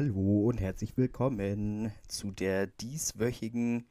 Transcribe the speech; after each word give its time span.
Hallo 0.00 0.48
und 0.48 0.62
herzlich 0.62 0.96
willkommen 0.96 1.92
zu 2.08 2.30
der 2.30 2.68
dieswöchigen 2.68 3.86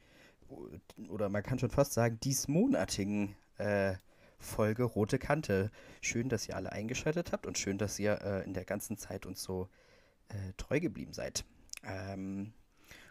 oder 1.08 1.28
man 1.28 1.44
kann 1.44 1.60
schon 1.60 1.70
fast 1.70 1.92
sagen 1.92 2.18
diesmonatigen 2.18 3.36
äh, 3.58 3.94
Folge 4.40 4.82
Rote 4.82 5.20
Kante. 5.20 5.70
Schön, 6.00 6.28
dass 6.28 6.48
ihr 6.48 6.56
alle 6.56 6.72
eingeschaltet 6.72 7.30
habt 7.30 7.46
und 7.46 7.58
schön, 7.58 7.78
dass 7.78 7.96
ihr 8.00 8.22
äh, 8.22 8.44
in 8.44 8.54
der 8.54 8.64
ganzen 8.64 8.96
Zeit 8.98 9.24
uns 9.24 9.40
so 9.40 9.68
äh, 10.30 10.52
treu 10.56 10.80
geblieben 10.80 11.12
seid. 11.12 11.44
Ähm, 11.84 12.54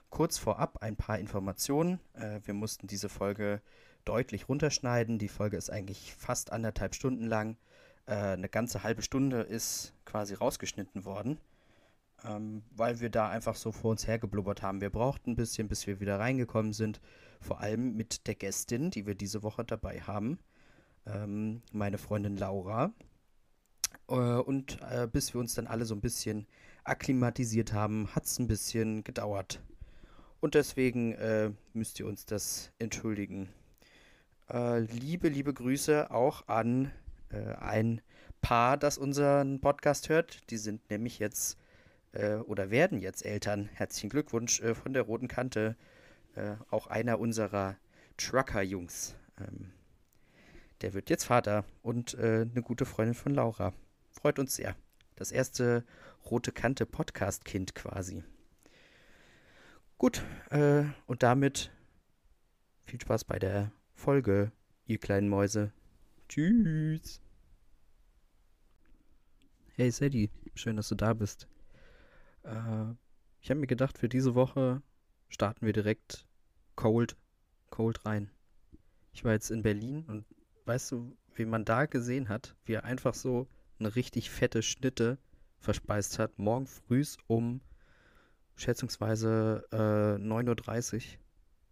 kurz 0.09 0.37
vorab 0.37 0.83
ein 0.83 0.97
paar 0.97 1.19
Informationen. 1.19 2.01
Äh, 2.15 2.41
wir 2.43 2.53
mussten 2.53 2.87
diese 2.87 3.07
Folge 3.07 3.61
deutlich 4.03 4.49
runterschneiden. 4.49 5.19
Die 5.19 5.29
Folge 5.29 5.55
ist 5.55 5.69
eigentlich 5.69 6.13
fast 6.15 6.51
anderthalb 6.51 6.93
Stunden 6.95 7.27
lang. 7.27 7.55
Äh, 8.07 8.15
eine 8.15 8.49
ganze 8.49 8.83
halbe 8.83 9.03
Stunde 9.03 9.39
ist 9.39 9.93
quasi 10.03 10.33
rausgeschnitten 10.33 11.05
worden 11.05 11.39
ähm, 12.25 12.63
weil 12.75 12.99
wir 12.99 13.09
da 13.09 13.29
einfach 13.29 13.55
so 13.55 13.71
vor 13.71 13.91
uns 13.91 14.07
hergeblubbert 14.07 14.61
haben. 14.61 14.81
Wir 14.81 14.89
brauchten 14.89 15.31
ein 15.31 15.35
bisschen, 15.35 15.67
bis 15.67 15.87
wir 15.87 15.99
wieder 15.99 16.19
reingekommen 16.19 16.73
sind. 16.73 17.01
Vor 17.41 17.61
allem 17.61 17.95
mit 17.95 18.27
der 18.27 18.35
Gästin, 18.35 18.91
die 18.91 19.05
wir 19.05 19.15
diese 19.15 19.43
Woche 19.43 19.63
dabei 19.63 20.01
haben, 20.01 20.39
ähm, 21.05 21.61
meine 21.71 21.97
Freundin 21.97 22.37
Laura. 22.37 22.91
Äh, 24.07 24.13
und 24.13 24.79
äh, 24.89 25.07
bis 25.07 25.33
wir 25.33 25.39
uns 25.39 25.55
dann 25.55 25.67
alle 25.67 25.85
so 25.85 25.95
ein 25.95 26.01
bisschen 26.01 26.47
akklimatisiert 26.83 27.73
haben, 27.73 28.13
hat 28.15 28.25
es 28.25 28.39
ein 28.39 28.47
bisschen 28.47 29.03
gedauert. 29.03 29.61
Und 30.41 30.55
deswegen 30.55 31.13
äh, 31.13 31.51
müsst 31.73 31.99
ihr 31.99 32.07
uns 32.07 32.25
das 32.25 32.71
entschuldigen. 32.79 33.49
Äh, 34.49 34.79
liebe, 34.79 35.29
liebe 35.29 35.53
Grüße 35.53 36.11
auch 36.11 36.47
an 36.47 36.91
äh, 37.29 37.55
ein 37.55 38.01
Paar, 38.41 38.77
das 38.77 38.97
unseren 38.97 39.59
Podcast 39.59 40.09
hört. 40.09 40.49
Die 40.49 40.57
sind 40.57 40.89
nämlich 40.89 41.19
jetzt 41.19 41.57
äh, 42.11 42.35
oder 42.35 42.71
werden 42.71 42.99
jetzt 42.99 43.25
Eltern. 43.25 43.69
Herzlichen 43.73 44.09
Glückwunsch 44.09 44.61
äh, 44.61 44.75
von 44.75 44.93
der 44.93 45.03
roten 45.03 45.27
Kante. 45.27 45.75
Äh, 46.35 46.55
auch 46.69 46.87
einer 46.87 47.19
unserer 47.19 47.77
Trucker-Jungs. 48.17 49.15
Ähm, 49.39 49.71
der 50.81 50.93
wird 50.93 51.09
jetzt 51.09 51.25
Vater 51.25 51.65
und 51.81 52.13
äh, 52.15 52.47
eine 52.49 52.61
gute 52.61 52.85
Freundin 52.85 53.15
von 53.15 53.33
Laura. 53.33 53.73
Freut 54.11 54.39
uns 54.39 54.55
sehr. 54.55 54.75
Das 55.15 55.31
erste 55.31 55.83
rote 56.29 56.51
Kante 56.51 56.85
Podcast-Kind 56.85 57.75
quasi. 57.75 58.23
Gut, 59.97 60.23
äh, 60.49 60.83
und 61.07 61.23
damit 61.23 61.71
viel 62.85 63.01
Spaß 63.01 63.25
bei 63.25 63.37
der 63.37 63.71
Folge, 63.93 64.51
ihr 64.85 64.97
kleinen 64.97 65.27
Mäuse. 65.27 65.73
Tschüss. 66.29 67.21
Hey 69.75 69.91
Sadie, 69.91 70.29
schön, 70.55 70.77
dass 70.77 70.89
du 70.89 70.95
da 70.95 71.13
bist. 71.13 71.47
Äh, 72.49 72.95
ich 73.41 73.49
habe 73.49 73.59
mir 73.59 73.67
gedacht, 73.67 73.97
für 73.97 74.09
diese 74.09 74.35
Woche 74.35 74.81
starten 75.29 75.65
wir 75.65 75.73
direkt 75.73 76.25
cold, 76.75 77.15
cold 77.69 78.05
rein. 78.05 78.31
Ich 79.13 79.23
war 79.23 79.33
jetzt 79.33 79.51
in 79.51 79.61
Berlin 79.61 80.03
und 80.07 80.25
weißt 80.65 80.91
du, 80.91 81.15
wie 81.33 81.45
man 81.45 81.65
da 81.65 81.85
gesehen 81.85 82.29
hat, 82.29 82.55
wie 82.65 82.73
er 82.73 82.83
einfach 82.83 83.13
so 83.13 83.47
eine 83.79 83.95
richtig 83.95 84.29
fette 84.29 84.61
Schnitte 84.61 85.17
verspeist 85.57 86.19
hat, 86.19 86.37
morgen 86.37 86.67
früh 86.67 87.03
um 87.27 87.61
schätzungsweise 88.55 89.65
äh, 89.71 90.21
9.30 90.21 90.95
Uhr. 90.95 91.01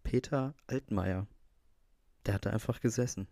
Peter 0.03 0.55
Altmaier. 0.67 1.27
Der 2.25 2.35
hat 2.35 2.45
da 2.45 2.51
einfach 2.51 2.79
gesessen. 2.79 3.27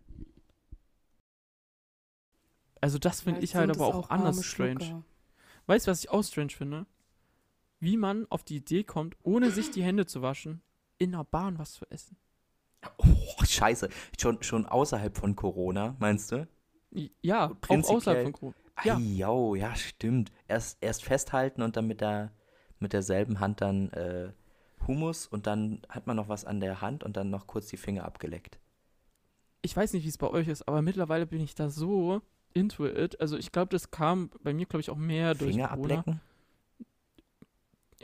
Also 2.81 2.99
das 2.99 3.21
finde 3.21 3.41
ich 3.41 3.55
halt 3.55 3.69
aber 3.69 3.85
auch, 3.85 3.95
auch 3.95 4.09
anders 4.09 4.43
strange. 4.45 5.03
Weißt 5.67 5.87
du, 5.87 5.91
was 5.91 5.99
ich 6.03 6.09
auch 6.09 6.21
strange 6.21 6.49
finde? 6.51 6.85
Wie 7.79 7.97
man 7.97 8.25
auf 8.29 8.43
die 8.43 8.57
Idee 8.57 8.83
kommt, 8.83 9.15
ohne 9.23 9.51
sich 9.51 9.71
die 9.71 9.83
Hände 9.83 10.05
zu 10.05 10.21
waschen, 10.21 10.61
in 10.97 11.11
der 11.11 11.23
Bahn 11.23 11.59
was 11.59 11.73
zu 11.73 11.85
essen. 11.89 12.17
Oh, 12.97 13.43
scheiße. 13.43 13.89
Schon, 14.19 14.41
schon 14.43 14.65
außerhalb 14.65 15.17
von 15.17 15.35
Corona, 15.35 15.95
meinst 15.99 16.31
du? 16.31 16.47
Ja, 17.21 17.51
auch 17.67 17.89
außerhalb 17.89 18.23
von 18.23 18.33
Corona. 18.33 18.55
Ja. 18.83 18.97
Ai, 18.97 19.57
ja, 19.57 19.75
stimmt. 19.75 20.31
Erst, 20.47 20.77
erst 20.81 21.03
festhalten 21.03 21.61
und 21.61 21.77
dann 21.77 21.87
mit, 21.87 22.01
der, 22.01 22.31
mit 22.79 22.93
derselben 22.93 23.39
Hand 23.39 23.61
dann 23.61 23.89
äh, 23.89 24.31
Humus 24.87 25.27
und 25.27 25.47
dann 25.47 25.81
hat 25.89 26.07
man 26.07 26.17
noch 26.17 26.29
was 26.29 26.45
an 26.45 26.59
der 26.59 26.81
Hand 26.81 27.03
und 27.03 27.17
dann 27.17 27.29
noch 27.29 27.47
kurz 27.47 27.67
die 27.67 27.77
Finger 27.77 28.05
abgeleckt. 28.05 28.59
Ich 29.61 29.75
weiß 29.75 29.93
nicht, 29.93 30.03
wie 30.03 30.09
es 30.09 30.17
bei 30.17 30.29
euch 30.29 30.47
ist, 30.47 30.67
aber 30.67 30.81
mittlerweile 30.81 31.25
bin 31.25 31.41
ich 31.41 31.55
da 31.55 31.69
so 31.69 32.21
into 32.53 32.85
it. 32.85 33.19
Also 33.19 33.37
ich 33.37 33.51
glaube, 33.51 33.69
das 33.69 33.91
kam 33.91 34.29
bei 34.43 34.53
mir, 34.53 34.65
glaube 34.65 34.81
ich, 34.81 34.89
auch 34.89 34.97
mehr 34.97 35.33
durch 35.33 35.51
Finger 35.51 35.69
Corona. 35.69 35.95
ablecken? 35.95 36.21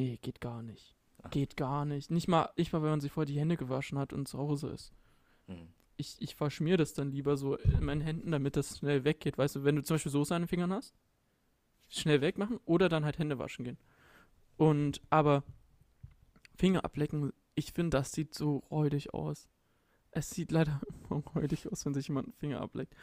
Nee, 0.01 0.17
geht 0.19 0.41
gar 0.41 0.63
nicht. 0.63 0.95
Ach. 1.21 1.29
Geht 1.29 1.55
gar 1.55 1.85
nicht. 1.85 2.09
Nicht 2.09 2.27
mal, 2.27 2.49
nicht 2.57 2.73
mal, 2.73 2.81
wenn 2.81 2.89
man 2.89 3.01
sich 3.01 3.11
vorher 3.11 3.31
die 3.31 3.39
Hände 3.39 3.55
gewaschen 3.55 3.99
hat 3.99 4.13
und 4.13 4.27
zu 4.27 4.39
Hause 4.39 4.69
ist. 4.69 4.91
Hm. 5.45 5.67
Ich, 5.95 6.19
ich 6.19 6.35
verschmier 6.35 6.75
das 6.77 6.95
dann 6.95 7.11
lieber 7.11 7.37
so 7.37 7.55
in 7.57 7.85
meinen 7.85 8.01
Händen, 8.01 8.31
damit 8.31 8.57
das 8.57 8.79
schnell 8.79 9.03
weggeht. 9.03 9.37
Weißt 9.37 9.57
du, 9.57 9.63
wenn 9.63 9.75
du 9.75 9.83
zum 9.83 9.95
Beispiel 9.95 10.11
Soße 10.11 10.33
an 10.33 10.41
den 10.41 10.47
Fingern 10.47 10.73
hast, 10.73 10.95
schnell 11.87 12.21
wegmachen 12.21 12.59
oder 12.65 12.89
dann 12.89 13.05
halt 13.05 13.19
Hände 13.19 13.37
waschen 13.37 13.63
gehen. 13.63 13.77
Und, 14.57 15.01
aber 15.11 15.43
Finger 16.55 16.83
ablecken, 16.83 17.31
ich 17.53 17.73
finde, 17.73 17.97
das 17.97 18.11
sieht 18.11 18.33
so 18.33 18.63
räudig 18.71 19.13
aus. 19.13 19.47
Es 20.09 20.31
sieht 20.31 20.51
leider 20.51 20.81
immer 21.11 21.19
räudig 21.35 21.71
aus, 21.71 21.85
wenn 21.85 21.93
sich 21.93 22.07
jemand 22.07 22.29
einen 22.29 22.37
Finger 22.39 22.61
ableckt. 22.61 22.95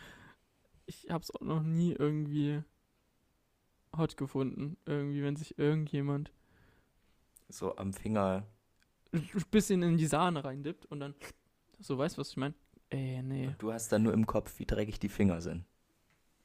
Ich 0.86 1.10
habe 1.10 1.22
es 1.22 1.30
auch 1.32 1.42
noch 1.42 1.62
nie 1.62 1.92
irgendwie 1.92 2.64
hot 3.96 4.16
gefunden. 4.16 4.76
Irgendwie, 4.84 5.22
wenn 5.22 5.36
sich 5.36 5.58
irgendjemand 5.60 6.32
so 7.48 7.76
am 7.76 7.92
Finger. 7.92 8.46
Ein 9.12 9.26
bisschen 9.50 9.82
in 9.82 9.96
die 9.96 10.06
Sahne 10.06 10.44
reindippt 10.44 10.86
und 10.86 11.00
dann. 11.00 11.14
So, 11.80 11.96
weißt 11.96 12.16
du, 12.16 12.20
was 12.20 12.30
ich 12.30 12.36
meine? 12.36 12.54
Ey, 12.90 13.22
nee. 13.22 13.54
du 13.58 13.72
hast 13.72 13.90
dann 13.92 14.02
nur 14.02 14.14
im 14.14 14.26
Kopf, 14.26 14.58
wie 14.58 14.66
dreckig 14.66 14.98
die 14.98 15.08
Finger 15.08 15.40
sind. 15.40 15.64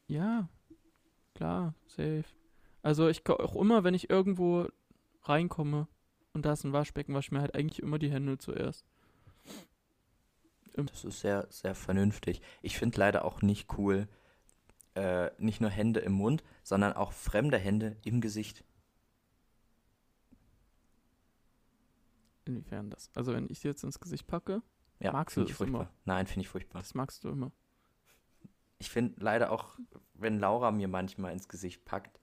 Ja, 0.08 0.50
klar, 1.34 1.74
safe. 1.88 2.26
Also 2.82 3.08
ich 3.08 3.28
auch 3.30 3.56
immer, 3.56 3.84
wenn 3.84 3.94
ich 3.94 4.10
irgendwo 4.10 4.68
reinkomme 5.24 5.88
und 6.34 6.46
da 6.46 6.54
ist 6.54 6.66
ein 6.66 6.74
Waschbecken, 6.74 7.14
wasche 7.14 7.28
ich 7.28 7.32
mir 7.32 7.42
halt 7.42 7.56
eigentlich 7.56 7.82
immer 7.82 7.98
die 7.98 8.12
Hände 8.12 8.38
zuerst. 8.38 8.86
Das 10.76 11.06
ist 11.06 11.22
sehr, 11.22 11.48
sehr 11.50 11.76
vernünftig. 11.76 12.42
Ich 12.62 12.78
finde 12.78 13.00
leider 13.00 13.24
auch 13.26 13.42
nicht 13.42 13.78
cool, 13.78 14.08
äh, 14.96 15.30
nicht 15.38 15.62
nur 15.62 15.70
Hände 15.70 16.00
im 16.02 16.14
Mund, 16.14 16.44
sondern 16.64 16.94
auch 16.94 17.14
fremde 17.14 17.58
Hände 17.58 17.96
im 18.04 18.22
Gesicht. 18.22 18.64
Inwiefern 22.46 22.90
das? 22.90 23.10
Also 23.16 23.34
wenn 23.34 23.50
ich 23.50 23.62
dir 23.62 23.70
jetzt 23.70 23.84
ins 23.84 24.00
Gesicht 24.00 24.28
packe, 24.28 24.62
ja, 25.00 25.12
magst 25.12 25.38
du 25.38 25.44
das 25.44 25.60
immer? 25.62 25.90
Nein, 26.06 26.28
finde 26.28 26.42
ich 26.42 26.50
furchtbar. 26.50 26.80
Das 26.80 26.94
magst 26.94 27.24
du 27.24 27.30
immer. 27.30 27.52
Ich 28.80 28.90
finde 28.90 29.16
leider 29.20 29.52
auch, 29.52 29.78
wenn 30.14 30.40
Laura 30.40 30.72
mir 30.72 30.88
manchmal 30.88 31.34
ins 31.34 31.48
Gesicht 31.48 31.86
packt, 31.86 32.20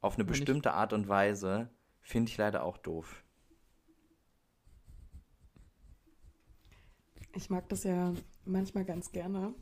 auf 0.00 0.14
eine 0.14 0.24
wenn 0.24 0.28
bestimmte 0.28 0.70
ich... 0.70 0.74
Art 0.74 0.92
und 0.92 1.08
Weise, 1.08 1.70
finde 2.00 2.30
ich 2.30 2.36
leider 2.36 2.64
auch 2.64 2.78
doof. 2.78 3.24
Ich 7.34 7.48
mag 7.48 7.68
das 7.68 7.84
ja 7.84 8.12
manchmal 8.44 8.84
ganz 8.84 9.12
gerne, 9.12 9.54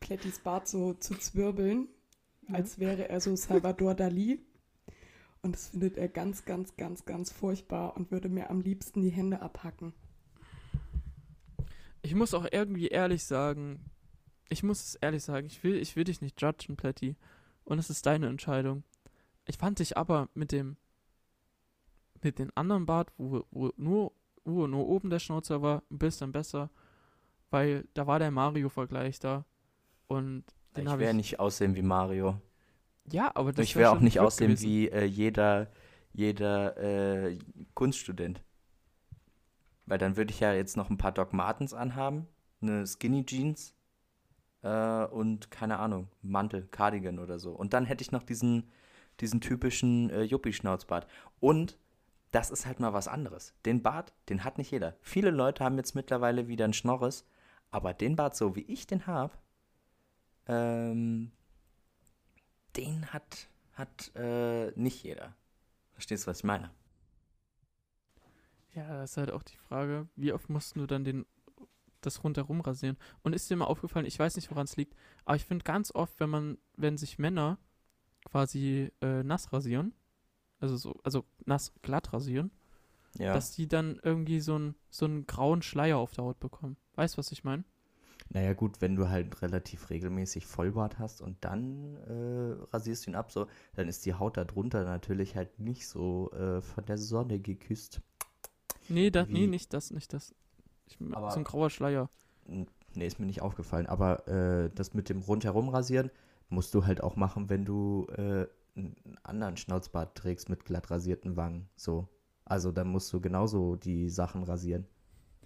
Klettys 0.00 0.40
Bart 0.40 0.68
so 0.68 0.94
zu 0.94 1.16
zwirbeln, 1.16 1.88
ja. 2.48 2.54
als 2.54 2.78
wäre 2.78 3.08
er 3.08 3.20
so 3.20 3.34
Salvador 3.36 3.94
Dali. 3.94 4.45
Und 5.46 5.52
das 5.52 5.68
findet 5.68 5.96
er 5.96 6.08
ganz, 6.08 6.44
ganz, 6.44 6.76
ganz, 6.76 7.04
ganz 7.04 7.30
furchtbar 7.30 7.96
und 7.96 8.10
würde 8.10 8.28
mir 8.28 8.50
am 8.50 8.60
liebsten 8.60 9.00
die 9.00 9.10
Hände 9.10 9.42
abhacken. 9.42 9.92
Ich 12.02 12.16
muss 12.16 12.34
auch 12.34 12.48
irgendwie 12.50 12.88
ehrlich 12.88 13.22
sagen, 13.22 13.78
ich 14.48 14.64
muss 14.64 14.82
es 14.82 14.94
ehrlich 14.96 15.22
sagen, 15.22 15.46
ich 15.46 15.62
will, 15.62 15.76
ich 15.76 15.94
will 15.94 16.02
dich 16.02 16.20
nicht 16.20 16.42
judgen, 16.42 16.76
Plätti. 16.76 17.14
Und 17.62 17.78
es 17.78 17.90
ist 17.90 18.06
deine 18.06 18.26
Entscheidung. 18.26 18.82
Ich 19.44 19.56
fand 19.56 19.78
dich 19.78 19.96
aber 19.96 20.28
mit 20.34 20.50
dem, 20.50 20.76
mit 22.24 22.40
dem 22.40 22.50
anderen 22.56 22.84
Bart, 22.84 23.12
wo, 23.16 23.44
wo 23.52 23.72
nur, 23.76 24.10
wo 24.44 24.66
nur 24.66 24.88
oben 24.88 25.10
der 25.10 25.20
Schnauzer 25.20 25.62
war, 25.62 25.84
ein 25.92 25.98
bisschen 25.98 26.32
besser, 26.32 26.70
weil 27.50 27.86
da 27.94 28.08
war 28.08 28.18
der 28.18 28.32
Mario-Vergleich 28.32 29.20
da. 29.20 29.44
Und 30.08 30.42
den 30.76 30.88
ich 30.88 30.98
werde 30.98 31.14
nicht 31.14 31.38
aussehen 31.38 31.76
wie 31.76 31.82
Mario. 31.82 32.40
Ja, 33.10 33.30
aber 33.34 33.52
das 33.52 33.64
Ich 33.64 33.76
will 33.76 33.84
auch 33.86 34.00
nicht 34.00 34.20
aussehen 34.20 34.48
gewesen. 34.48 34.66
wie 34.66 34.88
äh, 34.88 35.04
jeder, 35.04 35.70
jeder 36.12 36.76
äh, 36.76 37.38
Kunststudent. 37.74 38.42
Weil 39.86 39.98
dann 39.98 40.16
würde 40.16 40.32
ich 40.32 40.40
ja 40.40 40.52
jetzt 40.52 40.76
noch 40.76 40.90
ein 40.90 40.98
paar 40.98 41.12
Doc 41.12 41.32
Martens 41.32 41.72
anhaben, 41.72 42.26
eine 42.60 42.86
Skinny 42.86 43.24
Jeans 43.24 43.74
äh, 44.62 45.04
und 45.04 45.50
keine 45.50 45.78
Ahnung, 45.78 46.08
Mantel, 46.22 46.66
Cardigan 46.70 47.18
oder 47.20 47.38
so. 47.38 47.52
Und 47.52 47.72
dann 47.72 47.84
hätte 47.84 48.02
ich 48.02 48.10
noch 48.10 48.24
diesen, 48.24 48.64
diesen 49.20 49.40
typischen 49.40 50.10
äh, 50.10 50.22
Juppie-Schnauzbart. 50.22 51.06
Und 51.38 51.78
das 52.32 52.50
ist 52.50 52.66
halt 52.66 52.80
mal 52.80 52.92
was 52.92 53.06
anderes. 53.06 53.54
Den 53.64 53.82
Bart, 53.82 54.12
den 54.28 54.42
hat 54.42 54.58
nicht 54.58 54.72
jeder. 54.72 54.96
Viele 55.00 55.30
Leute 55.30 55.62
haben 55.64 55.76
jetzt 55.76 55.94
mittlerweile 55.94 56.48
wieder 56.48 56.64
einen 56.64 56.74
Schnorres, 56.74 57.24
aber 57.70 57.94
den 57.94 58.16
Bart, 58.16 58.34
so 58.36 58.56
wie 58.56 58.62
ich 58.62 58.86
den 58.86 59.06
habe, 59.06 59.34
ähm, 60.48 61.30
den 62.76 63.12
hat, 63.12 63.48
hat 63.74 64.12
äh, 64.14 64.70
nicht 64.78 65.02
jeder. 65.02 65.34
Verstehst 65.92 66.24
du, 66.26 66.30
was 66.30 66.38
ich 66.38 66.44
meine? 66.44 66.70
Ja, 68.74 68.98
das 68.98 69.12
ist 69.12 69.16
halt 69.16 69.30
auch 69.30 69.42
die 69.42 69.56
Frage, 69.56 70.06
wie 70.16 70.32
oft 70.32 70.50
musst 70.50 70.76
du 70.76 70.86
dann 70.86 71.04
den 71.04 71.24
das 72.02 72.22
rundherum 72.22 72.60
rasieren? 72.60 72.98
Und 73.22 73.34
ist 73.34 73.48
dir 73.50 73.56
mal 73.56 73.64
aufgefallen, 73.64 74.06
ich 74.06 74.18
weiß 74.18 74.36
nicht, 74.36 74.50
woran 74.50 74.64
es 74.64 74.76
liegt, 74.76 74.94
aber 75.24 75.36
ich 75.36 75.44
finde 75.44 75.64
ganz 75.64 75.92
oft, 75.94 76.20
wenn 76.20 76.30
man, 76.30 76.58
wenn 76.76 76.98
sich 76.98 77.18
Männer 77.18 77.58
quasi 78.24 78.92
äh, 79.00 79.22
nass 79.22 79.52
rasieren, 79.52 79.94
also 80.60 80.76
so, 80.76 81.00
also 81.02 81.24
nass 81.46 81.72
glatt 81.82 82.12
rasieren, 82.12 82.50
Ja. 83.18 83.32
dass 83.32 83.52
die 83.52 83.66
dann 83.66 83.98
irgendwie 84.02 84.40
so, 84.40 84.58
ein, 84.58 84.74
so 84.90 85.06
einen 85.06 85.26
grauen 85.26 85.62
Schleier 85.62 85.96
auf 85.98 86.12
der 86.12 86.24
Haut 86.24 86.38
bekommen. 86.38 86.76
Weißt 86.94 87.14
du, 87.14 87.18
was 87.18 87.32
ich 87.32 87.44
meine? 87.44 87.64
Naja, 88.30 88.52
gut, 88.54 88.80
wenn 88.80 88.96
du 88.96 89.08
halt 89.08 89.40
relativ 89.42 89.88
regelmäßig 89.90 90.46
Vollbart 90.46 90.98
hast 90.98 91.20
und 91.22 91.36
dann 91.44 91.96
äh, 92.06 92.64
rasierst 92.72 93.06
du 93.06 93.10
ihn 93.10 93.14
ab, 93.16 93.30
so, 93.30 93.46
dann 93.74 93.88
ist 93.88 94.04
die 94.04 94.14
Haut 94.14 94.36
darunter 94.36 94.84
natürlich 94.84 95.36
halt 95.36 95.58
nicht 95.58 95.86
so 95.88 96.30
äh, 96.32 96.60
von 96.60 96.84
der 96.86 96.98
Sonne 96.98 97.38
geküsst. 97.38 98.00
Nee, 98.88 99.10
das, 99.10 99.28
nee, 99.28 99.46
nicht 99.46 99.72
das, 99.72 99.90
nicht 99.90 100.12
das. 100.12 100.34
Ich, 100.86 100.98
Aber- 101.12 101.30
so 101.30 101.38
ein 101.38 101.44
grauer 101.44 101.70
Schleier. 101.70 102.08
Nee, 102.46 103.06
ist 103.06 103.18
mir 103.18 103.26
nicht 103.26 103.42
aufgefallen. 103.42 103.86
Aber 103.86 104.26
äh, 104.28 104.70
das 104.74 104.94
mit 104.94 105.08
dem 105.08 105.20
rundherum 105.20 105.68
rasieren 105.68 106.10
musst 106.48 106.74
du 106.74 106.86
halt 106.86 107.02
auch 107.02 107.16
machen, 107.16 107.50
wenn 107.50 107.64
du 107.64 108.06
äh, 108.16 108.46
einen 108.76 108.96
anderen 109.22 109.56
Schnauzbart 109.56 110.16
trägst 110.16 110.48
mit 110.48 110.64
glatt 110.64 110.90
rasierten 110.90 111.36
Wangen. 111.36 111.68
So. 111.76 112.08
Also 112.44 112.70
dann 112.72 112.88
musst 112.88 113.12
du 113.12 113.20
genauso 113.20 113.76
die 113.76 114.08
Sachen 114.08 114.44
rasieren. 114.44 114.86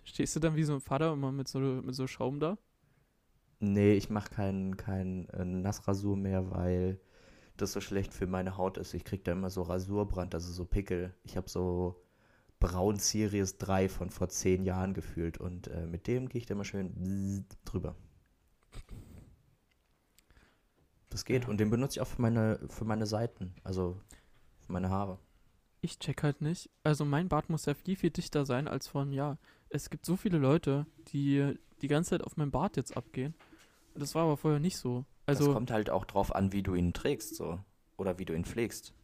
Stehst 0.04 0.36
du 0.36 0.40
dann 0.40 0.56
wie 0.56 0.64
so 0.64 0.74
ein 0.74 0.80
Vater 0.80 1.12
immer 1.12 1.32
mit 1.32 1.48
so, 1.48 1.58
mit 1.58 1.94
so 1.94 2.06
Schaum 2.06 2.40
da? 2.40 2.58
Nee, 3.60 3.92
ich 3.94 4.08
mache 4.10 4.30
kein, 4.30 4.76
kein 4.76 5.28
äh, 5.30 5.44
Nassrasur 5.44 6.16
mehr, 6.16 6.50
weil 6.50 6.98
das 7.56 7.72
so 7.72 7.80
schlecht 7.80 8.14
für 8.14 8.26
meine 8.26 8.56
Haut 8.56 8.78
ist. 8.78 8.94
Ich 8.94 9.04
krieg 9.04 9.22
da 9.24 9.32
immer 9.32 9.50
so 9.50 9.62
Rasurbrand, 9.62 10.34
also 10.34 10.50
so 10.52 10.64
Pickel. 10.64 11.14
Ich 11.24 11.36
habe 11.36 11.48
so 11.50 12.02
Braun 12.58 12.96
Series 12.96 13.58
3 13.58 13.88
von 13.88 14.10
vor 14.10 14.28
zehn 14.30 14.64
Jahren 14.64 14.94
gefühlt 14.94 15.38
und 15.38 15.68
äh, 15.68 15.86
mit 15.86 16.06
dem 16.06 16.28
gehe 16.28 16.40
ich 16.40 16.46
da 16.46 16.54
immer 16.54 16.64
schön 16.64 17.46
drüber. 17.66 17.96
Das 21.10 21.24
geht 21.24 21.44
Ja. 21.44 21.48
und 21.48 21.58
den 21.58 21.70
benutze 21.70 21.98
ich 21.98 22.00
auch 22.00 22.06
für 22.06 22.22
meine, 22.22 22.60
für 22.68 22.84
meine 22.84 23.06
Seiten, 23.06 23.54
also 23.64 24.00
für 24.60 24.72
meine 24.72 24.90
Haare. 24.90 25.18
Ich 25.82 25.98
check 25.98 26.22
halt 26.22 26.40
nicht. 26.40 26.70
Also 26.82 27.04
mein 27.04 27.28
Bart 27.28 27.50
muss 27.50 27.66
ja 27.66 27.74
viel, 27.74 27.96
viel 27.96 28.10
dichter 28.10 28.46
sein 28.46 28.68
als 28.68 28.94
einem 28.94 29.12
Jahr. 29.12 29.38
Es 29.70 29.90
gibt 29.90 30.06
so 30.06 30.16
viele 30.16 30.38
Leute, 30.38 30.86
die 31.08 31.54
die 31.82 31.88
ganze 31.88 32.10
Zeit 32.10 32.22
auf 32.22 32.36
meinen 32.36 32.50
Bart 32.50 32.76
jetzt 32.76 32.96
abgehen. 32.96 33.34
Das 33.94 34.14
war 34.14 34.24
aber 34.24 34.36
vorher 34.36 34.60
nicht 34.60 34.76
so. 34.76 35.04
das 35.26 35.38
Also, 35.38 35.52
kommt 35.52 35.70
halt 35.70 35.90
auch 35.90 36.04
drauf 36.04 36.34
an, 36.34 36.52
wie 36.52 36.62
du 36.62 36.74
ihn 36.74 36.92
trägst, 36.92 37.34
so. 37.36 37.58
Oder 37.96 38.18
wie 38.18 38.24
du 38.24 38.34
ihn 38.34 38.44
pflegst. 38.44 38.94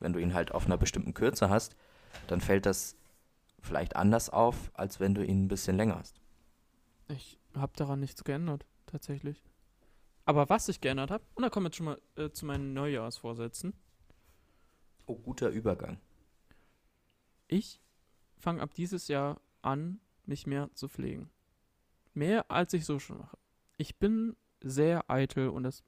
Wenn 0.00 0.12
du 0.12 0.18
ihn 0.20 0.34
halt 0.34 0.52
auf 0.52 0.66
einer 0.66 0.76
bestimmten 0.76 1.14
Kürze 1.14 1.48
hast, 1.50 1.76
dann 2.26 2.40
fällt 2.40 2.66
das 2.66 2.96
vielleicht 3.60 3.96
anders 3.96 4.30
auf, 4.30 4.70
als 4.74 5.00
wenn 5.00 5.14
du 5.14 5.24
ihn 5.24 5.44
ein 5.44 5.48
bisschen 5.48 5.76
länger 5.76 5.98
hast. 5.98 6.20
ich 7.08 7.38
habe 7.54 7.72
daran 7.76 8.00
nichts 8.00 8.22
geändert, 8.24 8.66
tatsächlich. 8.86 9.42
Aber 10.26 10.48
was 10.48 10.68
ich 10.68 10.80
geändert 10.80 11.10
habe, 11.10 11.24
und 11.34 11.42
da 11.42 11.50
kommen 11.50 11.64
wir 11.64 11.68
jetzt 11.68 11.76
schon 11.76 11.86
mal 11.86 12.00
äh, 12.16 12.30
zu 12.30 12.46
meinen 12.46 12.72
Neujahrsvorsätzen. 12.74 13.74
Oh, 15.06 15.16
guter 15.16 15.48
Übergang. 15.50 15.98
Ich 17.48 17.80
fange 18.38 18.62
ab 18.62 18.74
dieses 18.74 19.08
Jahr 19.08 19.40
an, 19.62 20.00
mich 20.26 20.46
mehr 20.46 20.70
zu 20.74 20.88
pflegen. 20.88 21.30
Mehr 22.14 22.50
als 22.50 22.72
ich 22.72 22.84
so 22.84 22.98
schon 22.98 23.18
mache. 23.18 23.36
Ich 23.76 23.96
bin 23.98 24.36
sehr 24.62 25.10
eitel 25.10 25.48
und 25.48 25.64
das 25.64 25.84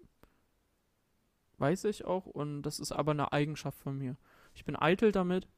weiß 1.59 1.85
ich 1.85 2.05
auch 2.05 2.27
und 2.27 2.63
das 2.63 2.79
ist 2.79 2.93
aber 2.93 3.13
eine 3.13 3.33
Eigenschaft 3.33 3.79
von 3.79 3.97
mir. 3.97 4.17
Ich 4.55 4.65
bin 4.65 4.77
eitel 4.77 5.13
damit, 5.13 5.49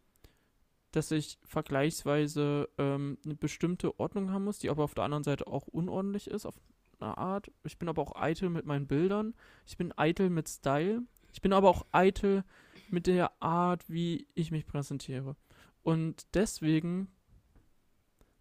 dass 0.92 1.10
ich 1.10 1.38
vergleichsweise 1.44 2.68
ähm, 2.78 3.18
eine 3.24 3.34
bestimmte 3.34 3.98
Ordnung 3.98 4.30
haben 4.30 4.44
muss, 4.44 4.58
die 4.58 4.70
aber 4.70 4.84
auf 4.84 4.94
der 4.94 5.04
anderen 5.04 5.24
Seite 5.24 5.46
auch 5.46 5.66
unordentlich 5.66 6.28
ist, 6.28 6.46
auf 6.46 6.58
eine 7.00 7.18
Art. 7.18 7.50
Ich 7.64 7.78
bin 7.78 7.88
aber 7.88 8.02
auch 8.02 8.16
eitel 8.16 8.48
mit 8.50 8.66
meinen 8.66 8.86
Bildern. 8.86 9.34
Ich 9.66 9.76
bin 9.76 9.96
eitel 9.96 10.30
mit 10.30 10.48
Style. 10.48 11.02
Ich 11.32 11.40
bin 11.40 11.52
aber 11.52 11.68
auch 11.68 11.86
eitel 11.92 12.44
mit 12.90 13.06
der 13.06 13.42
Art, 13.42 13.88
wie 13.88 14.26
ich 14.34 14.50
mich 14.50 14.66
präsentiere. 14.66 15.36
Und 15.82 16.26
deswegen 16.34 17.08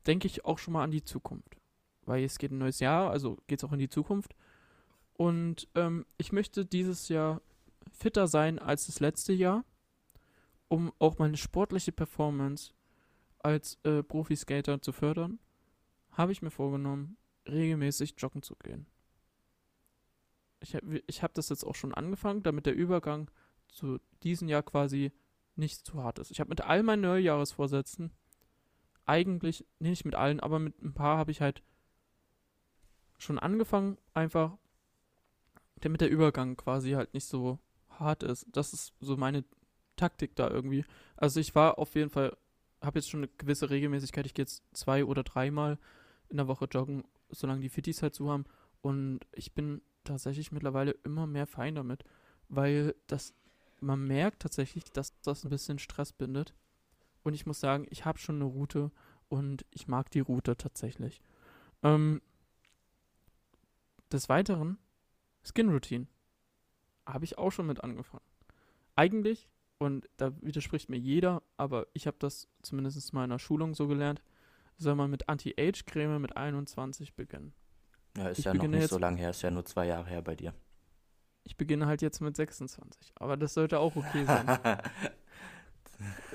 denke 0.07 0.27
ich 0.27 0.45
auch 0.45 0.57
schon 0.57 0.73
mal 0.73 0.83
an 0.83 0.91
die 0.91 1.03
Zukunft. 1.03 1.56
Weil 2.07 2.23
es 2.23 2.39
geht 2.39 2.51
ein 2.51 2.57
neues 2.57 2.79
Jahr, 2.79 3.11
also 3.11 3.37
geht 3.47 3.59
es 3.59 3.63
auch 3.63 3.73
in 3.73 3.79
die 3.79 3.89
Zukunft. 3.89 4.35
Und 5.13 5.67
ähm, 5.75 6.05
ich 6.17 6.31
möchte 6.31 6.65
dieses 6.65 7.09
Jahr 7.09 7.41
fitter 7.91 8.27
sein 8.27 8.59
als 8.59 8.87
das 8.87 8.99
letzte 8.99 9.33
Jahr, 9.33 9.65
um 10.67 10.93
auch 10.99 11.17
meine 11.17 11.37
sportliche 11.37 11.91
Performance 11.91 12.73
als 13.39 13.79
äh, 13.83 14.03
Profiskater 14.03 14.81
zu 14.81 14.91
fördern, 14.91 15.39
habe 16.11 16.31
ich 16.31 16.41
mir 16.41 16.49
vorgenommen, 16.49 17.17
regelmäßig 17.47 18.15
joggen 18.17 18.41
zu 18.41 18.55
gehen. 18.55 18.87
Ich 20.59 20.75
habe 20.75 21.01
ich 21.05 21.23
hab 21.23 21.33
das 21.33 21.49
jetzt 21.49 21.63
auch 21.63 21.75
schon 21.75 21.93
angefangen, 21.93 22.43
damit 22.43 22.65
der 22.65 22.75
Übergang 22.75 23.29
zu 23.67 23.99
diesem 24.23 24.47
Jahr 24.47 24.63
quasi 24.63 25.11
nicht 25.55 25.85
zu 25.85 26.03
hart 26.03 26.19
ist. 26.19 26.31
Ich 26.31 26.39
habe 26.39 26.49
mit 26.49 26.61
all 26.61 26.83
meinen 26.83 27.01
Neujahresvorsätzen 27.01 28.11
eigentlich, 29.05 29.65
nicht 29.79 30.05
mit 30.05 30.15
allen, 30.15 30.39
aber 30.39 30.59
mit 30.59 30.81
ein 30.81 30.93
paar 30.93 31.17
habe 31.17 31.31
ich 31.31 31.41
halt 31.41 31.63
schon 33.17 33.39
angefangen, 33.39 33.97
einfach 34.13 34.57
damit 35.81 36.01
der 36.01 36.09
Übergang 36.09 36.55
quasi 36.55 36.91
halt 36.91 37.13
nicht 37.13 37.25
so 37.25 37.59
hart 37.89 38.23
ist. 38.23 38.45
Das 38.51 38.73
ist 38.73 38.93
so 38.99 39.17
meine 39.17 39.43
Taktik 39.95 40.35
da 40.35 40.49
irgendwie. 40.49 40.85
Also 41.15 41.39
ich 41.39 41.55
war 41.55 41.77
auf 41.79 41.95
jeden 41.95 42.09
Fall, 42.09 42.35
habe 42.81 42.99
jetzt 42.99 43.09
schon 43.09 43.21
eine 43.21 43.31
gewisse 43.37 43.69
Regelmäßigkeit. 43.69 44.25
Ich 44.25 44.33
gehe 44.33 44.43
jetzt 44.43 44.63
zwei 44.73 45.05
oder 45.05 45.23
dreimal 45.23 45.77
in 46.29 46.37
der 46.37 46.47
Woche 46.47 46.65
joggen, 46.65 47.03
solange 47.29 47.61
die 47.61 47.69
Fittis 47.69 48.01
halt 48.01 48.15
zu 48.15 48.29
haben. 48.29 48.45
Und 48.81 49.21
ich 49.33 49.53
bin 49.53 49.81
tatsächlich 50.03 50.51
mittlerweile 50.51 50.91
immer 51.03 51.27
mehr 51.27 51.47
fein 51.47 51.75
damit, 51.75 52.03
weil 52.47 52.95
das, 53.07 53.33
man 53.81 54.03
merkt 54.05 54.41
tatsächlich, 54.41 54.85
dass 54.85 55.19
das 55.21 55.43
ein 55.43 55.49
bisschen 55.49 55.79
Stress 55.79 56.13
bindet. 56.13 56.53
Und 57.23 57.33
ich 57.33 57.45
muss 57.45 57.59
sagen, 57.59 57.87
ich 57.89 58.05
habe 58.05 58.19
schon 58.19 58.35
eine 58.35 58.45
Route 58.45 58.91
und 59.27 59.65
ich 59.71 59.87
mag 59.87 60.09
die 60.11 60.21
Route 60.21 60.55
tatsächlich. 60.55 61.21
Ähm, 61.83 62.21
des 64.11 64.29
Weiteren, 64.29 64.77
Skin 65.43 65.69
Routine. 65.69 66.07
Habe 67.05 67.25
ich 67.25 67.37
auch 67.37 67.51
schon 67.51 67.67
mit 67.67 67.83
angefangen. 67.83 68.25
Eigentlich, 68.95 69.49
und 69.77 70.09
da 70.17 70.31
widerspricht 70.41 70.89
mir 70.89 70.97
jeder, 70.97 71.43
aber 71.55 71.87
ich 71.93 72.07
habe 72.07 72.17
das 72.19 72.47
zumindest 72.61 72.97
in 72.97 73.17
meiner 73.17 73.39
Schulung 73.39 73.73
so 73.73 73.87
gelernt, 73.87 74.21
soll 74.77 74.95
man 74.95 75.09
mit 75.09 75.29
Anti-Age-Creme 75.29 76.19
mit 76.19 76.35
21 76.35 77.15
beginnen. 77.15 77.53
Ja, 78.17 78.29
ist 78.29 78.39
Ich 78.39 78.45
ja 78.45 78.53
noch 78.53 78.67
nicht 78.67 78.89
so 78.89 78.97
lange 78.97 79.17
her, 79.17 79.29
ist 79.29 79.41
ja 79.41 79.51
nur 79.51 79.65
zwei 79.65 79.87
Jahre 79.87 80.07
her 80.07 80.21
bei 80.21 80.35
dir. 80.35 80.53
Ich 81.43 81.55
beginne 81.55 81.85
halt 81.85 82.01
jetzt 82.01 82.19
mit 82.19 82.35
26, 82.35 83.13
aber 83.15 83.37
das 83.37 83.53
sollte 83.53 83.79
auch 83.79 83.95
okay 83.95 84.25
sein. 84.25 84.59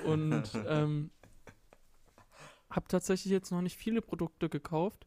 Und 0.04 0.50
ähm, 0.66 1.10
habe 2.70 2.88
tatsächlich 2.88 3.30
jetzt 3.30 3.50
noch 3.50 3.60
nicht 3.60 3.76
viele 3.76 4.00
Produkte 4.00 4.48
gekauft, 4.48 5.06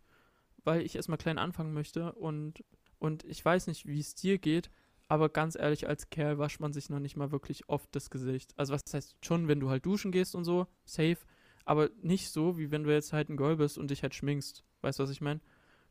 weil 0.66 0.82
ich 0.82 0.96
erstmal 0.96 1.18
klein 1.18 1.38
anfangen 1.38 1.74
möchte 1.74 2.12
und, 2.14 2.64
und 3.00 3.24
ich 3.24 3.44
weiß 3.44 3.68
nicht, 3.68 3.86
wie 3.86 4.00
es 4.00 4.16
dir 4.16 4.38
geht, 4.38 4.70
aber 5.08 5.30
ganz 5.30 5.56
ehrlich, 5.56 5.88
als 5.88 6.10
Kerl 6.10 6.40
wascht 6.40 6.60
man 6.60 6.74
sich 6.74 6.90
noch 6.90 7.00
nicht 7.00 7.16
mal 7.16 7.32
wirklich 7.32 7.70
oft 7.70 7.96
das 7.96 8.10
Gesicht. 8.10 8.54
Also 8.58 8.74
was 8.74 8.82
heißt 8.92 9.16
schon, 9.24 9.48
wenn 9.48 9.60
du 9.60 9.70
halt 9.70 9.86
duschen 9.86 10.12
gehst 10.12 10.36
und 10.36 10.44
so, 10.44 10.68
safe, 10.84 11.20
aber 11.64 11.90
nicht 12.02 12.32
so, 12.32 12.58
wie 12.58 12.72
wenn 12.72 12.84
du 12.84 12.92
jetzt 12.92 13.14
halt 13.14 13.30
ein 13.30 13.38
Girl 13.38 13.58
bist 13.58 13.78
und 13.78 13.92
dich 13.92 14.04
halt 14.04 14.16
schminkst. 14.16 14.64
Weißt 14.82 15.00
du, 15.00 15.04
was 15.04 15.12
ich 15.12 15.22
meine? 15.22 15.42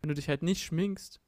Wenn 0.01 0.09
du 0.09 0.15
dich 0.15 0.29
halt 0.29 0.43
nicht 0.43 0.63
schminkst, 0.63 1.21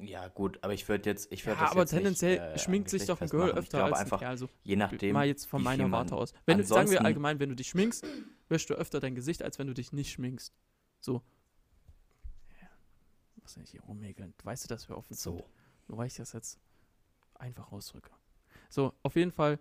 Ja, 0.00 0.28
gut, 0.28 0.62
aber 0.62 0.74
ich 0.74 0.88
würde 0.88 1.10
jetzt, 1.10 1.32
ich 1.32 1.40
ja, 1.40 1.46
würde 1.46 1.60
das 1.60 1.70
aber 1.72 1.80
jetzt 1.80 1.90
tendenziell 1.90 2.32
nicht, 2.32 2.40
äh, 2.40 2.58
schminkt 2.58 2.88
sich 2.88 3.04
doch 3.06 3.20
ein. 3.20 3.28
Girl 3.28 3.50
Ich 3.50 3.56
öfter 3.56 3.78
glaube 3.78 3.92
als 3.92 3.98
ein 3.98 4.04
einfach, 4.04 4.20
Kerl. 4.20 4.38
So. 4.38 4.48
je 4.62 4.76
nachdem, 4.76 5.12
mal 5.12 5.26
jetzt 5.26 5.46
von 5.46 5.62
meiner 5.62 5.90
Warte 5.90 6.14
aus. 6.14 6.32
Wenn 6.46 6.58
du, 6.58 6.64
sagen 6.64 6.90
wir 6.90 7.04
allgemein, 7.04 7.40
wenn 7.40 7.48
du 7.48 7.56
dich 7.56 7.68
schminkst, 7.68 8.06
wäschst 8.48 8.70
du 8.70 8.74
öfter 8.74 9.00
dein 9.00 9.16
Gesicht, 9.16 9.42
als 9.42 9.58
wenn 9.58 9.66
du 9.66 9.74
dich 9.74 9.92
nicht 9.92 10.12
schminkst. 10.12 10.54
So. 11.00 11.22
Ja. 12.62 12.68
Was 13.42 13.54
denn 13.54 13.64
hier 13.64 13.80
rummäkeln? 13.82 14.34
Weißt 14.44 14.64
du, 14.64 14.68
dass 14.68 14.88
wir 14.88 14.96
offen 14.96 15.14
sind? 15.14 15.22
so. 15.38 15.44
Nur 15.88 15.98
weil 15.98 16.06
ich 16.06 16.14
das 16.14 16.32
jetzt 16.32 16.60
einfach 17.34 17.72
ausdrücke. 17.72 18.10
So, 18.68 18.92
auf 19.02 19.16
jeden 19.16 19.32
Fall, 19.32 19.58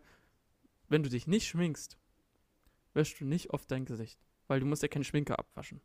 wenn 0.88 1.01
du 1.01 1.10
dich 1.10 1.25
nicht 1.25 1.48
schminkst, 1.48 1.98
wäschst 2.94 3.20
du 3.20 3.25
nicht 3.25 3.51
oft 3.51 3.72
dein 3.72 3.86
Gesicht. 3.86 4.20
Weil 4.48 4.60
du 4.60 4.65
musst 4.65 4.82
ja 4.82 4.88
keine 4.88 5.03
Schminke 5.03 5.38
abwaschen. 5.38 5.82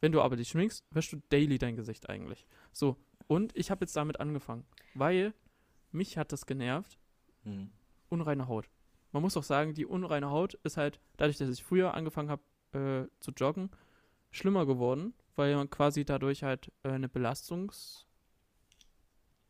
Wenn 0.00 0.12
du 0.12 0.20
aber 0.20 0.36
dich 0.36 0.48
schminkst, 0.48 0.84
wäschst 0.90 1.12
du 1.12 1.22
daily 1.28 1.58
dein 1.58 1.76
Gesicht 1.76 2.08
eigentlich. 2.08 2.46
So, 2.72 2.96
und 3.30 3.56
ich 3.56 3.70
habe 3.70 3.84
jetzt 3.84 3.94
damit 3.94 4.18
angefangen, 4.18 4.66
weil 4.94 5.34
mich 5.92 6.18
hat 6.18 6.32
das 6.32 6.46
genervt, 6.46 6.98
Hm. 7.44 7.70
unreine 8.08 8.48
Haut. 8.48 8.68
Man 9.12 9.22
muss 9.22 9.36
auch 9.36 9.44
sagen, 9.44 9.72
die 9.72 9.86
unreine 9.86 10.30
Haut 10.30 10.54
ist 10.64 10.76
halt, 10.76 10.98
dadurch, 11.16 11.38
dass 11.38 11.48
ich 11.48 11.62
früher 11.62 11.94
angefangen 11.94 12.28
habe 12.28 12.42
äh, 12.72 13.08
zu 13.20 13.30
joggen, 13.30 13.70
schlimmer 14.32 14.66
geworden, 14.66 15.14
weil 15.36 15.54
man 15.54 15.70
quasi 15.70 16.04
dadurch 16.04 16.42
halt 16.42 16.72
äh, 16.82 16.88
eine 16.88 17.08
Belastungs... 17.08 18.04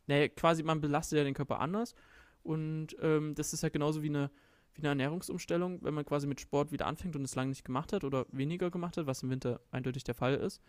Nee, 0.07 0.29
quasi 0.29 0.63
man 0.63 0.83
belastet 0.83 1.17
ja 1.17 1.25
den 1.25 1.33
Körper 1.35 1.59
anders 1.61 1.95
und 2.43 2.95
ähm, 3.01 3.35
das 3.35 3.55
ist 3.55 3.63
ja 3.63 3.71
genauso 3.71 4.03
wie 4.03 4.11
eine, 4.11 4.31
wie 4.75 4.81
eine 4.81 4.89
Ernährungsumstellung, 4.89 5.83
wenn 5.83 5.95
man 5.95 6.05
quasi 6.05 6.27
mit 6.27 6.41
Sport 6.43 6.71
wieder 6.71 6.87
anfängt 6.87 7.17
und 7.17 7.25
es 7.25 7.35
lange 7.35 7.49
nicht 7.49 7.65
gemacht 7.65 7.95
hat 7.95 8.05
oder 8.05 8.27
weniger 8.31 8.71
gemacht 8.71 8.99
hat, 8.99 9.07
was 9.07 9.23
im 9.23 9.31
Winter 9.31 9.61
eindeutig 9.71 10.05
der 10.05 10.15
Fall 10.15 10.35
ist, 10.35 10.61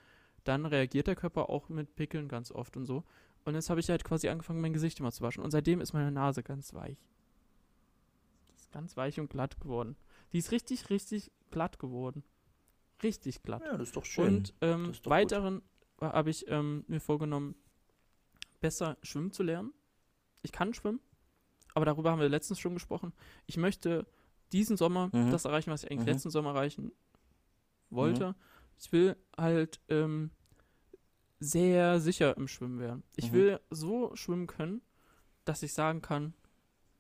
dann 0.44 0.66
reagiert 0.66 1.08
der 1.08 1.16
Körper 1.16 1.50
auch 1.50 1.70
mit 1.70 1.96
Pickeln 1.96 2.28
ganz 2.28 2.52
oft 2.52 2.78
und 2.78 2.86
so. 2.86 3.04
Und 3.44 3.56
jetzt 3.56 3.70
habe 3.70 3.80
ich 3.80 3.90
halt 3.90 4.04
quasi 4.04 4.30
angefangen, 4.30 4.62
mein 4.62 4.74
Gesicht 4.74 5.00
immer 5.00 5.12
zu 5.12 5.24
waschen. 5.24 5.44
Und 5.44 5.52
seitdem 5.52 5.82
ist 5.82 5.94
meine 5.94 6.12
Nase 6.12 6.44
ganz 6.44 6.74
weich. 6.74 6.98
Die 8.50 8.56
ist 8.56 8.72
ganz 8.72 8.98
weich 8.98 9.20
und 9.20 9.30
glatt 9.30 9.60
geworden. 9.60 9.96
Die 10.34 10.38
ist 10.38 10.52
richtig, 10.52 10.90
richtig 10.90 11.32
glatt 11.50 11.80
geworden. 11.80 12.24
Richtig 13.04 13.42
glatt. 13.42 13.64
Ja, 13.66 13.72
das 13.78 13.90
ist 13.90 13.96
doch 13.96 14.06
schön. 14.06 14.38
Und 14.38 14.54
ähm, 14.62 14.94
weiteren 15.06 15.62
habe 16.00 16.30
ich 16.30 16.48
ähm, 16.48 16.84
mir 16.88 17.00
vorgenommen, 17.00 17.56
besser 18.60 18.98
schwimmen 19.02 19.32
zu 19.32 19.44
lernen. 19.44 19.74
Ich 20.44 20.52
kann 20.52 20.74
schwimmen, 20.74 21.00
aber 21.74 21.86
darüber 21.86 22.12
haben 22.12 22.20
wir 22.20 22.30
letztens 22.30 22.60
schon 22.60 22.74
gesprochen. 22.74 23.14
Ich 23.46 23.58
möchte 23.58 24.06
diesen 24.52 24.78
Sommer 24.78 25.10
mhm. 25.14 25.32
das 25.32 25.46
erreichen, 25.46 25.72
was 25.72 25.84
ich 25.84 25.92
eigentlich 25.92 26.06
mhm. 26.06 26.14
letzten 26.14 26.30
Sommer 26.30 26.52
erreichen 26.52 26.92
wollte. 27.90 28.30
Mhm. 28.30 28.36
Ich 28.82 28.92
will 28.92 29.16
halt 29.38 29.80
ähm, 29.90 30.32
sehr 31.40 32.00
sicher 32.00 32.36
im 32.36 32.48
Schwimmen 32.48 32.80
werden. 32.80 33.04
Ich 33.16 33.32
mhm. 33.32 33.36
will 33.36 33.60
so 33.70 34.16
schwimmen 34.16 34.48
können, 34.48 34.82
dass 35.46 35.62
ich 35.62 35.74
sagen 35.74 36.02
kann, 36.02 36.34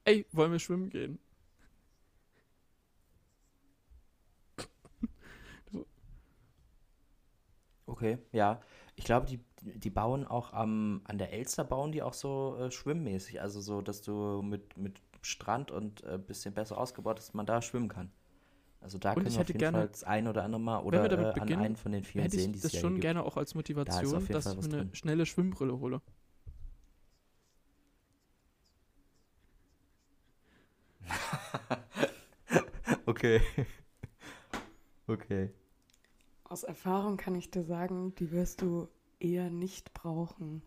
ey, 0.05 0.27
wollen 0.31 0.51
wir 0.51 0.59
schwimmen 0.59 0.91
gehen? 0.91 1.19
Okay, 7.87 8.19
ja. 8.31 8.61
Ich 8.95 9.03
glaube, 9.03 9.25
die, 9.25 9.39
die 9.61 9.89
bauen 9.89 10.25
auch 10.25 10.53
am, 10.53 11.01
an 11.05 11.17
der 11.17 11.33
Elster 11.33 11.63
bauen 11.63 11.91
die 11.91 12.03
auch 12.03 12.13
so 12.13 12.57
äh, 12.59 12.71
schwimmmäßig. 12.71 13.41
Also 13.41 13.59
so, 13.59 13.81
dass 13.81 14.03
du 14.03 14.43
mit, 14.43 14.77
mit 14.77 15.01
Strand 15.23 15.71
und 15.71 16.03
ein 16.05 16.15
äh, 16.15 16.17
bisschen 16.19 16.53
besser 16.53 16.77
ausgebaut, 16.77 17.17
dass 17.17 17.33
man 17.33 17.47
da 17.47 17.61
schwimmen 17.61 17.89
kann. 17.89 18.11
Also 18.81 18.97
da 18.97 19.13
können 19.13 19.31
wir 19.31 19.41
auf 19.41 19.47
jeden 19.47 19.59
gerne, 19.59 19.77
Fall 19.77 19.87
das 19.89 20.03
ein 20.03 20.27
oder 20.27 20.43
andere 20.43 20.59
Mal 20.59 20.79
oder 20.79 21.35
äh, 21.35 21.39
an 21.39 21.53
einen 21.53 21.75
von 21.75 21.91
den 21.91 22.03
vielen 22.03 22.29
Seen, 22.31 22.51
die 22.51 22.57
es 22.57 22.63
das 22.63 22.75
schon 22.75 22.93
gibt. 22.93 23.03
gerne 23.03 23.23
auch 23.23 23.37
als 23.37 23.53
Motivation, 23.53 24.25
da 24.27 24.33
dass 24.33 24.47
ich 24.47 24.57
mir 24.57 24.63
eine 24.63 24.77
drin. 24.77 24.95
schnelle 24.95 25.25
Schwimmbrille 25.27 25.79
hole. 25.79 26.01
okay. 33.05 33.41
okay. 35.07 35.51
Aus 36.43 36.63
Erfahrung 36.63 37.17
kann 37.17 37.35
ich 37.35 37.51
dir 37.51 37.63
sagen, 37.63 38.15
die 38.15 38.31
wirst 38.31 38.63
du 38.63 38.87
eher 39.19 39.51
nicht 39.51 39.93
brauchen. 39.93 40.63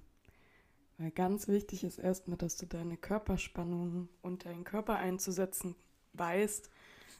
Weil 0.98 1.10
ganz 1.10 1.48
wichtig 1.48 1.82
ist 1.82 1.98
erstmal, 1.98 2.36
dass 2.36 2.56
du 2.56 2.66
deine 2.66 2.96
Körperspannung 2.96 4.08
und 4.22 4.44
deinen 4.44 4.62
Körper 4.62 4.98
einzusetzen 4.98 5.74
weißt, 6.12 6.70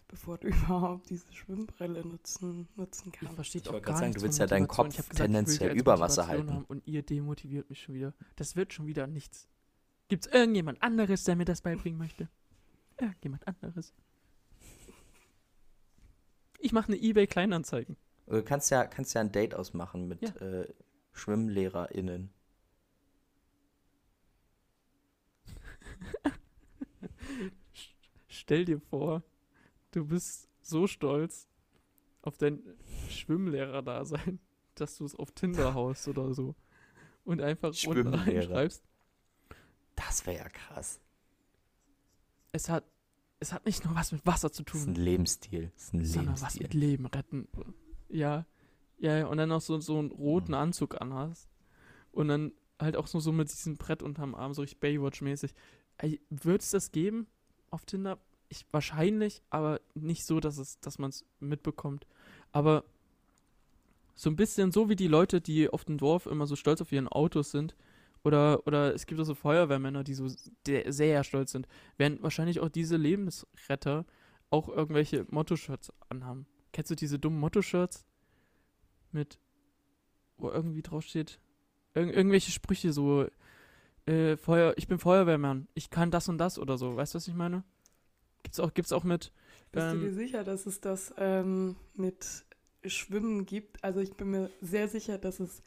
bevor 0.09 0.39
du 0.39 0.49
überhaupt 0.49 1.11
diese 1.11 1.33
Schwimmbrille 1.33 2.07
nutzen, 2.07 2.69
nutzen 2.77 3.13
kannst. 3.13 3.31
Ich 3.31 3.35
verstehe 3.35 3.63
auch 3.75 3.83
gar 3.83 3.99
sagen, 3.99 4.13
du 4.13 4.23
willst 4.23 4.39
ja 4.39 4.47
deinen 4.47 4.69
Kopf 4.69 4.97
gesagt, 4.97 5.17
tendenziell 5.17 5.77
über 5.77 6.01
Wasser 6.01 6.27
halten. 6.27 6.65
und 6.69 6.87
ihr 6.87 7.03
demotiviert 7.03 7.69
mich 7.71 7.83
schon 7.83 7.95
wieder. 7.95 8.15
Das 8.37 8.57
wird 8.57 8.73
schon 8.73 8.87
wieder 8.87 9.07
nichts. 9.07 9.49
Gibt 10.09 10.27
es 10.27 10.33
irgendjemand 10.33 10.83
anderes, 10.83 11.25
der 11.25 11.37
mir 11.37 11.45
das 11.45 11.63
beibringen 11.63 11.99
möchte? 11.99 12.29
Irgendjemand 12.99 13.47
anderes. 13.49 13.93
Ich 16.59 16.73
mache 16.73 16.93
eine 16.93 16.97
eBay-Kleinanzeigen. 17.01 17.97
Du 18.27 18.43
kannst 18.43 18.71
ja, 18.71 18.87
kannst 18.87 19.15
ja 19.15 19.21
ein 19.21 19.33
Date 19.33 19.55
ausmachen 19.55 20.09
mit 20.09 20.23
ja. 20.23 20.31
äh, 20.37 20.73
SchwimmlehrerInnen. 21.13 22.31
Stell 28.29 28.65
dir 28.65 28.81
vor, 28.81 29.23
du 29.95 30.07
bist 30.07 30.49
so 30.61 30.87
stolz 30.87 31.49
auf 32.23 32.37
dein 32.39 32.61
Schwimmlehrer-Dasein, 33.09 34.41
dass 34.75 34.99
du 34.99 35.05
es 35.05 35.15
auf 35.15 35.31
Tinder 35.33 35.75
haust 35.75 36.09
oder 36.09 36.35
so. 36.35 36.55
Und 37.25 37.41
einfach 37.41 37.75
unten 37.87 38.13
reinschreibst. 38.15 38.85
Das 39.97 40.27
wäre 40.27 40.39
ja 40.39 40.49
krass. 40.49 41.01
Es 42.53 42.69
hat, 42.69 42.85
es 43.41 43.53
hat 43.53 43.65
nicht 43.65 43.85
nur 43.85 43.95
was 43.95 44.13
mit 44.13 44.27
Wasser 44.27 44.53
zu 44.53 44.63
tun. 44.63 44.81
Das 44.81 44.89
ist 44.89 44.99
ein 44.99 45.05
Lebensstil. 45.05 45.73
Das 45.75 45.85
ist 45.85 45.95
ein 45.95 46.05
sondern 46.05 46.35
Lebensstil. 46.35 46.47
was 46.47 46.61
mit 46.61 46.75
Leben 46.75 47.07
retten. 47.07 47.49
Ja, 48.09 48.47
ja, 48.99 49.27
und 49.27 49.39
dann 49.39 49.49
noch 49.49 49.61
so, 49.61 49.81
so 49.81 49.99
einen 49.99 50.11
roten 50.11 50.53
mhm. 50.53 50.59
Anzug 50.59 51.01
anhast. 51.01 51.49
Und 52.13 52.29
dann 52.29 52.53
halt 52.79 52.97
auch 52.97 53.07
so, 53.07 53.21
so 53.21 53.33
mit 53.33 53.51
diesem 53.51 53.77
Brett 53.77 54.03
unterm 54.03 54.35
Arm, 54.35 54.55
so 54.55 54.63
richtig 54.63 54.81
Baywatch-mäßig. 54.81 55.55
Wird 56.29 56.63
es 56.63 56.71
das 56.71 56.93
geben 56.93 57.27
auf 57.71 57.87
Tinder? 57.87 58.19
Ich, 58.55 58.67
wahrscheinlich, 58.71 59.43
aber 59.51 59.81
nicht 59.95 60.25
so, 60.25 60.39
dass 60.39 60.59
es, 60.59 60.79
dass 60.79 61.01
man 61.01 61.11
es 61.11 61.25
mitbekommt. 61.41 62.07
Aber 62.53 62.85
so 64.15 64.31
ein 64.31 64.37
bisschen 64.37 64.71
so 64.71 64.89
wie 64.89 64.95
die 64.95 65.09
Leute, 65.09 65.41
die 65.41 65.69
auf 65.69 65.85
dem 65.85 65.99
Dorf 65.99 66.27
immer 66.27 66.47
so 66.47 66.55
stolz 66.55 66.81
auf 66.81 66.93
ihren 66.93 67.09
Autos 67.09 67.51
sind. 67.51 67.75
Oder, 68.23 68.65
oder 68.65 68.95
es 68.95 69.07
gibt 69.07 69.21
auch 69.21 69.25
so 69.25 69.35
Feuerwehrmänner, 69.35 70.05
die 70.05 70.15
so 70.15 70.29
sehr 70.65 71.25
stolz 71.25 71.51
sind. 71.51 71.67
Werden 71.97 72.23
wahrscheinlich 72.23 72.61
auch 72.61 72.69
diese 72.69 72.97
Lebensretter 72.97 74.07
auch 74.51 74.69
irgendwelche 74.69 75.27
Motto-Shirts 75.31 75.93
anhaben. 76.09 76.47
Kennst 76.73 76.93
du 76.93 76.95
diese 76.95 77.19
dummen 77.19 77.41
Motto-Shirts? 77.41 78.07
Mit, 79.11 79.41
wo 80.37 80.49
irgendwie 80.49 80.83
draufsteht, 80.83 81.41
Ir 81.97 82.15
irgendwelche 82.15 82.53
Sprüche 82.53 82.93
so, 82.93 83.27
äh, 84.07 84.37
Feuer, 84.37 84.75
ich 84.77 84.87
bin 84.87 84.99
Feuerwehrmann, 84.99 85.67
ich 85.75 85.91
kann 85.91 86.13
das 86.13 86.29
und 86.29 86.39
das 86.39 86.59
oder 86.59 86.79
so. 86.79 86.97
Weißt 86.97 87.15
du, 87.15 87.17
was 87.17 87.29
ich 87.29 87.35
meine? 87.35 87.65
Gibt's 88.45 88.61
auch, 88.61 88.73
gibt's 88.73 88.93
auch 88.93 89.03
mit. 89.03 89.33
Bist 89.73 89.87
ähm, 89.87 90.01
du 90.01 90.07
dir 90.07 90.15
sicher, 90.15 90.45
dass 90.45 90.67
es 90.67 90.81
das 90.81 91.13
ähm, 91.19 91.77
mit 91.95 92.45
Schwimmen 92.85 93.47
gibt? 93.47 93.83
Also 93.83 93.99
ich 93.99 94.15
bin 94.15 94.31
mir 94.31 94.51
sehr 94.61 94.87
sicher, 94.89 95.19
dass 95.19 95.41
es 95.41 95.63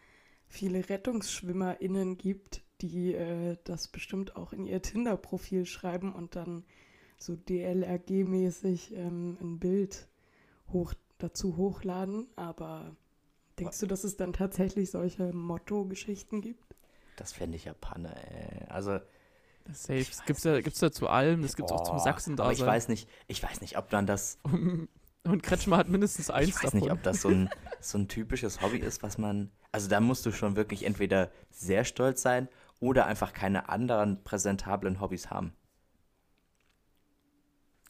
viele 0.48 0.88
RettungsschwimmerInnen 0.88 2.18
gibt, 2.18 2.62
die 2.80 3.14
äh, 3.14 3.58
das 3.66 3.90
bestimmt 3.90 4.38
auch 4.38 4.54
in 4.54 4.66
ihr 4.66 4.82
Tinder-Profil 4.82 5.66
schreiben 5.66 6.14
und 6.14 6.36
dann 6.36 6.64
so 7.18 7.34
DLRG-mäßig 7.34 8.94
ähm, 8.94 9.38
ein 9.42 9.60
Bild 9.60 10.08
hoch, 10.72 10.94
dazu 11.18 11.58
hochladen. 11.58 12.28
Aber 12.36 12.96
denkst 13.60 13.80
du, 13.80 13.88
dass 13.88 14.04
es 14.04 14.16
dann 14.16 14.34
tatsächlich 14.34 14.92
solche 14.92 15.34
Motto-Geschichten 15.34 16.42
gibt? 16.42 16.76
Das 17.18 17.34
fände 17.34 17.58
ich 17.58 17.66
ja 17.66 17.74
Panne, 17.74 18.16
ey. 18.30 18.68
Also. 18.70 19.00
Safe. 19.74 20.00
Es 20.00 20.24
gibt 20.26 20.44
ja, 20.44 20.62
gibt's 20.62 20.82
ja 20.82 20.92
zu 20.92 21.08
allem, 21.08 21.42
das 21.42 21.56
gibt 21.56 21.70
es 21.70 21.76
auch 21.76 21.84
zum 21.84 22.00
sachsen 22.00 22.40
Aber 22.40 22.52
ich 22.52 22.62
weiß 22.62 22.88
nicht, 22.88 23.10
ich 23.28 23.42
weiß 23.42 23.62
nicht, 23.62 23.78
ob 23.78 23.90
dann 23.90 24.06
das. 24.06 24.40
Und 25.24 25.44
Kretschmer 25.44 25.78
hat 25.78 25.90
mindestens 25.90 26.30
eins 26.30 26.50
Ich 26.50 26.56
weiß 26.56 26.62
davon. 26.62 26.80
nicht, 26.80 26.92
ob 26.92 27.04
das 27.04 27.22
so 27.22 27.28
ein, 27.28 27.50
so 27.82 27.98
ein 27.98 28.08
typisches 28.08 28.62
Hobby 28.62 28.78
ist, 28.78 29.04
was 29.04 29.18
man. 29.18 29.52
Also 29.74 29.90
da 29.90 30.00
musst 30.00 30.26
du 30.26 30.32
schon 30.32 30.56
wirklich 30.56 30.86
entweder 30.86 31.32
sehr 31.50 31.84
stolz 31.84 32.22
sein 32.22 32.48
oder 32.80 33.08
einfach 33.08 33.34
keine 33.34 33.68
anderen 33.68 34.24
präsentablen 34.24 35.02
Hobbys 35.02 35.30
haben. 35.30 35.54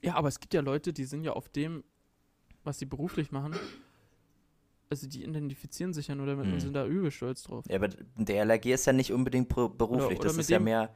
Ja, 0.01 0.15
aber 0.15 0.29
es 0.29 0.39
gibt 0.39 0.53
ja 0.53 0.61
Leute, 0.61 0.93
die 0.93 1.05
sind 1.05 1.23
ja 1.23 1.33
auf 1.33 1.49
dem, 1.49 1.83
was 2.63 2.79
sie 2.79 2.85
beruflich 2.85 3.31
machen, 3.31 3.55
also 4.89 5.07
die 5.07 5.23
identifizieren 5.23 5.93
sich 5.93 6.07
ja 6.07 6.15
nur 6.15 6.25
damit 6.25 6.45
hm. 6.45 6.53
und 6.53 6.59
sind 6.61 6.73
da 6.73 6.85
übel 6.85 7.11
stolz 7.11 7.43
drauf. 7.43 7.65
Ja, 7.67 7.75
aber 7.75 7.89
der 8.17 8.45
LRG 8.45 8.67
ist 8.67 8.85
ja 8.85 8.93
nicht 8.93 9.11
unbedingt 9.11 9.49
beruflich, 9.49 9.81
oder, 9.81 10.05
oder 10.07 10.19
das 10.19 10.37
ist 10.37 10.49
ja 10.49 10.59
mehr, 10.59 10.93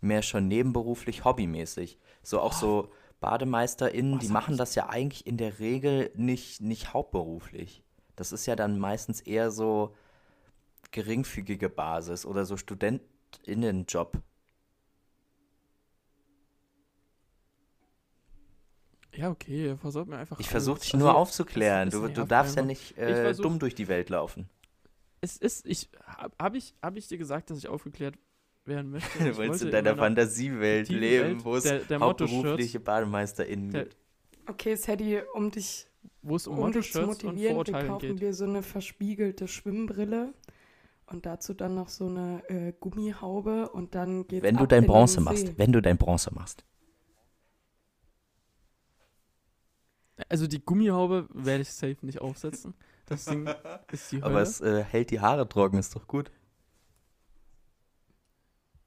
mehr 0.00 0.22
schon 0.22 0.48
nebenberuflich, 0.48 1.24
hobbymäßig. 1.24 1.98
So 2.22 2.40
auch 2.40 2.54
oh. 2.56 2.60
so 2.60 2.92
BademeisterInnen, 3.20 4.18
die 4.18 4.28
machen 4.28 4.56
das 4.56 4.74
ja 4.74 4.88
eigentlich 4.88 5.26
in 5.26 5.36
der 5.36 5.58
Regel 5.58 6.10
nicht, 6.14 6.60
nicht 6.60 6.92
hauptberuflich. 6.92 7.82
Das 8.16 8.32
ist 8.32 8.46
ja 8.46 8.56
dann 8.56 8.78
meistens 8.78 9.20
eher 9.20 9.50
so 9.50 9.94
geringfügige 10.90 11.68
Basis 11.68 12.26
oder 12.26 12.44
so 12.44 12.56
StudentInnenjob. 12.56 14.18
Ja, 19.14 19.30
okay, 19.30 19.76
versuch 19.76 20.06
mir 20.06 20.18
einfach. 20.18 20.38
Ich 20.38 20.48
versuche 20.48 20.80
dich 20.80 20.94
also, 20.94 21.04
nur 21.04 21.16
aufzuklären. 21.16 21.90
Du, 21.90 22.08
du 22.08 22.24
darfst 22.24 22.56
ja 22.56 22.62
nicht 22.62 22.96
äh, 22.96 23.22
versuch, 23.24 23.42
dumm 23.42 23.58
durch 23.58 23.74
die 23.74 23.88
Welt 23.88 24.08
laufen. 24.08 24.48
Es 25.20 25.36
ist, 25.36 25.66
ich, 25.66 25.90
habe 26.38 26.56
ich, 26.56 26.74
hab 26.80 26.96
ich 26.96 27.08
dir 27.08 27.18
gesagt, 27.18 27.50
dass 27.50 27.58
ich 27.58 27.68
aufgeklärt 27.68 28.16
werden 28.64 28.90
möchte? 28.90 29.18
du 29.24 29.36
wolltest 29.36 29.64
in 29.64 29.70
deiner 29.70 29.96
Fantasiewelt 29.96 30.88
leben, 30.88 31.44
wo 31.44 31.56
es 31.56 31.70
hauptberufliche 31.90 32.80
BademeisterInnen 32.80 33.70
gibt. 33.70 33.96
Okay, 34.46 34.74
Sadie, 34.74 35.20
um 35.34 35.50
dich, 35.50 35.86
wo 36.22 36.36
es 36.36 36.46
um, 36.46 36.58
um 36.58 36.72
dich 36.72 36.92
zu 36.92 37.02
motivieren, 37.02 37.66
wir 37.66 37.86
kaufen 37.86 37.98
geht. 38.00 38.20
wir 38.20 38.34
so 38.34 38.44
eine 38.44 38.62
verspiegelte 38.62 39.46
Schwimmbrille 39.46 40.34
und 41.06 41.26
dazu 41.26 41.54
dann 41.54 41.74
noch 41.74 41.88
so 41.88 42.06
eine 42.06 42.42
äh, 42.48 42.72
Gummihaube 42.78 43.68
und 43.70 43.94
dann 43.94 44.26
geht's 44.26 44.42
Wenn 44.42 44.56
du 44.56 44.66
dein 44.66 44.86
Bronze 44.86 45.20
machst, 45.20 45.58
wenn 45.58 45.72
du 45.72 45.80
dein 45.80 45.98
Bronze 45.98 46.32
machst. 46.34 46.64
Also 50.28 50.46
die 50.46 50.60
Gummihaube 50.60 51.28
werde 51.32 51.62
ich 51.62 51.72
safe 51.72 51.96
nicht 52.02 52.20
aufsetzen. 52.20 52.74
Das 53.06 53.24
Ding 53.24 53.48
ist 53.92 54.12
die 54.12 54.16
Hölle. 54.16 54.26
Aber 54.26 54.42
es 54.42 54.60
äh, 54.60 54.84
hält 54.84 55.10
die 55.10 55.20
Haare 55.20 55.48
trocken, 55.48 55.78
ist 55.78 55.96
doch 55.96 56.06
gut. 56.06 56.30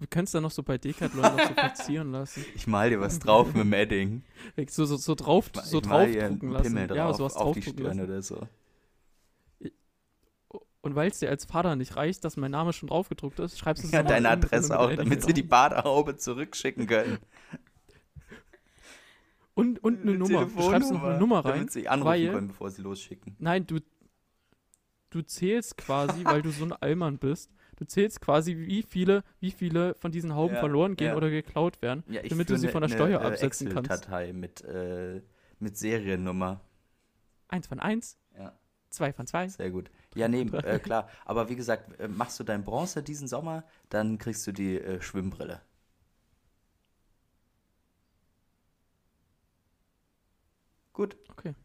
Du 0.03 0.07
kannst 0.09 0.35
da 0.35 0.41
noch 0.41 0.51
so 0.51 0.63
bei 0.63 0.77
Decathlon 0.77 1.21
noch 1.21 1.47
so 1.47 1.53
platzieren 1.53 2.11
lassen. 2.11 2.43
Ich 2.55 2.67
mal 2.67 2.89
dir 2.89 2.99
was 2.99 3.19
drauf 3.19 3.47
mit 3.53 3.63
dem 3.63 3.71
Edding. 3.73 4.23
So, 4.67 4.83
so, 4.83 4.97
so 4.97 5.15
drauf, 5.15 5.49
Ich 5.55 5.61
so 5.61 5.77
ich 5.77 5.83
draufdrucken 5.83 6.41
einen 6.41 6.51
lassen. 6.51 6.75
Drauf, 6.87 6.97
ja, 6.97 7.13
sowas 7.13 7.35
auf 7.37 7.53
die 7.55 7.61
draufdrucken 7.61 7.83
Stirn 7.85 7.97
lassen. 7.99 8.11
oder 8.11 8.21
so. 8.21 8.47
Und 10.81 10.95
weil 10.95 11.09
es 11.09 11.19
dir 11.19 11.29
als 11.29 11.45
Vater 11.45 11.77
nicht 11.77 11.95
reicht, 11.95 12.25
dass 12.25 12.35
mein 12.35 12.51
Name 12.51 12.73
schon 12.73 12.89
draufgedruckt 12.89 13.39
ist, 13.39 13.57
schreibst 13.57 13.83
du 13.83 13.87
es 13.87 13.93
Ja, 13.93 14.03
deine 14.03 14.27
Adresse 14.29 14.77
auch, 14.77 14.91
damit 14.93 15.23
sie 15.23 15.31
die 15.31 15.43
drauf. 15.43 15.49
Badehaube 15.51 16.17
zurückschicken 16.17 16.85
können. 16.85 17.19
Und, 19.53 19.81
und 19.85 20.01
eine 20.01 20.11
Eine 20.11 20.19
Nummer. 20.19 20.45
Du 20.47 20.61
schreibst 20.63 20.91
noch 20.91 21.01
eine 21.03 21.17
Nummer 21.17 21.45
rein. 21.45 21.53
Damit 21.59 21.71
sie 21.71 21.87
anrufen 21.87 22.09
weil- 22.09 22.29
können, 22.29 22.47
bevor 22.49 22.71
sie 22.71 22.81
losschicken. 22.81 23.37
Nein, 23.39 23.65
du, 23.67 23.79
du 25.11 25.21
zählst 25.21 25.77
quasi, 25.77 26.25
weil 26.25 26.41
du 26.41 26.49
so 26.51 26.65
ein 26.65 26.73
Allmann 26.73 27.17
bist, 27.19 27.51
du 27.77 27.85
zählst 27.85 28.21
quasi, 28.21 28.57
wie 28.57 28.83
viele, 28.83 29.23
wie 29.39 29.51
viele 29.51 29.95
von 29.95 30.11
diesen 30.11 30.33
Hauben 30.35 30.53
Ja, 30.55 30.59
verloren 30.59 30.95
gehen 30.95 31.07
ja. 31.07 31.15
oder 31.15 31.29
geklaut 31.29 31.81
werden, 31.81 32.03
Ja, 32.07 32.21
ich 32.23 32.29
damit 32.29 32.49
du 32.49 32.57
sie 32.57 32.67
eine- 32.67 32.71
von 32.71 32.81
der 32.81 32.89
eine, 32.89 32.95
Steuer 32.95 33.21
äh, 33.21 33.25
absetzen 33.25 33.69
kannst. 33.69 33.91
Excel-Datei 33.91 34.33
mit, 34.33 34.61
äh, 34.63 35.21
mit 35.59 35.77
Seriennummer. 35.77 36.61
Eins 37.47 37.67
von 37.67 37.79
eins, 37.79 38.17
Ja, 38.37 38.57
zwei 38.89 39.13
von 39.13 39.27
zwei. 39.27 39.47
sehr 39.47 39.69
gut. 39.71 39.91
Ja, 40.15 40.27
nee, 40.27 40.41
äh, 40.41 40.79
klar. 40.79 41.09
Aber 41.25 41.49
wie 41.49 41.55
gesagt, 41.55 41.99
äh, 41.99 42.07
machst 42.07 42.39
du 42.39 42.43
dein 42.43 42.63
Bronze 42.63 43.03
diesen 43.03 43.27
Sommer, 43.27 43.63
dann 43.89 44.17
kriegst 44.17 44.45
du 44.47 44.51
die 44.51 44.79
äh, 44.79 45.01
Schwimmbrille. 45.01 45.61
Gut. 50.93 51.17
Okay. 51.31 51.55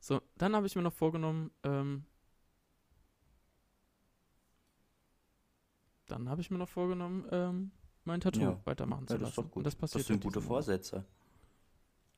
So, 0.00 0.20
dann 0.36 0.54
habe 0.56 0.66
ich 0.66 0.76
mir 0.76 0.82
noch 0.82 0.92
vorgenommen, 0.92 1.50
ähm, 1.62 2.04
dann 6.10 6.28
habe 6.28 6.40
ich 6.40 6.50
mir 6.50 6.58
noch 6.58 6.68
vorgenommen, 6.68 7.26
ähm, 7.30 7.70
mein 8.04 8.20
Tattoo 8.20 8.40
Ja. 8.42 8.60
weitermachen 8.64 9.06
zu 9.06 9.14
Ja, 9.14 9.18
das 9.18 9.28
lassen. 9.28 9.30
ist 9.30 9.38
doch 9.38 9.50
gut. 9.50 9.56
Und 9.58 9.64
das 9.66 9.74
Das, 9.74 9.80
passiert 9.80 10.06
sind 10.06 10.24
halt 10.24 10.34
gute. 10.34 10.40
Vorsätze. 10.40 11.04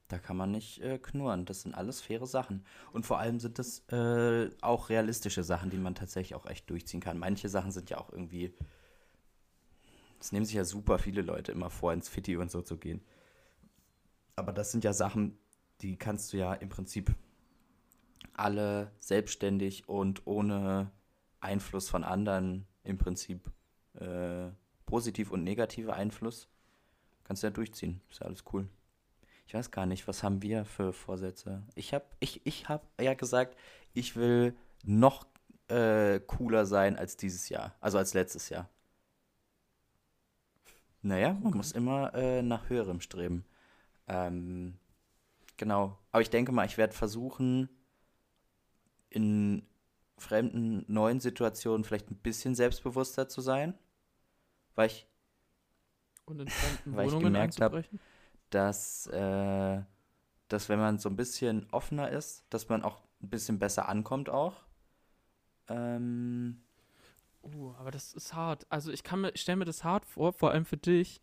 Da 0.09 0.19
kann 0.19 0.37
man 0.37 0.51
nicht 0.51 0.81
äh, 0.83 0.99
knurren. 0.99 1.47
Das 1.47 1.63
sind 1.63 1.75
alles 1.75 2.01
faire 2.03 2.27
Sachen. 2.27 2.65
Und 2.93 3.07
vor 3.07 3.19
allem 3.19 3.41
sind 3.41 3.59
das 3.59 3.81
äh, 3.89 4.51
auch 4.61 4.91
realistische 4.91 5.43
Sachen, 5.43 5.71
die 5.71 5.79
man 5.79 5.95
tatsächlich 5.95 6.35
auch 6.35 6.47
echt 6.47 6.69
durchziehen 6.69 7.01
kann. 7.01 7.19
Manche 7.19 7.49
Sachen 7.49 7.73
sind 7.73 7.89
ja 7.91 7.99
auch 7.99 8.13
irgendwie. 8.13 8.53
Das 10.19 10.33
nehmen 10.33 10.45
sich 10.47 10.55
ja 10.55 10.65
super 10.65 10.99
viele 10.99 11.23
Leute 11.23 11.51
immer 11.53 11.71
vor, 11.71 11.93
ins 11.93 12.09
Fitti 12.09 12.37
und 12.37 12.51
so 12.51 12.63
zu 12.63 12.77
gehen. 12.77 13.03
Aber 14.37 14.53
das 14.53 14.71
sind 14.73 14.85
ja 14.85 14.93
Sachen, 14.93 15.39
die 15.81 15.97
kannst 15.97 16.33
du 16.33 16.37
ja 16.37 16.55
im 16.55 16.69
Prinzip 16.69 17.15
alle 18.35 18.93
selbstständig 18.99 19.89
und 19.89 20.27
ohne 20.27 20.91
Einfluss 21.41 21.89
von 21.89 22.05
anderen 22.05 22.67
im 22.85 22.99
Prinzip 22.99 23.51
äh, 23.95 24.51
positiv 24.87 25.31
und 25.31 25.45
negativer 25.45 25.95
Einfluss 25.95 26.49
kannst 27.25 27.43
du 27.43 27.49
ja 27.49 27.51
durchziehen. 27.53 28.01
Ist 28.11 28.21
ja 28.21 28.27
alles 28.27 28.45
cool. 28.53 28.69
Ich 29.47 29.55
weiß 29.55 29.71
gar 29.71 29.87
nicht, 29.87 30.09
was 30.09 30.23
haben 30.23 30.43
wir 30.43 30.65
für 30.65 30.93
Vorsätze? 30.93 31.63
Ich 31.75 31.95
habe 31.95 32.05
ich, 32.21 32.41
ich 32.47 32.69
hab 32.69 32.85
ja 33.01 33.15
gesagt, 33.15 33.57
ich 33.95 34.17
will 34.17 34.57
noch 34.85 35.27
äh, 35.69 36.21
cooler 36.21 36.67
sein 36.67 36.97
als 36.97 37.17
dieses 37.17 37.49
Jahr, 37.49 37.75
also 37.81 37.99
als 37.99 38.15
letztes 38.15 38.49
Jahr. 38.49 38.69
Naja, 41.03 41.37
man 41.43 41.49
Okay. 41.49 41.57
muss 41.57 41.73
immer 41.73 42.15
äh, 42.15 42.43
nach 42.43 42.69
höherem 42.69 43.01
streben. 43.01 43.45
Ähm, 44.09 44.79
genau. 45.57 45.99
Aber 46.13 46.23
ich 46.23 46.31
denke 46.31 46.53
mal, 46.53 46.67
ich 46.67 46.79
werde 46.79 46.95
versuchen, 46.95 47.69
in 49.11 49.63
fremden, 50.23 50.85
neuen 50.89 51.21
Situationen 51.21 51.85
vielleicht 51.85 52.11
ein 52.11 52.17
bisschen 52.17 52.55
selbstbewusster 52.55 53.29
zu 53.29 53.41
sein, 53.43 53.79
weil 54.75 54.89
ich 54.89 55.09
Und 56.25 56.41
in 56.41 56.51
fremden 56.51 56.97
Weil 56.97 57.09
ich 57.09 57.19
gemerkt 57.19 57.61
hab, 57.61 57.75
einzubrechen. 57.75 58.01
dass, 58.51 59.07
äh, 59.09 59.83
dass 60.49 60.69
wenn 60.69 60.79
man 60.79 60.99
so 60.99 61.09
ein 61.09 61.17
bisschen 61.17 61.67
offener 61.73 62.11
ist, 62.11 62.45
dass 62.51 62.69
man 62.69 62.83
auch 62.83 63.03
ein 63.23 63.31
bisschen 63.31 63.59
besser 63.59 63.89
ankommt 63.89 64.31
auch. 64.31 64.65
Ähm, 65.69 66.63
Uh, 67.45 67.75
aber 67.77 67.91
das 67.91 68.13
ist 68.15 68.35
hart. 68.35 68.67
Also 68.71 68.93
ich 68.93 69.03
kann 69.03 69.21
mir, 69.21 69.31
ich 69.35 69.41
stelle 69.41 69.57
mir 69.57 69.65
das 69.65 69.83
hart 69.85 70.07
vor, 70.07 70.33
vor 70.33 70.53
allem 70.53 70.65
für 70.65 70.77
dich, 70.77 71.21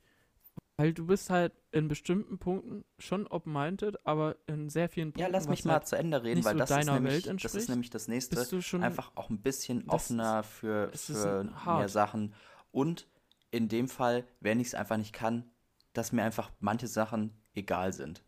weil 0.80 0.94
du 0.94 1.08
bist 1.08 1.30
halt 1.30 1.52
in 1.74 1.90
bestimmten 1.90 2.40
Punkten 2.40 2.86
schon 3.00 3.28
open-minded, 3.28 4.06
aber 4.06 4.38
in 4.48 4.70
sehr 4.70 4.88
vielen 4.88 5.10
Punkten 5.10 5.20
ja, 5.20 5.28
lass 5.28 5.50
mich 5.50 5.66
mal 5.66 5.74
halt, 5.74 5.88
zu 5.88 5.98
Ende 5.98 6.24
reden, 6.24 6.46
weil 6.46 6.54
so 6.54 6.60
das, 6.60 6.72
ist 6.72 6.86
nämlich, 6.86 7.24
das 7.42 7.54
ist 7.54 7.68
nämlich 7.68 7.90
das 7.90 8.08
nächste. 8.08 8.38
bist 8.38 8.52
du 8.54 8.62
schon 8.62 8.82
Einfach 8.82 9.12
auch 9.16 9.30
ein 9.30 9.42
bisschen 9.42 9.90
offener 9.90 10.42
für, 10.42 10.90
ist 10.94 11.08
für 11.08 11.52
hart. 11.66 11.80
mehr 11.80 11.90
Sachen. 11.90 12.34
Und 12.72 13.10
in 13.52 13.68
dem 13.68 13.90
Fall, 13.90 14.26
wenn 14.40 14.62
ich 14.62 14.68
es 14.68 14.74
einfach 14.74 14.96
nicht 14.96 15.12
kann, 15.12 15.52
dass 15.92 16.14
mir 16.14 16.24
einfach 16.24 16.50
manche 16.62 16.88
Sachen 16.88 17.34
egal 17.56 17.92
sind. 17.92 18.24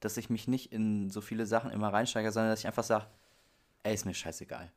Dass 0.00 0.18
ich 0.18 0.28
mich 0.28 0.46
nicht 0.46 0.70
in 0.70 1.08
so 1.08 1.22
viele 1.22 1.46
Sachen 1.46 1.70
immer 1.70 1.90
reinsteige, 1.90 2.30
sondern 2.32 2.52
dass 2.52 2.60
ich 2.60 2.66
einfach 2.66 2.84
sage, 2.84 3.06
ey, 3.84 3.94
ist 3.94 4.04
mir 4.04 4.12
scheißegal. 4.12 4.70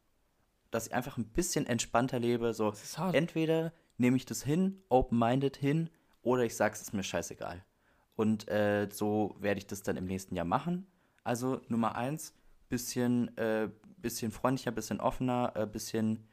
Dass 0.69 0.87
ich 0.87 0.93
einfach 0.93 1.17
ein 1.17 1.25
bisschen 1.25 1.65
entspannter 1.65 2.19
lebe, 2.19 2.53
so 2.53 2.73
entweder 3.11 3.73
nehme 3.97 4.15
ich 4.15 4.25
das 4.25 4.43
hin, 4.43 4.81
open-minded 4.87 5.57
hin, 5.57 5.89
oder 6.21 6.43
ich 6.43 6.55
sage, 6.55 6.75
es 6.75 6.81
ist 6.81 6.93
mir 6.93 7.03
scheißegal. 7.03 7.63
Und 8.15 8.47
äh, 8.49 8.87
so 8.91 9.35
werde 9.39 9.59
ich 9.59 9.67
das 9.67 9.83
dann 9.83 9.97
im 9.97 10.05
nächsten 10.05 10.35
Jahr 10.35 10.45
machen. 10.45 10.85
Also 11.23 11.61
Nummer 11.67 11.95
eins, 11.95 12.33
bisschen, 12.69 13.35
äh, 13.37 13.69
bisschen 13.97 14.31
freundlicher, 14.31 14.71
bisschen 14.71 14.99
offener, 14.99 15.53
äh, 15.55 15.65
bisschen 15.65 16.27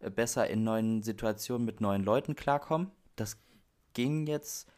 äh, 0.00 0.10
besser 0.10 0.48
in 0.48 0.64
neuen 0.64 1.02
Situationen 1.02 1.64
mit 1.64 1.80
neuen 1.80 2.04
Leuten 2.04 2.36
klarkommen. 2.36 2.90
Das 3.16 3.38
ging 3.94 4.26
jetzt 4.26 4.68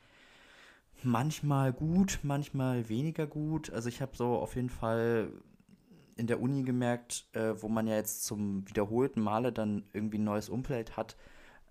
manchmal 1.02 1.72
gut, 1.72 2.20
manchmal 2.22 2.88
weniger 2.88 3.26
gut. 3.26 3.70
Also 3.70 3.88
ich 3.88 4.00
habe 4.00 4.16
so 4.16 4.36
auf 4.36 4.56
jeden 4.56 4.70
Fall 4.70 5.30
in 6.16 6.26
der 6.26 6.40
Uni 6.40 6.62
gemerkt, 6.62 7.26
äh, 7.32 7.60
wo 7.60 7.68
man 7.68 7.86
ja 7.86 7.96
jetzt 7.96 8.24
zum 8.24 8.68
wiederholten 8.68 9.20
Male 9.20 9.52
dann 9.52 9.84
irgendwie 9.92 10.18
ein 10.18 10.24
neues 10.24 10.48
Umfeld 10.48 10.96
hat, 10.96 11.16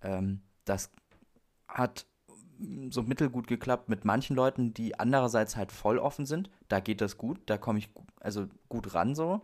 ähm, 0.01 0.41
das 0.65 0.91
hat 1.67 2.05
so 2.89 3.03
mittelgut 3.03 3.47
geklappt 3.47 3.89
mit 3.89 4.05
manchen 4.05 4.35
Leuten, 4.35 4.73
die 4.73 4.99
andererseits 4.99 5.55
halt 5.55 5.71
voll 5.71 5.97
offen 5.97 6.25
sind. 6.25 6.49
Da 6.69 6.79
geht 6.79 7.01
das 7.01 7.17
gut, 7.17 7.39
da 7.47 7.57
komme 7.57 7.79
ich 7.79 7.89
also 8.19 8.47
gut 8.69 8.93
ran 8.93 9.15
so. 9.15 9.41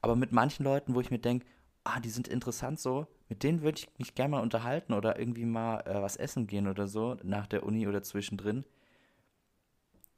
Aber 0.00 0.16
mit 0.16 0.32
manchen 0.32 0.64
Leuten, 0.64 0.94
wo 0.94 1.00
ich 1.00 1.10
mir 1.10 1.18
denke, 1.18 1.46
ah, 1.84 2.00
die 2.00 2.10
sind 2.10 2.28
interessant 2.28 2.80
so, 2.80 3.06
mit 3.28 3.42
denen 3.42 3.62
würde 3.62 3.78
ich 3.78 3.88
mich 3.98 4.14
gerne 4.14 4.32
mal 4.32 4.42
unterhalten 4.42 4.92
oder 4.92 5.18
irgendwie 5.18 5.44
mal 5.44 5.80
äh, 5.80 6.02
was 6.02 6.16
essen 6.16 6.46
gehen 6.46 6.68
oder 6.68 6.86
so 6.86 7.16
nach 7.22 7.46
der 7.46 7.64
Uni 7.64 7.86
oder 7.88 8.02
zwischendrin. 8.02 8.64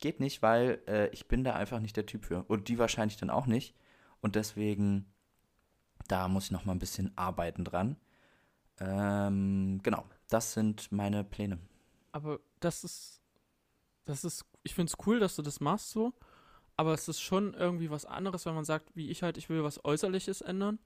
Geht 0.00 0.20
nicht, 0.20 0.42
weil 0.42 0.80
äh, 0.86 1.08
ich 1.08 1.26
bin 1.26 1.44
da 1.44 1.54
einfach 1.54 1.80
nicht 1.80 1.96
der 1.96 2.06
Typ 2.06 2.24
für. 2.24 2.44
Und 2.44 2.68
die 2.68 2.78
wahrscheinlich 2.78 3.16
dann 3.16 3.30
auch 3.30 3.46
nicht. 3.46 3.74
Und 4.20 4.36
deswegen, 4.36 5.06
da 6.06 6.28
muss 6.28 6.46
ich 6.46 6.50
noch 6.50 6.64
mal 6.64 6.72
ein 6.72 6.78
bisschen 6.78 7.12
arbeiten 7.16 7.64
dran. 7.64 7.96
Ähm, 8.80 9.80
genau, 9.82 10.04
das 10.28 10.52
sind 10.52 10.92
meine 10.92 11.24
Pläne. 11.24 11.58
Aber 12.18 12.40
das 12.58 12.82
ist, 12.82 13.22
das 14.04 14.24
ist, 14.24 14.44
ich 14.64 14.74
finde 14.74 14.90
es 14.90 15.06
cool, 15.06 15.20
dass 15.20 15.36
du 15.36 15.42
das 15.42 15.60
machst 15.60 15.90
so, 15.90 16.12
aber 16.76 16.92
es 16.94 17.06
ist 17.08 17.20
schon 17.20 17.54
irgendwie 17.54 17.90
was 17.90 18.04
anderes, 18.04 18.44
wenn 18.44 18.54
man 18.54 18.64
sagt, 18.64 18.96
wie 18.96 19.08
ich 19.10 19.22
halt, 19.22 19.38
ich 19.38 19.48
will 19.48 19.62
was 19.62 19.84
Äußerliches 19.84 20.40
ändern. 20.40 20.80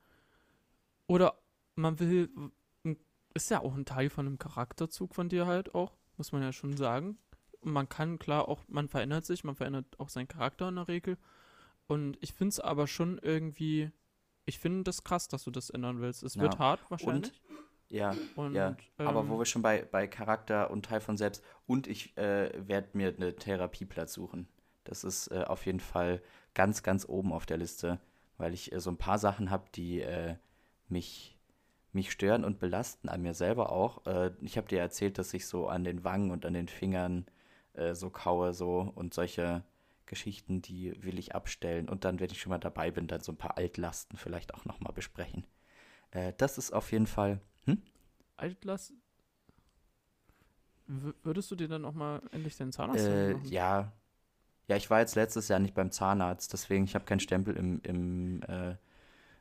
Oder 1.06 1.38
man 1.74 1.98
will, 1.98 2.30
ist 3.34 3.50
ja 3.50 3.60
auch 3.60 3.74
ein 3.74 3.86
Teil 3.86 4.10
von 4.10 4.26
einem 4.26 4.38
Charakterzug 4.38 5.14
von 5.14 5.30
dir 5.30 5.46
halt 5.46 5.74
auch, 5.74 5.96
muss 6.18 6.32
man 6.32 6.42
ja 6.42 6.52
schon 6.52 6.76
sagen. 6.76 7.18
Und 7.60 7.72
man 7.72 7.88
kann 7.88 8.18
klar 8.18 8.48
auch, 8.48 8.62
man 8.68 8.88
verändert 8.88 9.24
sich, 9.24 9.42
man 9.42 9.54
verändert 9.54 9.98
auch 9.98 10.10
seinen 10.10 10.28
Charakter 10.28 10.68
in 10.68 10.76
der 10.76 10.88
Regel. 10.88 11.16
Und 11.86 12.18
ich 12.20 12.34
finde 12.34 12.50
es 12.50 12.60
aber 12.60 12.86
schon 12.86 13.18
irgendwie, 13.18 13.90
ich 14.44 14.58
finde 14.58 14.84
das 14.84 15.02
krass, 15.02 15.28
dass 15.28 15.44
du 15.44 15.50
das 15.50 15.70
ändern 15.70 16.00
willst. 16.02 16.22
Es 16.22 16.36
wird 16.38 16.54
Ja. 16.54 16.58
hart 16.58 16.90
wahrscheinlich. 16.90 17.40
Ja, 17.92 18.16
Und, 18.36 18.54
ja, 18.54 18.74
aber 18.96 19.28
wo 19.28 19.34
ähm, 19.34 19.40
wir 19.40 19.44
schon 19.44 19.60
bei, 19.60 19.82
bei 19.82 20.06
Charakter 20.06 20.70
und 20.70 20.86
Teil 20.86 21.00
von 21.00 21.18
selbst 21.18 21.44
und 21.66 21.86
ich 21.86 22.16
äh, 22.16 22.50
werde 22.66 22.88
mir 22.94 23.14
eine 23.14 23.36
Therapieplatz 23.36 24.14
suchen. 24.14 24.48
Das 24.84 25.04
ist 25.04 25.28
äh, 25.28 25.44
auf 25.46 25.66
jeden 25.66 25.78
Fall 25.78 26.22
ganz, 26.54 26.82
ganz 26.82 27.06
oben 27.06 27.34
auf 27.34 27.44
der 27.44 27.58
Liste, 27.58 28.00
weil 28.38 28.54
ich 28.54 28.72
äh, 28.72 28.80
so 28.80 28.90
ein 28.90 28.96
paar 28.96 29.18
Sachen 29.18 29.50
habe, 29.50 29.66
die 29.74 30.00
äh, 30.00 30.36
mich, 30.88 31.38
mich 31.92 32.10
stören 32.10 32.44
und 32.44 32.58
belasten, 32.58 33.10
an 33.10 33.20
mir 33.20 33.34
selber 33.34 33.70
auch. 33.70 34.06
Äh, 34.06 34.30
ich 34.40 34.56
habe 34.56 34.68
dir 34.68 34.80
erzählt, 34.80 35.18
dass 35.18 35.34
ich 35.34 35.46
so 35.46 35.68
an 35.68 35.84
den 35.84 36.02
Wangen 36.02 36.30
und 36.30 36.46
an 36.46 36.54
den 36.54 36.68
Fingern 36.68 37.26
äh, 37.74 37.94
so 37.94 38.08
kaue 38.08 38.54
so 38.54 38.90
und 38.94 39.12
solche 39.12 39.64
Geschichten, 40.06 40.62
die 40.62 40.94
will 41.04 41.18
ich 41.18 41.34
abstellen 41.34 41.90
und 41.90 42.06
dann, 42.06 42.20
wenn 42.20 42.30
ich 42.30 42.40
schon 42.40 42.50
mal 42.50 42.58
dabei 42.58 42.90
bin, 42.90 43.06
dann 43.06 43.20
so 43.20 43.32
ein 43.32 43.38
paar 43.38 43.58
Altlasten 43.58 44.16
vielleicht 44.16 44.54
auch 44.54 44.64
nochmal 44.64 44.94
besprechen. 44.94 45.44
Das 46.36 46.58
ist 46.58 46.72
auf 46.72 46.92
jeden 46.92 47.06
Fall 47.06 47.40
Altlass. 48.36 48.92
W 50.86 51.12
würdest 51.22 51.50
du 51.50 51.56
dir 51.56 51.68
dann 51.68 51.84
auch 51.84 51.94
mal 51.94 52.22
endlich 52.32 52.56
den 52.56 52.72
Zahnarzt 52.72 53.08
Äh, 53.08 53.32
machen? 53.32 53.50
ja. 53.50 53.92
Ja, 54.68 54.76
ich 54.76 54.90
war 54.90 55.00
jetzt 55.00 55.16
letztes 55.16 55.48
Jahr 55.48 55.58
nicht 55.58 55.74
beim 55.74 55.90
Zahnarzt, 55.90 56.52
deswegen 56.52 56.84
ich 56.84 56.94
habe 56.94 57.04
keinen 57.04 57.20
Stempel 57.20 57.56
im, 57.56 57.80
im, 57.82 58.42
äh, 58.44 58.76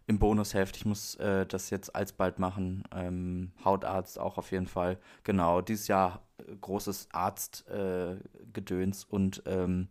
im 0.07 0.19
Bonusheft. 0.19 0.75
Ich 0.77 0.85
muss 0.85 1.15
äh, 1.15 1.45
das 1.45 1.69
jetzt 1.69 1.95
alsbald 1.95 2.39
machen. 2.39 2.83
Ähm, 2.93 3.51
Hautarzt 3.63 4.19
auch 4.19 4.37
auf 4.37 4.51
jeden 4.51 4.67
Fall. 4.67 4.99
Genau, 5.23 5.61
dieses 5.61 5.87
Jahr 5.87 6.23
äh, 6.39 6.55
großes 6.55 7.09
Arztgedöns 7.13 9.03
äh, 9.03 9.07
und 9.09 9.43
ähm, 9.45 9.89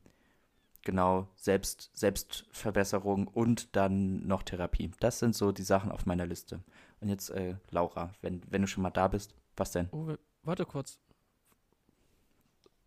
genau 0.82 1.28
Selbst, 1.36 1.90
Selbstverbesserung 1.94 3.28
und 3.28 3.76
dann 3.76 4.26
noch 4.26 4.42
Therapie. 4.42 4.90
Das 5.00 5.18
sind 5.20 5.34
so 5.34 5.52
die 5.52 5.62
Sachen 5.62 5.92
auf 5.92 6.06
meiner 6.06 6.26
Liste. 6.26 6.60
Und 7.00 7.08
jetzt, 7.08 7.30
äh, 7.30 7.56
Laura, 7.70 8.12
wenn, 8.20 8.42
wenn 8.50 8.62
du 8.62 8.68
schon 8.68 8.82
mal 8.82 8.90
da 8.90 9.08
bist, 9.08 9.34
was 9.56 9.72
denn? 9.72 9.88
Oh, 9.92 10.14
warte 10.42 10.66
kurz. 10.66 10.98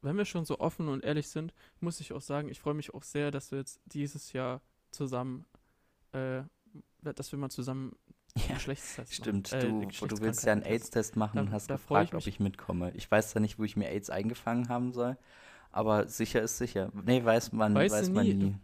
Wenn 0.02 0.18
wir 0.18 0.26
schon 0.26 0.46
so 0.46 0.60
offen 0.60 0.90
und 0.90 1.04
ehrlich 1.04 1.30
sind, 1.30 1.54
muss 1.80 2.00
ich 2.00 2.14
auch 2.14 2.22
sagen, 2.22 2.50
ich 2.50 2.60
freue 2.60 2.74
mich 2.74 2.94
auch 2.94 3.04
sehr, 3.04 3.32
dass 3.32 3.52
wir 3.52 3.60
jetzt 3.60 3.80
dieses 3.86 4.34
Jahr 4.34 4.62
zusammen 4.92 5.46
äh, 6.12 6.44
dass 7.02 7.32
wir 7.32 7.40
mal 7.40 7.50
zusammen 7.50 7.96
ja, 8.48 8.56
Geschlechtstest 8.56 9.14
Stimmt, 9.14 9.52
machen. 9.52 9.84
Äh, 9.84 9.88
du, 9.88 10.08
du 10.08 10.22
willst 10.22 10.44
ja 10.46 10.54
einen 10.54 10.64
AIDS-Test 10.64 11.16
machen 11.16 11.40
und 11.40 11.52
hast 11.52 11.68
gefragt, 11.68 12.10
ich 12.10 12.16
ob 12.16 12.28
ich 12.28 12.40
mitkomme. 12.40 12.92
Ich 12.96 13.10
weiß 13.10 13.30
zwar 13.30 13.42
nicht, 13.42 13.60
wo 13.60 13.64
ich 13.64 13.76
mir 13.76 13.90
AIDS 13.90 14.10
eingefangen 14.10 14.70
haben 14.70 14.92
soll, 14.92 15.18
aber 15.72 16.08
sicher 16.08 16.42
ist 16.42 16.58
sicher. 16.58 16.92
Nee, 17.06 17.24
weiß 17.24 17.52
man, 17.52 17.76
weißt 17.76 17.94
weiß 17.94 18.10
man 18.10 18.26
nie. 18.26 18.34
nie. 18.34 18.52
Du, 18.52 18.60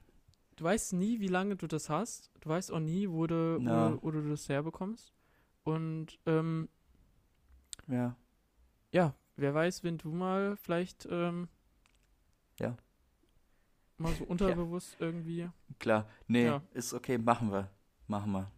du, 0.55 0.63
weißt 0.63 0.93
nie, 0.93 1.19
wie 1.19 1.27
lange 1.27 1.55
du 1.55 1.67
das 1.67 1.89
hast. 1.89 2.31
Du 2.39 2.49
weißt 2.49 2.71
auch 2.71 2.79
nie, 2.79 3.09
wo 3.09 3.27
du, 3.27 3.59
wo, 3.61 4.03
wo, 4.03 4.11
du 4.11 4.27
das 4.27 4.49
herbekommst. 4.49 5.13
Und 5.69 6.19
ähm, 6.25 6.69
ja. 7.87 8.15
Ja, 8.91 9.13
wer 9.35 9.53
weiß, 9.53 9.83
wenn 9.83 9.97
du 9.97 10.11
mal 10.11 10.55
vielleicht 10.57 11.07
ähm, 11.09 11.47
ja. 12.59 12.75
mal 13.97 14.13
so 14.13 14.23
unterbewusst 14.25 14.95
ja. 14.99 15.05
irgendwie. 15.05 15.49
Klar, 15.79 16.07
nee, 16.27 16.45
ja. 16.45 16.61
ist 16.73 16.93
okay, 16.93 17.17
machen 17.17 17.51
wir. 17.51 17.69
Machen 18.07 18.31
wir. 18.31 18.51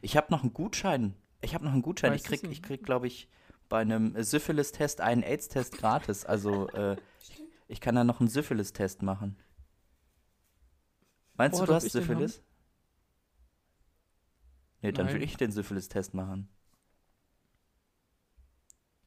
Ich 0.00 0.16
habe 0.16 0.28
noch 0.30 0.42
einen 0.42 0.54
Gutschein. 0.54 1.14
Ich 1.42 1.54
habe 1.54 1.64
noch 1.64 1.72
einen 1.72 1.82
Gutschein. 1.82 2.12
Weiß 2.12 2.22
ich 2.22 2.26
krieg, 2.26 2.44
ich 2.50 2.62
krieg, 2.62 2.82
glaube 2.82 3.06
ich, 3.06 3.28
bei 3.68 3.80
einem 3.80 4.20
Syphilis-Test 4.22 5.00
einen 5.00 5.22
AIDS-Test 5.22 5.76
gratis. 5.76 6.24
Also 6.24 6.68
äh, 6.70 6.96
ich 7.68 7.80
kann 7.80 7.94
da 7.94 8.04
noch 8.04 8.20
einen 8.20 8.28
Syphilis-Test 8.28 9.02
machen. 9.02 9.36
Meinst 11.34 11.58
oh, 11.58 11.62
du, 11.62 11.66
du 11.66 11.74
hast 11.74 11.90
Syphilis? 11.90 12.42
Nee, 14.82 14.92
dann 14.92 15.06
Nein. 15.06 15.14
will 15.14 15.22
ich 15.22 15.36
den 15.36 15.52
Syphilis-Test 15.52 16.12
machen. 16.12 16.48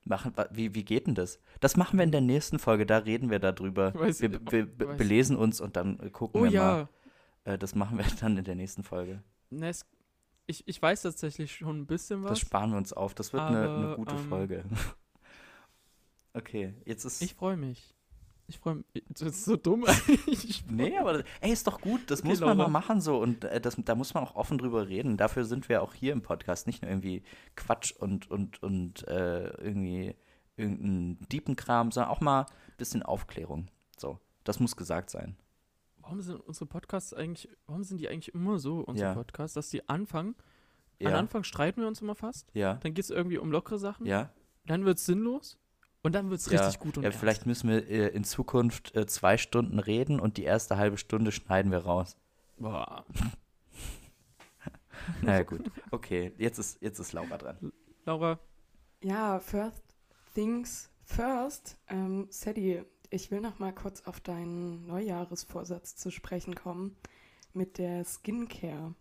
Machen, 0.05 0.33
wie, 0.51 0.73
wie 0.75 0.85
geht 0.85 1.07
denn 1.07 1.15
das? 1.15 1.39
Das 1.59 1.75
machen 1.77 1.97
wir 1.97 2.03
in 2.03 2.11
der 2.11 2.21
nächsten 2.21 2.59
Folge, 2.59 2.85
da 2.85 2.99
reden 2.99 3.29
wir 3.29 3.39
darüber. 3.39 3.93
Weiß 3.93 4.21
wir, 4.21 4.31
wir, 4.31 4.79
wir 4.79 4.87
belesen 4.95 5.35
uns 5.35 5.59
und 5.59 5.75
dann 5.75 6.11
gucken 6.11 6.41
oh, 6.41 6.43
wir 6.45 6.51
ja. 6.51 6.61
mal. 6.63 6.89
Äh, 7.43 7.57
das 7.57 7.75
machen 7.75 7.97
wir 7.97 8.05
dann 8.21 8.37
in 8.37 8.43
der 8.43 8.55
nächsten 8.55 8.83
Folge. 8.83 9.23
Ich, 10.47 10.67
ich 10.67 10.79
weiß 10.79 11.01
tatsächlich 11.01 11.55
schon 11.55 11.81
ein 11.81 11.87
bisschen 11.87 12.23
was. 12.23 12.31
Das 12.31 12.39
sparen 12.39 12.69
wir 12.71 12.77
uns 12.77 12.93
auf. 12.93 13.15
Das 13.15 13.33
wird 13.33 13.43
eine, 13.43 13.75
eine 13.75 13.95
gute 13.95 14.15
ähm, 14.15 14.29
Folge. 14.29 14.63
okay, 16.33 16.75
jetzt 16.85 17.03
ist. 17.03 17.21
Ich 17.23 17.33
freue 17.33 17.57
mich. 17.57 17.94
Ich 18.47 18.59
freue 18.59 18.75
mich. 18.75 18.85
Das 19.09 19.21
ist 19.21 19.45
so 19.45 19.55
dumm 19.55 19.85
eigentlich. 19.85 20.63
nee, 20.69 20.97
aber 20.97 21.23
ey, 21.41 21.51
ist 21.51 21.65
doch 21.65 21.81
gut. 21.81 22.11
Das 22.11 22.19
okay, 22.19 22.29
muss 22.29 22.39
man 22.41 22.57
Laura. 22.57 22.69
mal 22.69 22.79
machen 22.79 23.01
so. 23.01 23.19
Und 23.19 23.43
äh, 23.43 23.59
das, 23.59 23.75
da 23.83 23.95
muss 23.95 24.13
man 24.13 24.23
auch 24.23 24.35
offen 24.35 24.57
drüber 24.57 24.87
reden. 24.87 25.17
Dafür 25.17 25.45
sind 25.45 25.67
wir 25.67 25.81
auch 25.81 25.93
hier 25.93 26.13
im 26.13 26.21
Podcast. 26.21 26.67
Nicht 26.67 26.81
nur 26.81 26.91
irgendwie 26.91 27.23
Quatsch 27.55 27.93
und, 27.93 28.29
und, 28.29 28.61
und 28.61 29.07
äh, 29.07 29.47
irgendwie 29.61 30.15
irgendeinen 30.57 31.19
Diepenkram, 31.29 31.91
sondern 31.91 32.11
auch 32.11 32.21
mal 32.21 32.41
ein 32.41 32.77
bisschen 32.77 33.03
Aufklärung. 33.03 33.67
So, 33.97 34.19
das 34.43 34.59
muss 34.59 34.75
gesagt 34.75 35.09
sein 35.09 35.37
warum 36.05 36.21
sind 36.21 36.39
unsere 36.39 36.67
Podcasts 36.67 37.13
eigentlich, 37.13 37.49
warum 37.65 37.83
sind 37.83 37.99
die 37.99 38.07
eigentlich 38.07 38.33
immer 38.33 38.59
so, 38.59 38.79
unsere 38.79 39.09
ja. 39.09 39.13
Podcasts, 39.15 39.55
dass 39.55 39.69
die 39.69 39.87
anfangen, 39.89 40.35
ja. 40.99 41.09
am 41.09 41.15
Anfang 41.15 41.43
streiten 41.43 41.81
wir 41.81 41.87
uns 41.87 42.01
immer 42.01 42.15
fast, 42.15 42.49
ja. 42.53 42.75
dann 42.75 42.93
geht 42.93 43.05
es 43.05 43.09
irgendwie 43.09 43.37
um 43.37 43.51
lockere 43.51 43.79
Sachen, 43.79 44.05
ja. 44.05 44.29
dann 44.65 44.85
wird 44.85 44.99
es 44.99 45.05
sinnlos 45.05 45.57
und 46.05 46.11
dann 46.13 46.29
wird 46.29 46.39
es 46.39 46.45
ja. 46.51 46.61
richtig 46.61 46.79
gut 46.79 46.97
und 46.97 47.03
Ja, 47.03 47.09
ernst. 47.09 47.19
vielleicht 47.19 47.45
müssen 47.47 47.67
wir 47.67 47.89
äh, 47.89 48.09
in 48.09 48.23
Zukunft 48.23 48.95
äh, 48.95 49.07
zwei 49.07 49.37
Stunden 49.37 49.79
reden 49.79 50.19
und 50.19 50.37
die 50.37 50.43
erste 50.43 50.77
halbe 50.77 50.99
Stunde 50.99 51.31
schneiden 51.31 51.71
wir 51.71 51.79
raus. 51.79 52.15
Boah. 52.59 53.03
naja, 55.23 55.41
gut. 55.41 55.71
Okay, 55.89 56.31
jetzt 56.37 56.59
ist, 56.59 56.79
jetzt 56.79 56.99
ist 56.99 57.11
Laura 57.13 57.39
dran. 57.39 57.73
Laura. 58.05 58.39
Ja, 59.01 59.39
first 59.39 59.81
things 60.35 60.91
first. 61.03 61.79
Ähm, 61.87 62.27
Sadie, 62.29 62.83
ich 63.09 63.31
will 63.31 63.41
noch 63.41 63.57
mal 63.57 63.73
kurz 63.73 64.01
auf 64.01 64.19
deinen 64.19 64.85
Neujahresvorsatz 64.85 65.95
zu 65.95 66.11
sprechen 66.11 66.53
kommen 66.53 66.95
mit 67.53 67.79
der 67.79 68.05
Skincare. 68.05 68.93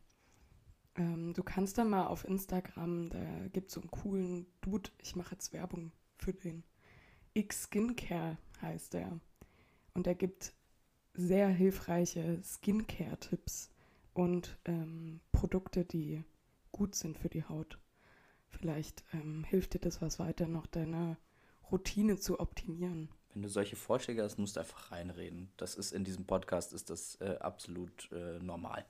Ähm, 0.96 1.34
du 1.34 1.42
kannst 1.42 1.76
da 1.76 1.84
mal 1.84 2.06
auf 2.06 2.24
Instagram, 2.24 3.10
da 3.10 3.48
gibt 3.52 3.68
es 3.68 3.74
so 3.74 3.82
einen 3.82 3.90
coolen 3.90 4.46
Dude, 4.62 4.88
ich 5.02 5.16
mache 5.16 5.32
jetzt 5.32 5.52
Werbung 5.52 5.92
für 6.16 6.32
den. 6.32 6.64
X 7.34 7.64
Skincare 7.64 8.38
heißt 8.62 8.94
er. 8.94 9.20
Und 9.92 10.06
er 10.06 10.14
gibt 10.14 10.54
sehr 11.14 11.48
hilfreiche 11.48 12.40
Skincare-Tipps 12.42 13.70
und 14.14 14.58
ähm, 14.64 15.20
Produkte, 15.32 15.84
die 15.84 16.22
gut 16.72 16.94
sind 16.94 17.18
für 17.18 17.28
die 17.28 17.44
Haut. 17.44 17.78
Vielleicht 18.48 19.04
ähm, 19.12 19.44
hilft 19.44 19.74
dir 19.74 19.80
das 19.80 20.00
was 20.00 20.18
weiter, 20.18 20.46
noch 20.46 20.66
deine 20.66 21.16
Routine 21.70 22.16
zu 22.18 22.40
optimieren. 22.40 23.08
Wenn 23.32 23.42
du 23.42 23.48
solche 23.48 23.76
Vorschläge 23.76 24.22
hast, 24.22 24.38
musst 24.38 24.56
du 24.56 24.60
einfach 24.60 24.92
reinreden. 24.92 25.50
Das 25.56 25.74
ist 25.74 25.92
in 25.92 26.04
diesem 26.04 26.24
Podcast 26.24 26.72
ist 26.72 26.90
das 26.90 27.20
äh, 27.20 27.36
absolut 27.40 28.10
äh, 28.12 28.38
normal. 28.38 28.84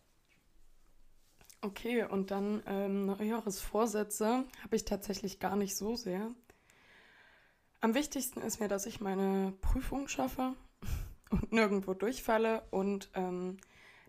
Okay, 1.63 2.05
und 2.05 2.31
dann 2.31 2.63
ähm, 2.67 3.07
Neujahresvorsätze 3.07 4.45
habe 4.63 4.77
ich 4.77 4.85
tatsächlich 4.85 5.41
gar 5.41 5.57
nicht 5.57 5.77
so 5.77 5.97
sehr. 5.97 6.31
Am 7.85 7.95
wichtigsten 7.95 8.41
ist 8.41 8.61
mir, 8.61 8.69
dass 8.69 8.87
ich 8.87 9.03
meine 9.03 9.53
Prüfung 9.61 10.09
schaffe 10.09 10.55
und 11.31 11.53
nirgendwo 11.53 11.93
durchfalle. 11.93 12.63
Und 12.71 13.11
ähm, 13.13 13.59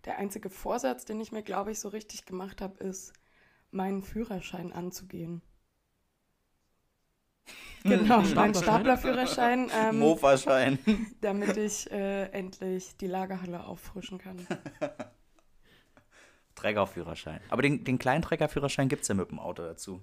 der 0.06 0.18
einzige 0.18 0.50
Vorsatz, 0.50 1.04
den 1.04 1.20
ich 1.20 1.34
mir, 1.34 1.44
glaube 1.44 1.74
ich, 1.74 1.82
so 1.82 1.90
richtig 1.90 2.26
gemacht 2.26 2.62
habe, 2.62 2.82
ist, 2.82 3.12
meinen 3.72 4.02
Führerschein 4.02 4.72
anzugehen. 4.72 5.42
Genau, 7.84 8.22
mein 8.34 8.56
Staplerführerschein. 8.56 9.70
Ähm, 9.78 10.00
Mofa-Schein. 10.00 10.80
Damit 11.20 11.58
ich 11.58 11.92
äh, 11.92 12.28
endlich 12.30 12.96
die 12.96 13.08
Lagerhalle 13.08 13.66
auffrischen 13.66 14.20
kann. 14.20 14.48
Trägerführerschein. 16.56 17.42
Aber 17.50 17.62
den, 17.62 17.84
den 17.84 18.00
kleinen 18.00 18.22
Trägerführerschein 18.22 18.88
gibt 18.88 19.02
es 19.02 19.10
ja 19.10 19.16
mit 19.16 19.32
dem 19.32 19.40
Auto 19.40 19.64
dazu. 19.64 20.02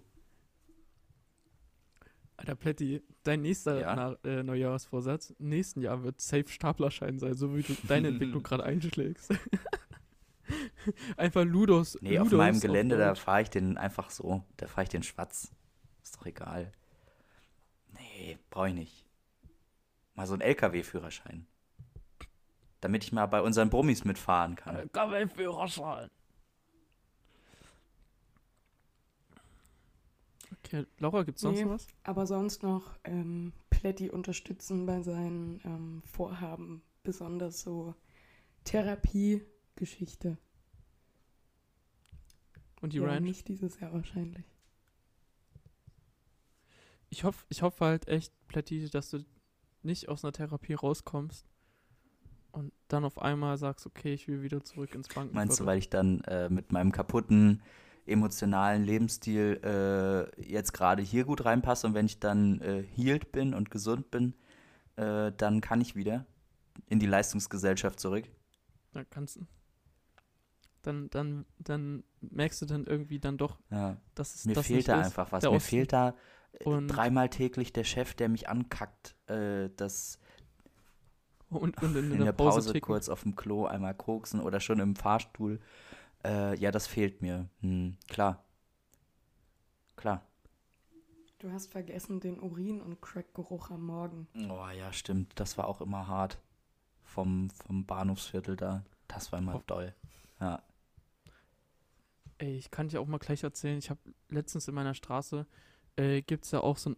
Alter 2.43 2.57
Plätti, 2.57 3.01
dein 3.23 3.43
nächster 3.43 3.81
ja. 3.81 3.95
Na, 3.95 4.17
äh, 4.29 4.43
Neujahrsvorsatz, 4.43 5.33
nächsten 5.39 5.81
Jahr 5.81 6.03
wird 6.03 6.21
safe 6.21 6.49
Staplerschein 6.49 7.21
sein, 7.21 7.35
so 7.35 7.57
wie 7.57 7.63
du 7.63 7.75
deine 7.87 8.09
Entwicklung 8.09 8.43
gerade 8.43 8.65
einschlägst. 8.65 9.33
einfach 11.17 11.45
Ludos. 11.45 11.97
Nee, 12.01 12.17
Ludos 12.17 12.33
auf 12.33 12.39
meinem 12.39 12.59
Gelände, 12.59 12.97
auf 12.97 13.01
da 13.01 13.15
fahre 13.15 13.43
ich 13.43 13.51
den 13.51 13.79
einfach 13.79 14.11
so. 14.11 14.43
Da 14.57 14.67
fahre 14.67 14.83
ich 14.83 14.89
den 14.89 15.05
schwarz. 15.05 15.53
Ist 16.03 16.17
doch 16.17 16.27
egal. 16.27 16.73
Nee, 17.93 18.39
brauche 18.51 18.71
ich 18.71 18.75
nicht. 18.75 19.07
Mal 20.15 20.27
so 20.27 20.33
einen 20.33 20.43
LKW-Führerschein. 20.43 21.47
Damit 22.81 23.05
ich 23.05 23.13
mal 23.13 23.27
bei 23.27 23.41
unseren 23.41 23.71
Brummis 23.71 24.05
mitfahren 24.05 24.57
kann. 24.57 24.75
LKW-Führerschein. 24.75 26.11
Okay, 30.64 30.87
Laura, 30.98 31.22
gibt 31.25 31.37
es 31.37 31.42
sonst 31.42 31.59
nee, 31.59 31.68
was? 31.68 31.87
Aber 32.05 32.27
sonst 32.27 32.62
noch 32.62 32.98
ähm, 33.05 33.53
Plätti 33.70 34.11
unterstützen 34.11 34.87
bei 34.87 35.03
seinen 35.03 35.61
ähm, 35.64 36.03
Vorhaben, 36.05 36.83
besonders 37.03 37.61
so 37.61 37.94
Therapiegeschichte. 38.64 40.38
Und 42.81 42.92
die 42.92 42.98
ja, 42.98 43.05
Ranch? 43.05 43.22
Nicht 43.22 43.48
dieses 43.48 43.81
Jahr 43.81 43.92
wahrscheinlich 43.92 44.44
ich 47.12 47.25
hoffe 47.25 47.44
ich 47.51 47.62
hoff 47.62 47.81
halt 47.81 48.09
echt, 48.09 48.33
Plätti, 48.48 48.88
dass 48.88 49.11
du 49.11 49.25
nicht 49.83 50.09
aus 50.09 50.25
einer 50.25 50.33
Therapie 50.33 50.75
rauskommst 50.75 51.46
und 52.53 52.72
dann 52.88 53.05
auf 53.05 53.20
einmal 53.20 53.59
sagst, 53.59 53.87
okay, 53.87 54.14
ich 54.14 54.29
will 54.29 54.42
wieder 54.42 54.64
zurück 54.64 54.94
ins 54.94 55.09
Banken. 55.09 55.35
Meinst 55.35 55.61
du, 55.61 55.66
weil 55.66 55.79
ich 55.79 55.90
dann 55.90 56.22
äh, 56.22 56.48
mit 56.48 56.72
meinem 56.72 56.90
kaputten 56.90 57.62
emotionalen 58.07 58.85
Lebensstil 58.85 59.61
äh, 59.65 60.43
jetzt 60.43 60.73
gerade 60.73 61.03
hier 61.03 61.25
gut 61.25 61.45
reinpasse 61.45 61.87
und 61.87 61.95
wenn 61.95 62.07
ich 62.07 62.19
dann 62.19 62.61
äh, 62.61 62.83
healed 62.83 63.33
bin 63.33 63.55
und 63.55 63.71
gesund 63.71 64.11
bin, 64.11 64.35
äh, 64.97 65.33
dann 65.37 65.61
kann 65.61 65.81
ich 65.81 65.95
wieder 65.95 66.27
in 66.87 66.99
die 66.99 67.07
Leistungsgesellschaft 67.07 68.01
zurück? 68.01 68.25
Ja, 68.95 69.05
kannst 69.09 69.37
du. 69.37 69.47
Dann, 70.83 71.09
dann, 71.11 71.47
dann 71.59 72.03
merkst 72.21 72.61
du 72.62 72.67
dann 72.67 72.85
irgendwie 72.87 73.21
dann 73.21 73.38
doch, 73.38 73.59
ja. 73.71 73.97
dass 74.17 74.35
es 74.35 74.45
Mir 74.47 74.55
das 74.55 74.67
fehlt 74.67 74.88
da 74.88 75.01
einfach 75.01 75.31
was. 75.31 75.45
Mir 75.45 75.61
fehlt 75.61 75.93
da 75.93 76.15
und 76.65 76.88
dreimal 76.88 77.29
täglich 77.29 77.73
der 77.73 77.85
Chef, 77.85 78.15
der 78.15 78.29
mich 78.29 78.49
ankackt, 78.49 79.15
äh, 79.29 79.71
das 79.77 80.19
und, 81.49 81.83
und 81.83 81.97
in, 81.97 82.12
in, 82.12 82.25
der, 82.25 82.33
Pause, 82.33 82.61
Pause 82.61 82.81
kurz 82.81 83.09
auf 83.09 83.23
dem 83.23 83.37
Klo 83.37 83.67
einmal 83.67 83.95
koksen 83.95 84.41
oder 84.41 84.59
schon 84.59 84.81
im 84.81 84.97
Fahrstuhl 84.97 85.61
Äh, 86.25 86.59
ja, 86.59 86.71
das 86.71 86.87
fehlt 86.87 87.23
mir. 87.23 87.49
Hm, 87.61 87.97
klar. 88.09 88.45
Klar. 89.97 90.25
Du 91.39 91.51
hast 91.51 91.67
vergessen 91.73 92.21
den 92.21 92.39
Urin- 92.41 92.81
und 92.81 93.01
Crackgeruch 93.03 93.71
am 93.71 93.85
Morgen. 93.87 94.29
Oh 94.49 94.69
ja, 94.77 94.93
stimmt. 94.93 95.33
Das 95.41 95.59
war 95.59 95.67
auch 95.67 95.81
immer 95.81 96.07
hart. 96.07 96.39
Vom, 97.03 97.51
vom 97.51 97.85
Bahnhofsviertel 97.85 98.57
da. 98.57 98.85
Das 99.09 99.33
war 99.33 99.41
immer 99.41 99.57
Oh. 99.57 99.63
toll. 99.67 99.95
Ja. 100.41 100.63
Ey, 102.39 102.57
ich 102.57 102.71
kann 102.71 102.89
dir 102.89 103.01
auch 103.01 103.07
mal 103.07 103.19
gleich 103.19 103.43
erzählen, 103.43 103.79
ich 103.79 103.91
habe 103.91 104.01
letztens 104.29 104.67
in 104.67 104.75
meiner 104.75 104.95
Straße, 104.95 105.47
äh, 105.97 106.23
gibt 106.23 106.45
es 106.45 106.51
ja 106.51 106.61
auch 106.61 106.77
so 106.77 106.91
ein, 106.91 106.97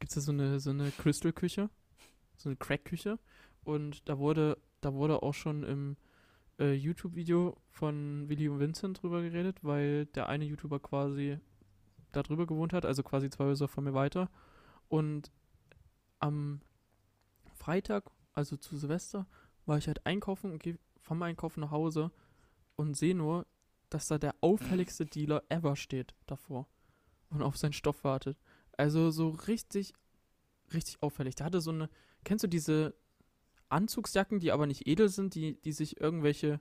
gibt's 0.00 0.16
ja 0.16 0.20
so 0.20 0.32
eine, 0.32 0.60
so 0.60 0.70
eine 0.70 0.90
Crystal-Küche, 0.90 1.70
so 2.36 2.48
eine 2.48 2.56
Crack-Küche 2.56 3.18
und 3.64 4.06
da 4.08 4.18
wurde, 4.18 4.58
da 4.82 4.92
wurde 4.92 5.22
auch 5.22 5.32
schon 5.32 5.62
im 5.62 5.96
äh, 6.58 6.72
YouTube-Video 6.72 7.56
von 7.70 8.28
Willi 8.28 8.48
und 8.48 8.60
Vincent 8.60 9.02
drüber 9.02 9.22
geredet, 9.22 9.58
weil 9.62 10.06
der 10.06 10.28
eine 10.28 10.44
YouTuber 10.44 10.80
quasi 10.80 11.38
da 12.12 12.22
drüber 12.22 12.46
gewohnt 12.46 12.72
hat, 12.72 12.84
also 12.84 13.02
quasi 13.02 13.30
zwei 13.30 13.44
Häuser 13.44 13.68
von 13.68 13.84
mir 13.84 13.94
weiter 13.94 14.30
und 14.88 15.30
am 16.20 16.60
Freitag, 17.54 18.10
also 18.32 18.56
zu 18.56 18.76
Silvester, 18.76 19.26
war 19.66 19.78
ich 19.78 19.86
halt 19.86 20.04
einkaufen 20.06 20.52
und 20.52 20.62
gehe 20.62 20.78
vom 21.00 21.22
Einkaufen 21.22 21.60
nach 21.60 21.70
Hause 21.70 22.10
und 22.76 22.96
sehe 22.96 23.14
nur, 23.14 23.46
dass 23.90 24.08
da 24.08 24.18
der 24.18 24.34
auffälligste 24.40 25.06
Dealer 25.06 25.42
ever 25.48 25.76
steht 25.76 26.14
davor 26.26 26.66
und 27.30 27.42
auf 27.42 27.56
seinen 27.56 27.72
Stoff 27.72 28.04
wartet. 28.04 28.38
Also 28.76 29.10
so 29.10 29.30
richtig, 29.30 29.94
richtig 30.72 31.02
auffällig. 31.02 31.34
Der 31.34 31.46
hatte 31.46 31.60
so 31.60 31.70
eine, 31.70 31.88
kennst 32.24 32.44
du 32.44 32.48
diese 32.48 32.94
Anzugsjacken, 33.68 34.40
die 34.40 34.52
aber 34.52 34.66
nicht 34.66 34.86
edel 34.86 35.08
sind, 35.08 35.34
die, 35.34 35.60
die 35.60 35.72
sich 35.72 36.00
irgendwelche 36.00 36.60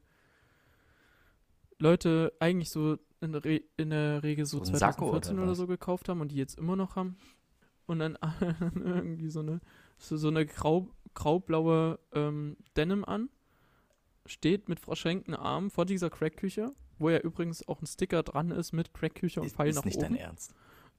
Leute 1.79 2.33
eigentlich 2.39 2.69
so 2.69 2.97
in, 3.21 3.31
der 3.31 3.43
Re 3.43 3.61
in 3.77 3.89
der 3.89 4.23
Regel 4.23 4.45
so, 4.45 4.63
So 4.63 4.71
ein 4.71 4.77
Sakko 4.77 5.09
2014 5.09 5.35
oder 5.35 5.43
oder, 5.43 5.55
so 5.55 5.67
gekauft 5.67 6.09
haben 6.09 6.21
und 6.21 6.31
die 6.31 6.35
jetzt 6.35 6.57
immer 6.57 6.75
noch 6.75 6.95
haben. 6.95 7.17
Und 7.85 7.99
dann 7.99 8.17
irgendwie 8.75 9.29
so 9.29 9.39
eine, 9.39 9.61
so, 9.97 10.17
so 10.17 10.27
eine 10.27 10.45
grau, 10.45 10.89
graublaue 11.13 11.99
ähm, 12.13 12.57
Denim 12.75 13.05
an. 13.05 13.29
Steht 14.25 14.67
mit 14.67 14.81
verschränkten 14.81 15.33
Armen 15.33 15.69
vor 15.69 15.85
dieser 15.85 16.09
Crackküche, 16.09 16.73
wo 16.99 17.09
ja 17.09 17.19
übrigens 17.19 17.65
auch 17.67 17.81
ein 17.81 17.87
Sticker 17.87 18.23
dran 18.23 18.51
ist 18.51 18.73
mit 18.73 18.93
Crackküche 18.93 19.39
und 19.39 19.47
Ist, 19.47 19.55
Pfeil 19.55 19.69
ist 19.69 19.75
nach 19.77 19.85
nicht 19.85 19.97
oben 19.97 20.07
dein 20.09 20.15
Ernst. 20.15 20.53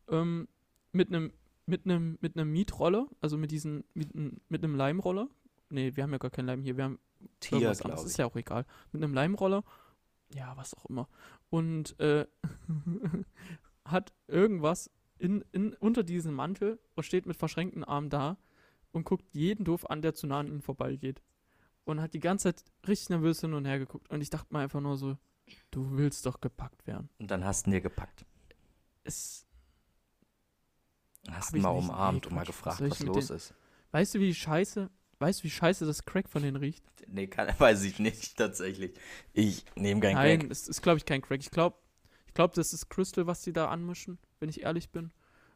ähm, 0.09 0.49
mit 0.93 1.09
einem 1.09 1.33
mit 1.67 1.85
einem 1.85 2.17
mit 2.23 2.39
einem 2.39 2.51
Mietroller, 2.51 3.07
also 3.21 3.37
mit 3.37 3.51
diesen 3.51 3.85
mit, 3.93 4.15
mit 4.15 4.65
einem 4.65 4.75
Leimroller. 4.75 5.29
Nee, 5.71 5.95
wir 5.97 6.03
haben 6.03 6.13
ja 6.13 6.19
gar 6.19 6.31
keinen 6.31 6.47
Leim 6.47 6.63
hier, 6.63 6.77
wir 6.77 6.85
haben 6.85 6.99
Tier, 7.41 7.59
irgendwas 7.59 7.83
anderes, 7.83 7.97
glaube 8.01 8.07
ist 8.07 8.13
ich. 8.13 8.19
ja 8.19 8.27
auch 8.27 8.37
egal. 8.37 8.65
Mit 8.93 9.03
einem 9.03 9.13
Leimroller, 9.15 9.65
ja, 10.35 10.57
was 10.57 10.75
auch 10.75 10.87
immer. 10.87 11.09
Und 11.51 11.99
äh, 12.01 12.27
hat 13.85 14.13
irgendwas 14.27 14.91
in, 15.19 15.45
in, 15.53 15.75
unter 15.75 16.03
diesem 16.05 16.35
Mantel 16.35 16.79
und 16.95 17.03
steht 17.05 17.27
mit 17.27 17.37
verschränkten 17.37 17.85
Armen 17.85 18.09
da 18.11 18.39
und 18.93 19.05
guckt 19.05 19.25
jeden 19.35 19.65
doof 19.65 19.89
an, 19.91 20.01
der 20.03 20.15
zu 20.15 20.27
nah 20.27 20.41
an 20.41 20.47
ihm 20.47 20.63
vorbeigeht. 20.63 21.23
Und 21.85 22.01
hat 22.01 22.13
die 22.15 22.21
ganze 22.21 22.55
Zeit 22.55 22.65
richtig 22.87 23.09
nervös 23.11 23.41
hin 23.41 23.55
und 23.55 23.65
her 23.65 23.79
geguckt. 23.79 24.11
Und 24.11 24.21
ich 24.21 24.29
dachte 24.31 24.53
mir 24.53 24.61
einfach 24.61 24.81
nur 24.81 24.97
so, 24.99 25.17
du 25.71 25.97
willst 25.97 26.27
doch 26.27 26.41
gepackt 26.41 26.87
werden. 26.87 27.09
Und 27.19 27.31
dann 27.31 27.45
hast 27.45 27.65
du 27.67 27.71
ihn 27.71 27.73
dir 27.73 27.81
gepackt. 27.81 28.27
Es, 29.05 29.47
Hast 31.31 31.53
ihn 31.53 31.57
ich 31.59 31.63
mal 31.63 31.71
umarmt 31.71 32.23
Nee, 32.25 32.29
und 32.29 32.35
mal 32.35 32.45
gefragt, 32.45 32.81
ich 32.83 32.91
was 32.91 33.01
los 33.01 33.27
den- 33.29 33.37
ist. 33.37 33.55
weißt 33.91 34.15
du, 34.15 34.21
wie 34.21 34.35
scheiße, 34.35 34.91
weißt 35.19 35.41
du, 35.41 35.45
wie 35.45 35.51
scheiße 35.51 35.87
das 35.87 36.05
Crack 36.05 36.29
von 36.29 36.43
denen 36.43 36.57
riecht? 36.57 36.85
Nee, 37.07 37.27
kann, 37.27 37.49
weiß 37.59 37.85
ich 37.85 37.99
nicht, 37.99 38.37
tatsächlich. 38.37 38.93
Ich 39.33 39.65
nehme 39.77 40.01
kein 40.01 40.15
Nein, 40.15 40.41
Crack. 40.41 40.51
es 40.51 40.69
ist, 40.69 40.83
glaube 40.83 40.99
ich, 40.99 41.05
kein 41.05 41.23
Crack. 41.23 41.41
Ich 41.41 41.51
glaube, 41.51 41.77
ich 42.27 42.35
glaub, 42.35 42.55
das 42.55 42.73
ist 42.73 42.89
Crystal, 42.89 43.27
was 43.27 43.43
die 43.43 43.53
da 43.53 43.69
anmischen, 43.69 44.19
wenn 44.41 44.49
ich 44.49 44.63
ehrlich 44.63 44.91
bin. 44.91 45.13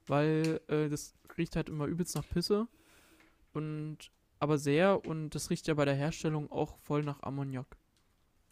Weil 0.07 0.61
äh, 0.69 0.89
das 0.89 1.15
riecht 1.39 1.57
halt 1.57 1.69
immer 1.69 1.87
übelst 1.87 2.15
nach 2.15 2.29
Pisse. 2.29 2.67
Und 3.53 4.11
aber 4.43 4.59
sehr 4.59 5.05
und 5.07 5.31
das 5.31 5.51
riecht 5.51 5.69
ja 5.69 5.75
bei 5.75 5.85
der 5.85 5.95
Herstellung 5.95 6.51
auch 6.51 6.77
voll 6.79 7.05
nach 7.05 7.23
Ammoniak. 7.23 7.77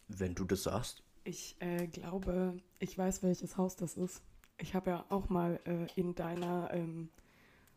Wenn 0.07 0.35
du 0.35 0.45
das 0.45 0.63
sagst. 0.63 1.03
Ich 1.25 1.57
äh, 1.59 1.87
glaube, 1.87 2.57
ich 2.79 2.97
weiß, 2.97 3.23
welches 3.23 3.57
Haus 3.57 3.75
das 3.75 3.97
ist. 3.97 4.21
Ich 4.57 4.73
habe 4.73 4.91
ja 4.91 5.05
auch 5.09 5.27
mal 5.27 5.59
äh, 5.65 5.87
in 5.99 6.15
deiner 6.15 6.69
ähm, 6.73 7.09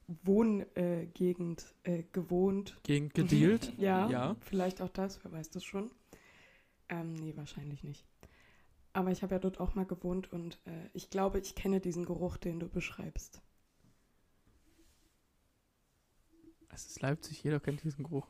Wohngegend 0.06 0.76
äh, 0.76 1.06
Gegend, 1.06 1.74
äh, 1.84 2.02
gewohnt. 2.12 2.78
Gegen 2.82 3.08
gedealt. 3.08 3.72
Ja, 3.78 4.08
Ja. 4.10 4.36
vielleicht 4.40 4.80
auch 4.82 4.90
das, 4.90 5.22
wer 5.24 5.32
weiß 5.32 5.50
das 5.50 5.64
schon. 5.64 5.90
Ähm, 6.88 7.14
nee, 7.14 7.34
wahrscheinlich 7.36 7.82
nicht. 7.84 8.04
Aber 8.92 9.10
ich 9.10 9.22
habe 9.22 9.34
ja 9.34 9.38
dort 9.38 9.58
auch 9.60 9.74
mal 9.74 9.86
gewohnt 9.86 10.30
und 10.32 10.58
äh, 10.66 10.88
ich 10.92 11.10
glaube, 11.10 11.38
ich 11.40 11.54
kenne 11.54 11.80
diesen 11.80 12.04
Geruch, 12.04 12.36
den 12.36 12.60
du 12.60 12.68
beschreibst. 12.68 13.40
Es 16.68 16.86
ist 16.86 17.00
Leipzig, 17.00 17.42
jeder 17.42 17.60
kennt 17.60 17.82
diesen 17.84 18.04
Geruch. 18.04 18.28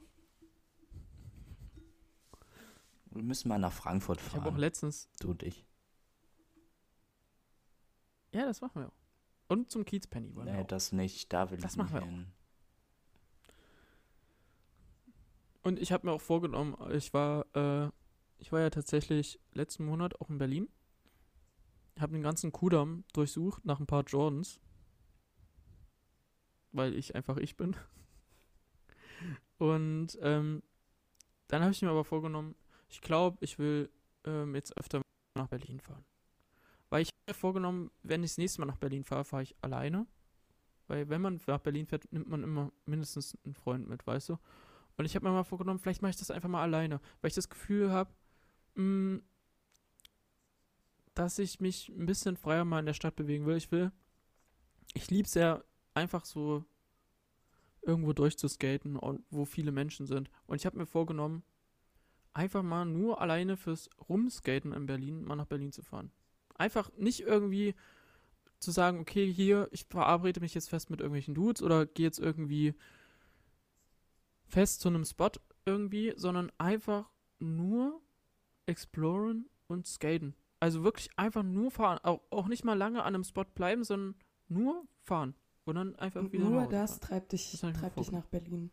Wir 3.11 3.23
müssen 3.23 3.49
mal 3.49 3.59
nach 3.59 3.73
Frankfurt 3.73 4.21
Ich 4.21 4.29
habe 4.33 4.41
auch 4.41 4.45
fahren. 4.51 4.57
letztens. 4.59 5.09
Du 5.21 5.31
und 5.31 5.43
ich. 5.43 5.65
Ja, 8.33 8.45
das 8.47 8.61
machen 8.61 8.83
wir 8.83 8.89
auch. 8.89 9.04
Und 9.55 9.71
zum 9.71 9.85
Kiezpenny 9.85 10.35
wollen 10.35 10.47
wir 10.47 10.55
Nee, 10.55 10.63
auch. 10.63 10.67
das 10.67 10.91
nicht. 10.93 11.33
Da 11.33 11.51
will 11.51 11.59
Das 11.59 11.73
ich 11.73 11.79
machen 11.79 11.95
nicht 11.95 12.03
wir 12.03 12.09
auch. 12.09 12.11
hin. 12.11 12.27
Und 15.63 15.79
ich 15.79 15.93
habe 15.93 16.07
mir 16.07 16.13
auch 16.13 16.21
vorgenommen, 16.21 16.77
ich 16.93 17.15
war, 17.15 17.47
äh, 17.57 17.91
ich 18.39 18.53
war 18.53 18.61
ja 18.61 18.71
tatsächlich 18.71 19.41
letzten 19.53 19.85
Monat 19.85 20.21
auch 20.21 20.29
in 20.29 20.39
Berlin. 20.39 20.69
Habe 21.99 22.13
den 22.13 22.23
ganzen 22.23 22.53
Kudamm 22.53 23.05
durchsucht 23.13 23.65
nach 23.65 23.81
ein 23.81 23.87
paar 23.87 24.03
Jordans. 24.05 24.61
Weil 26.73 26.95
ich 26.95 27.15
einfach 27.15 27.37
ich 27.37 27.57
bin. 27.57 27.77
Und 29.59 30.19
ähm, 30.21 30.63
dann 31.47 31.63
habe 31.63 31.71
ich 31.73 31.81
mir 31.81 31.91
aber 31.91 32.05
vorgenommen, 32.05 32.57
ich 32.89 33.01
glaube, 33.01 33.39
ich 33.41 33.59
will 33.59 33.89
ähm, 34.25 34.55
jetzt 34.57 34.77
öfter 34.77 35.01
nach 35.37 35.47
Berlin 35.49 35.81
fahren. 35.81 36.05
Vorgenommen, 37.33 37.91
wenn 38.03 38.23
ich 38.23 38.33
das 38.33 38.39
nächste 38.39 38.61
Mal 38.61 38.67
nach 38.67 38.77
Berlin 38.77 39.05
fahre, 39.05 39.25
fahre 39.25 39.43
ich 39.43 39.57
alleine. 39.63 40.07
Weil 40.87 41.09
wenn 41.09 41.23
man 41.23 41.41
nach 41.47 41.61
Berlin 41.61 41.87
fährt, 41.87 42.11
nimmt 42.13 42.29
man 42.29 42.43
immer 42.43 42.71
mindestens 42.85 43.39
einen 43.45 43.55
Freund 43.55 43.89
mit, 43.89 44.07
weißt 44.07 44.29
du? 44.29 44.39
Und 44.97 45.07
ich 45.07 45.17
habe 45.17 45.27
mir 45.27 45.33
mal 45.33 45.45
vorgenommen, 45.45 45.79
vielleicht 45.79 46.03
mache 46.03 46.11
ich 46.11 46.17
das 46.17 46.31
einfach 46.31 46.49
mal 46.49 46.63
alleine, 46.63 47.01
weil 47.21 47.29
ich 47.29 47.35
das 47.35 47.49
Gefühl 47.49 47.91
habe, 47.91 48.13
dass 51.15 51.39
ich 51.39 51.61
mich 51.61 51.89
ein 51.89 52.07
bisschen 52.07 52.37
freier 52.37 52.65
mal 52.65 52.81
in 52.81 52.87
der 52.87 52.95
Stadt 52.95 53.17
bewegen 53.17 53.47
will. 53.47 53.57
Ich 53.57 53.73
will, 53.73 53.93
ich 54.93 55.11
liebe 55.11 55.27
es 55.27 55.35
ja, 55.35 55.65
einfach 55.95 56.25
so 56.25 56.65
irgendwo 57.83 58.13
durchzuskaten 58.13 58.99
wo 59.31 59.45
viele 59.45 59.73
Menschen 59.73 60.07
sind. 60.07 60.31
Und 60.47 60.57
ich 60.57 60.67
habe 60.67 60.79
mir 60.79 60.87
vorgenommen, 60.87 61.45
einfach 62.33 62.63
mal 62.63 62.85
nur 62.85 63.21
alleine 63.21 63.57
fürs 63.57 63.89
Rumskaten 64.09 64.73
in 64.73 64.87
Berlin 64.87 65.25
mal 65.25 65.37
nach 65.37 65.47
Berlin 65.47 65.73
zu 65.73 65.83
fahren. 65.83 66.11
Einfach 66.55 66.91
nicht 66.97 67.21
irgendwie 67.21 67.75
zu 68.59 68.71
sagen, 68.71 69.01
okay, 69.01 69.31
hier, 69.33 69.69
ich 69.73 69.85
verabrede 69.85 70.41
mich 70.41 70.55
jetzt 70.55 70.71
fest 70.71 70.91
mit 70.91 71.01
irgendwelchen 71.01 71.35
Dudes 71.35 71.63
oder 71.63 71.87
gehe 71.87 72.07
jetzt 72.07 72.19
irgendwie 72.19 72.75
fest 74.47 74.81
zu 74.81 74.89
einem 74.89 75.05
Spot 75.05 75.31
irgendwie, 75.67 76.15
sondern 76.17 76.51
einfach 76.59 77.11
nur 77.39 78.01
exploren 78.67 79.49
und 79.67 79.87
skaten. 79.87 80.35
Also 80.61 80.83
wirklich 80.85 81.11
einfach 81.17 81.43
nur 81.43 81.71
fahren. 81.71 81.99
Auch, 82.03 82.23
auch 82.31 82.47
nicht 82.49 82.65
mal 82.65 82.75
lange 82.79 83.03
an 83.03 83.15
einem 83.15 83.25
Spot 83.25 83.45
bleiben, 83.45 83.85
sondern 83.85 84.15
nur 84.49 84.87
fahren. 85.03 85.35
Und 85.65 85.75
dann 85.77 85.97
einfach 85.97 86.21
Und 86.23 86.33
wieder 86.33 86.45
nur 86.45 86.67
das 86.67 86.93
fahren. 86.93 87.01
treibt 87.01 87.33
dich, 87.33 87.51
Das 87.51 87.61
treibt 87.73 87.99
dich 87.99 88.11
nach 88.13 88.27
Berlin. 88.27 88.71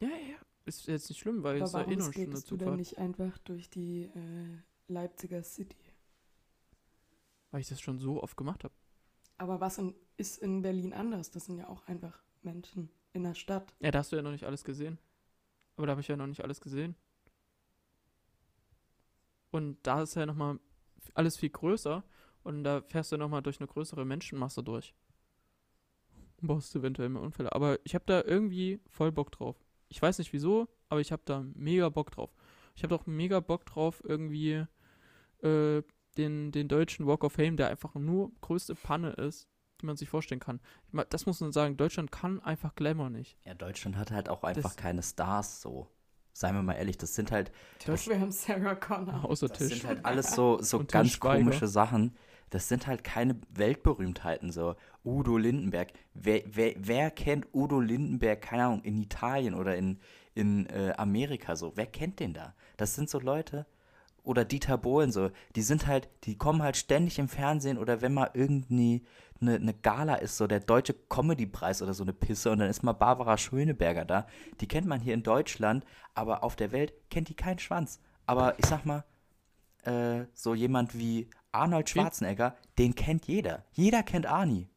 Ja, 0.00 0.08
ja. 0.08 0.36
Ist 0.64 0.86
jetzt 0.88 1.08
nicht 1.08 1.18
schlimm, 1.20 1.42
weil 1.42 1.56
Aber 1.56 1.64
es 1.64 1.72
ja 1.72 1.80
eh 1.82 1.96
nur 1.96 2.06
eine 2.06 2.12
Stunde 2.12 2.42
skatest 2.42 2.50
du 2.50 2.56
Zugfahrt. 2.56 2.76
nicht 2.76 2.98
einfach 2.98 3.38
durch 3.38 3.70
die 3.70 4.04
äh, 4.04 4.58
Leipziger 4.88 5.42
City? 5.42 5.76
Weil 7.50 7.60
ich 7.60 7.68
das 7.68 7.80
schon 7.80 7.98
so 7.98 8.22
oft 8.22 8.36
gemacht 8.36 8.64
habe. 8.64 8.74
Aber 9.38 9.60
was 9.60 9.78
in, 9.78 9.94
ist 10.16 10.38
in 10.38 10.62
Berlin 10.62 10.92
anders? 10.92 11.30
Das 11.30 11.46
sind 11.46 11.58
ja 11.58 11.68
auch 11.68 11.86
einfach 11.86 12.22
Menschen 12.42 12.90
in 13.12 13.24
der 13.24 13.34
Stadt. 13.34 13.74
Ja, 13.80 13.90
da 13.90 14.00
hast 14.00 14.12
du 14.12 14.16
ja 14.16 14.22
noch 14.22 14.30
nicht 14.30 14.44
alles 14.44 14.64
gesehen. 14.64 14.98
Aber 15.76 15.86
da 15.86 15.92
habe 15.92 16.00
ich 16.00 16.08
ja 16.08 16.16
noch 16.16 16.26
nicht 16.26 16.42
alles 16.42 16.60
gesehen. 16.60 16.96
Und 19.50 19.78
da 19.86 20.02
ist 20.02 20.14
ja 20.14 20.26
nochmal 20.26 20.58
alles 21.14 21.36
viel 21.36 21.50
größer. 21.50 22.04
Und 22.42 22.64
da 22.64 22.82
fährst 22.82 23.12
du 23.12 23.16
nochmal 23.16 23.42
durch 23.42 23.60
eine 23.60 23.66
größere 23.66 24.04
Menschenmasse 24.04 24.62
durch. 24.62 24.94
Und 26.40 26.48
baust 26.48 26.74
eventuell 26.76 27.08
mehr 27.08 27.22
Unfälle. 27.22 27.52
Aber 27.52 27.78
ich 27.84 27.94
habe 27.94 28.04
da 28.06 28.22
irgendwie 28.22 28.80
voll 28.88 29.12
Bock 29.12 29.32
drauf. 29.32 29.56
Ich 29.88 30.00
weiß 30.00 30.18
nicht 30.18 30.32
wieso, 30.32 30.68
aber 30.88 31.00
ich 31.00 31.12
habe 31.12 31.22
da 31.24 31.44
mega 31.54 31.88
Bock 31.88 32.10
drauf. 32.10 32.34
Ich 32.74 32.82
habe 32.82 32.94
doch 32.94 33.06
mega 33.06 33.40
Bock 33.40 33.64
drauf, 33.64 34.02
irgendwie 34.04 34.66
äh, 35.46 35.82
den, 36.16 36.50
den 36.52 36.68
deutschen 36.68 37.06
Walk 37.06 37.24
of 37.24 37.32
Fame, 37.34 37.56
der 37.56 37.68
einfach 37.68 37.94
nur 37.94 38.32
größte 38.40 38.74
Panne 38.74 39.10
ist, 39.10 39.46
die 39.80 39.86
man 39.86 39.96
sich 39.96 40.08
vorstellen 40.08 40.40
kann. 40.40 40.60
Ich 40.86 40.92
mein, 40.94 41.04
das 41.10 41.26
muss 41.26 41.40
man 41.40 41.52
sagen, 41.52 41.76
Deutschland 41.76 42.10
kann 42.10 42.40
einfach 42.42 42.74
Glamour 42.74 43.10
nicht. 43.10 43.36
Ja, 43.44 43.54
Deutschland 43.54 43.96
hat 43.96 44.10
halt 44.10 44.28
auch 44.28 44.42
einfach 44.42 44.62
Das- 44.70 44.76
keine 44.76 45.02
Stars 45.02 45.60
so. 45.60 45.88
Seien 46.32 46.54
wir 46.54 46.62
mal 46.62 46.74
ehrlich, 46.74 46.98
das 46.98 47.14
sind 47.14 47.32
halt. 47.32 47.50
wir 47.86 48.20
haben 48.20 48.30
Sarah 48.30 48.74
Connor. 48.74 49.24
Außer 49.24 49.48
Das 49.48 49.56
Tisch. 49.58 49.80
sind 49.80 49.86
halt 49.86 50.04
alles 50.04 50.34
so, 50.34 50.58
so 50.62 50.78
Und 50.80 50.92
ganz 50.92 51.12
Schweiger. 51.12 51.38
komische 51.38 51.66
Sachen. 51.66 52.14
Das 52.50 52.68
sind 52.68 52.86
halt 52.86 53.04
keine 53.04 53.40
Weltberühmtheiten, 53.54 54.52
so. 54.52 54.76
Udo 55.04 55.36
Lindenberg. 55.38 55.92
Wer, 56.14 56.42
wer, 56.46 56.74
wer 56.78 57.10
kennt 57.10 57.46
Udo 57.54 57.80
Lindenberg, 57.80 58.40
keine 58.42 58.64
Ahnung, 58.66 58.82
in 58.82 58.98
Italien 59.00 59.54
oder 59.54 59.76
in, 59.76 59.98
in 60.34 60.66
äh, 60.66 60.92
Amerika 60.96 61.56
so? 61.56 61.72
Wer 61.76 61.86
kennt 61.86 62.20
den 62.20 62.34
da? 62.34 62.54
Das 62.76 62.94
sind 62.94 63.08
so 63.10 63.18
Leute, 63.18 63.66
oder 64.26 64.44
Dieter 64.44 64.76
Bohlen 64.76 65.12
so, 65.12 65.30
die 65.54 65.62
sind 65.62 65.86
halt, 65.86 66.08
die 66.24 66.36
kommen 66.36 66.62
halt 66.62 66.76
ständig 66.76 67.18
im 67.18 67.28
Fernsehen 67.28 67.78
oder 67.78 68.02
wenn 68.02 68.12
mal 68.12 68.30
irgendwie 68.34 69.04
eine, 69.40 69.54
eine 69.54 69.72
Gala 69.74 70.16
ist, 70.16 70.36
so 70.36 70.46
der 70.46 70.60
deutsche 70.60 70.94
Comedy-Preis 70.94 71.80
oder 71.80 71.94
so 71.94 72.02
eine 72.02 72.12
Pisse 72.12 72.50
und 72.50 72.58
dann 72.58 72.68
ist 72.68 72.82
mal 72.82 72.92
Barbara 72.92 73.38
Schöneberger 73.38 74.04
da. 74.04 74.26
Die 74.60 74.68
kennt 74.68 74.86
man 74.86 75.00
hier 75.00 75.14
in 75.14 75.22
Deutschland, 75.22 75.84
aber 76.14 76.42
auf 76.42 76.56
der 76.56 76.72
Welt 76.72 76.92
kennt 77.10 77.28
die 77.28 77.34
keinen 77.34 77.58
Schwanz. 77.58 78.00
Aber 78.26 78.58
ich 78.58 78.66
sag 78.66 78.84
mal, 78.84 79.04
äh, 79.84 80.24
so 80.34 80.54
jemand 80.54 80.98
wie 80.98 81.30
Arnold? 81.52 81.88
Schwarzenegger, 81.88 82.56
den 82.78 82.94
kennt 82.94 83.26
jeder. 83.26 83.64
Jeder 83.72 84.02
kennt 84.02 84.26
Arnie. 84.26 84.68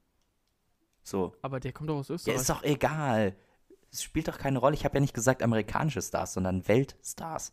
So. 1.04 1.36
Aber 1.42 1.60
der 1.60 1.74
kommt 1.74 1.90
doch 1.90 1.98
aus 1.98 2.10
Ja, 2.10 2.16
Österreich. 2.16 2.36
ist 2.38 2.50
doch 2.50 2.64
egal. 2.64 3.36
Es 3.92 4.04
spielt 4.04 4.28
doch 4.28 4.38
keine 4.38 4.60
Rolle. 4.60 4.76
Ich 4.76 4.86
habe 4.86 4.96
ja 4.98 5.02
nicht 5.02 5.16
gesagt 5.16 5.42
amerikanische 5.42 6.02
Stars, 6.02 6.34
sondern 6.34 6.68
Weltstars. 6.68 7.52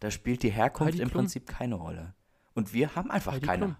Da 0.00 0.10
spielt 0.10 0.42
die 0.42 0.50
Herkunft 0.50 0.92
Heidi 0.94 1.02
im 1.02 1.08
Klum. 1.10 1.22
Prinzip 1.22 1.46
keine 1.46 1.76
Rolle. 1.76 2.14
Und 2.54 2.72
wir 2.72 2.94
haben 2.94 3.10
einfach 3.10 3.32
Heidi 3.32 3.46
keine. 3.46 3.64
Klum. 3.66 3.76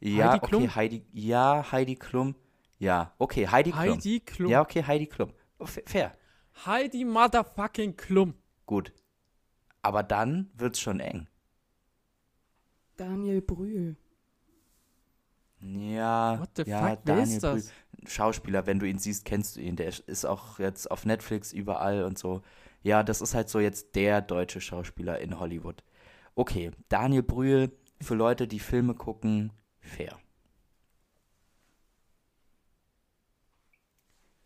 Ja, 0.00 0.26
Heidi 0.26 0.36
okay, 0.38 0.46
Klum? 0.48 0.74
Heidi. 0.74 1.06
Ja, 1.12 1.72
Heidi 1.72 1.94
Klum. 1.96 2.34
Ja, 2.78 3.14
okay, 3.18 3.48
Heidi 3.48 3.70
Klum. 3.70 3.82
Heidi 3.82 4.20
Klum. 4.20 4.50
Ja, 4.50 4.60
okay, 4.60 4.82
Heidi 4.84 5.06
Klum. 5.06 5.32
Oh, 5.58 5.66
fa- 5.66 5.80
Fair. 5.86 6.16
Heidi 6.66 7.04
Motherfucking 7.04 7.96
Klum. 7.96 8.34
Gut. 8.66 8.92
Aber 9.82 10.02
dann 10.02 10.50
wird's 10.54 10.80
schon 10.80 11.00
eng. 11.00 11.28
Daniel 12.96 13.40
Brühl. 13.40 13.96
Ja, 15.60 16.38
What 16.40 16.50
the 16.56 16.62
ja, 16.66 16.88
fuck, 16.90 17.04
Daniel 17.04 17.26
ist 17.26 17.42
das? 17.42 17.66
Brühl. 17.66 17.72
Schauspieler, 18.06 18.66
wenn 18.66 18.78
du 18.78 18.86
ihn 18.86 18.98
siehst, 18.98 19.24
kennst 19.24 19.56
du 19.56 19.60
ihn. 19.60 19.76
Der 19.76 19.88
ist 19.88 20.26
auch 20.26 20.58
jetzt 20.58 20.90
auf 20.90 21.06
Netflix 21.06 21.52
überall 21.52 22.04
und 22.04 22.18
so. 22.18 22.42
Ja, 22.84 23.02
das 23.02 23.20
ist 23.20 23.34
halt 23.34 23.48
so 23.48 23.58
jetzt 23.60 23.96
der 23.96 24.22
deutsche 24.22 24.60
Schauspieler 24.60 25.18
in 25.20 25.40
Hollywood. 25.40 25.82
Okay, 26.36 26.70
Daniel 26.88 27.22
Brühl, 27.24 27.72
für 28.00 28.14
Leute, 28.14 28.46
die 28.48 28.60
Filme 28.60 28.94
gucken, 28.94 29.52
fair. 29.80 30.18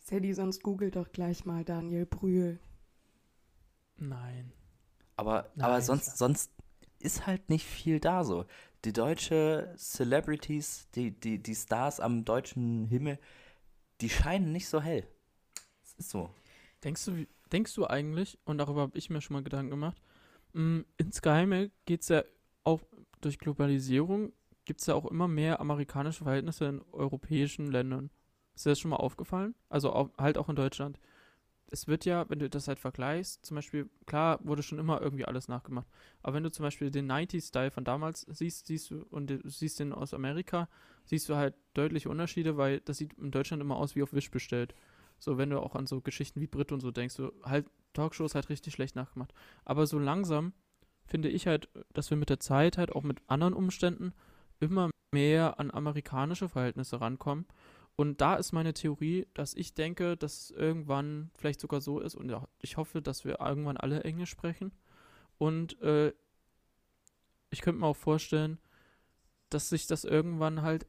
Sadie, 0.01 0.33
sonst 0.33 0.65
googelt 0.65 0.97
doch 0.97 1.13
gleich 1.13 1.45
mal 1.45 1.65
Daniel 1.65 2.05
Brühl. 2.05 2.59
Nein. 3.97 4.53
Aber, 5.17 5.51
Nein, 5.55 5.67
aber 5.67 5.83
sonst, 5.83 6.19
sonst 6.19 6.53
ist 7.01 7.27
halt 7.27 7.49
nicht 7.49 7.67
viel 7.67 8.01
da 8.01 8.25
so. 8.25 8.47
Die 8.85 8.93
deutsche 8.93 9.75
Celebrities, 9.77 10.89
die, 10.95 11.13
die, 11.13 11.43
die 11.43 11.55
Stars 11.55 12.01
am 12.01 12.25
deutschen 12.25 12.87
Himmel, 12.87 13.19
die 14.01 14.11
scheinen 14.11 14.53
nicht 14.53 14.69
so 14.69 14.81
hell. 14.83 15.07
Es 15.85 15.95
ist 15.97 16.11
so. 16.11 16.31
Denkst 16.85 17.05
du, 17.07 17.17
wie- 17.17 17.29
denkst 17.53 17.75
du 17.75 17.87
eigentlich, 17.87 18.39
und 18.45 18.59
darüber 18.59 18.83
habe 18.83 18.99
ich 18.99 19.11
mir 19.11 19.21
schon 19.21 19.35
mal 19.35 19.43
Gedanken 19.43 19.71
gemacht, 19.71 20.01
mh, 20.53 20.85
insgeheime 20.97 21.71
geht 21.87 22.03
es 22.03 22.09
ja 22.09 22.25
auch 22.65 22.83
durch 23.21 23.39
Globalisierung, 23.39 24.33
gibt 24.65 24.81
es 24.81 24.87
ja 24.87 24.95
auch 24.95 25.07
immer 25.07 25.29
mehr 25.29 25.61
amerikanische 25.61 26.25
Verhältnisse 26.25 26.67
in 26.67 26.83
europäischen 26.93 27.67
Ländern. 27.71 28.11
Ist 28.55 28.67
dir 28.67 28.71
das 28.71 28.81
schon 28.81 28.91
mal 28.91 28.97
aufgefallen? 28.97 29.55
Also 29.69 29.93
auch, 29.93 30.11
halt 30.19 30.37
auch 30.37 30.49
in 30.49 30.57
Deutschland. 30.57 30.99
Es 31.71 31.87
wird 31.87 32.05
ja, 32.07 32.29
wenn 32.31 32.39
du 32.39 32.49
das 32.49 32.67
halt 32.67 32.79
vergleichst, 32.79 33.45
zum 33.45 33.55
Beispiel, 33.57 33.91
klar 34.07 34.39
wurde 34.43 34.63
schon 34.63 34.79
immer 34.79 35.03
irgendwie 35.03 35.27
alles 35.27 35.49
nachgemacht, 35.49 35.87
aber 36.23 36.35
wenn 36.35 36.43
du 36.43 36.51
zum 36.51 36.63
Beispiel 36.63 36.91
den 36.91 37.07
90s-Style 37.07 37.71
von 37.71 37.85
damals 37.85 38.23
siehst, 38.23 38.67
siehst 38.67 38.91
du, 38.91 39.05
und 39.11 39.29
du 39.29 39.41
siehst 39.45 39.79
den 39.79 39.93
aus 39.93 40.15
Amerika, 40.15 40.69
siehst 41.05 41.29
du 41.29 41.37
halt 41.37 41.55
deutliche 41.75 42.09
Unterschiede, 42.09 42.57
weil 42.57 42.81
das 42.81 42.99
sieht 42.99 43.13
in 43.15 43.31
Deutschland 43.31 43.63
immer 43.63 43.77
aus 43.77 43.97
wie 43.97 44.03
auf 44.03 44.15
Wish 44.15 44.31
bestellt. 44.31 44.75
So, 45.19 45.39
wenn 45.39 45.51
du 45.51 45.61
auch 45.61 45.75
an 45.75 45.87
so 45.87 46.01
Geschichten 46.01 46.41
wie 46.41 46.47
Brit 46.47 46.73
und 46.73 46.81
so 46.81 46.91
denkst, 46.91 47.15
so 47.15 47.33
halt 47.43 47.67
Talkshows 47.93 48.35
halt 48.35 48.49
richtig 48.49 48.75
schlecht 48.75 48.97
nachgemacht. 48.97 49.33
Aber 49.65 49.87
so 49.87 49.99
langsam 49.99 50.53
finde 51.07 51.29
ich 51.29 51.47
halt, 51.47 51.69
dass 51.93 52.11
wir 52.11 52.17
mit 52.17 52.29
der 52.29 52.41
Zeit 52.41 52.79
halt 52.79 52.93
auch 52.93 53.03
mit 53.03 53.21
anderen 53.27 53.55
Umständen 53.55 54.13
immer 54.61 54.91
mehr 55.11 55.59
an 55.59 55.71
amerikanische 55.71 56.49
Verhältnisse 56.49 57.01
rankommen. 57.01 57.47
Und 57.97 58.21
da 58.21 58.37
ist 58.37 58.53
meine 58.53 58.75
Theorie, 58.75 59.27
dass 59.35 59.55
ich 59.55 59.75
denke, 59.75 60.17
dass 60.17 60.51
irgendwann 60.51 61.31
vielleicht 61.35 61.61
sogar 61.61 61.81
so 61.81 61.99
ist 61.99 62.15
und 62.15 62.33
ich 62.61 62.77
hoffe, 62.77 63.03
dass 63.03 63.25
wir 63.25 63.41
irgendwann 63.41 63.77
alle 63.77 64.05
Englisch 64.05 64.31
sprechen. 64.31 64.73
Und 65.39 65.81
äh, 65.83 66.13
ich 67.51 67.61
könnte 67.61 67.81
mir 67.81 67.87
auch 67.87 67.97
vorstellen, 67.97 68.59
dass 69.51 69.69
sich 69.69 69.87
das 69.87 70.05
irgendwann 70.05 70.63
halt, 70.63 70.87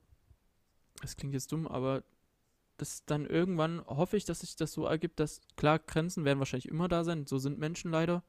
das 1.01 1.15
klingt 1.15 1.33
jetzt 1.33 1.51
dumm, 1.51 1.67
aber 1.67 2.03
dass 2.81 3.05
dann 3.05 3.25
irgendwann 3.25 3.81
hoffe 3.85 4.17
ich, 4.17 4.25
dass 4.25 4.39
sich 4.39 4.55
das 4.55 4.71
so 4.71 4.85
ergibt, 4.85 5.19
dass 5.19 5.41
klar, 5.55 5.79
Grenzen 5.79 6.25
werden 6.25 6.39
wahrscheinlich 6.39 6.69
immer 6.69 6.87
da 6.87 7.03
sein, 7.03 7.25
so 7.25 7.37
sind 7.37 7.59
Menschen 7.59 7.91
leider, 7.91 8.23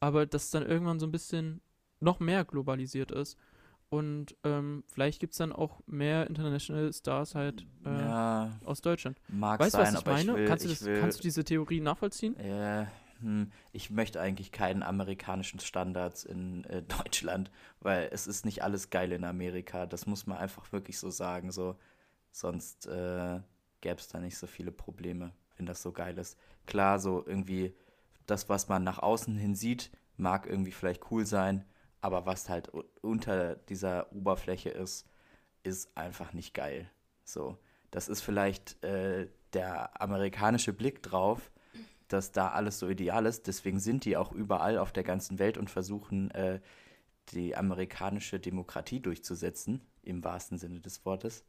aber 0.00 0.26
dass 0.26 0.50
dann 0.50 0.66
irgendwann 0.66 1.00
so 1.00 1.06
ein 1.06 1.12
bisschen 1.12 1.60
noch 2.00 2.20
mehr 2.20 2.44
globalisiert 2.44 3.10
ist. 3.10 3.36
Und 3.88 4.36
ähm, 4.42 4.84
vielleicht 4.88 5.20
gibt 5.20 5.32
es 5.34 5.38
dann 5.38 5.52
auch 5.52 5.82
mehr 5.86 6.26
International 6.26 6.90
Stars 6.92 7.34
halt 7.34 7.66
äh, 7.84 7.90
ja, 7.90 8.58
aus 8.64 8.80
Deutschland. 8.80 9.20
mag 9.28 9.60
Weißt 9.60 9.74
du, 9.74 9.78
was 9.78 9.94
ich 9.94 10.06
meine? 10.06 10.32
ich 10.32 10.36
will, 10.38 10.46
kannst, 10.46 10.64
du 10.64 10.68
das, 10.70 10.84
will, 10.84 10.98
kannst 10.98 11.18
du 11.18 11.22
diese 11.22 11.44
Theorie 11.44 11.80
nachvollziehen? 11.80 12.34
Äh, 12.38 12.86
hm, 13.20 13.52
ich 13.70 13.90
möchte 13.90 14.18
eigentlich 14.18 14.50
keinen 14.50 14.82
amerikanischen 14.82 15.60
Standards 15.60 16.24
in 16.24 16.64
äh, 16.64 16.82
Deutschland, 16.82 17.50
weil 17.80 18.08
es 18.10 18.26
ist 18.26 18.46
nicht 18.46 18.64
alles 18.64 18.88
geil 18.88 19.12
in 19.12 19.24
Amerika. 19.24 19.84
Das 19.84 20.06
muss 20.06 20.26
man 20.26 20.38
einfach 20.38 20.72
wirklich 20.72 20.98
so 20.98 21.10
sagen. 21.10 21.52
So. 21.52 21.76
Sonst 22.30 22.86
äh, 22.86 23.40
gäbe 23.82 24.00
es 24.00 24.08
da 24.08 24.18
nicht 24.18 24.38
so 24.38 24.46
viele 24.46 24.72
Probleme, 24.72 25.34
wenn 25.56 25.66
das 25.66 25.82
so 25.82 25.92
geil 25.92 26.16
ist. 26.16 26.38
Klar, 26.64 26.98
so 26.98 27.22
irgendwie 27.26 27.74
das, 28.26 28.48
was 28.48 28.68
man 28.68 28.82
nach 28.82 28.98
außen 28.98 29.36
hin 29.36 29.54
sieht, 29.54 29.90
mag 30.16 30.46
irgendwie 30.46 30.72
vielleicht 30.72 31.10
cool 31.10 31.26
sein, 31.26 31.66
aber 32.00 32.24
was 32.24 32.48
halt 32.48 32.70
unter 33.02 33.56
dieser 33.56 34.10
Oberfläche 34.12 34.70
ist, 34.70 35.06
ist 35.62 35.96
einfach 35.96 36.32
nicht 36.32 36.54
geil. 36.54 36.90
So, 37.24 37.58
das 37.90 38.08
ist 38.08 38.22
vielleicht 38.22 38.82
äh, 38.82 39.28
der 39.52 40.00
amerikanische 40.00 40.72
Blick 40.72 41.02
drauf, 41.02 41.52
dass 42.08 42.32
da 42.32 42.48
alles 42.48 42.78
so 42.78 42.88
ideal 42.88 43.26
ist. 43.26 43.46
Deswegen 43.46 43.78
sind 43.78 44.04
die 44.04 44.16
auch 44.16 44.32
überall 44.32 44.78
auf 44.78 44.92
der 44.92 45.04
ganzen 45.04 45.38
Welt 45.38 45.58
und 45.58 45.70
versuchen, 45.70 46.30
äh, 46.32 46.60
die 47.30 47.56
amerikanische 47.56 48.40
Demokratie 48.40 49.00
durchzusetzen, 49.00 49.80
im 50.02 50.24
wahrsten 50.24 50.58
Sinne 50.58 50.80
des 50.80 51.04
Wortes. 51.04 51.44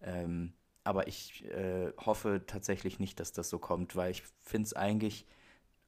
Ähm, 0.00 0.52
aber 0.84 1.06
ich 1.06 1.44
äh, 1.44 1.92
hoffe 1.98 2.42
tatsächlich 2.46 2.98
nicht, 2.98 3.20
dass 3.20 3.32
das 3.32 3.48
so 3.48 3.58
kommt, 3.58 3.94
weil 3.96 4.10
ich 4.10 4.22
finde 4.40 4.66
es 4.66 4.74
eigentlich, 4.74 5.26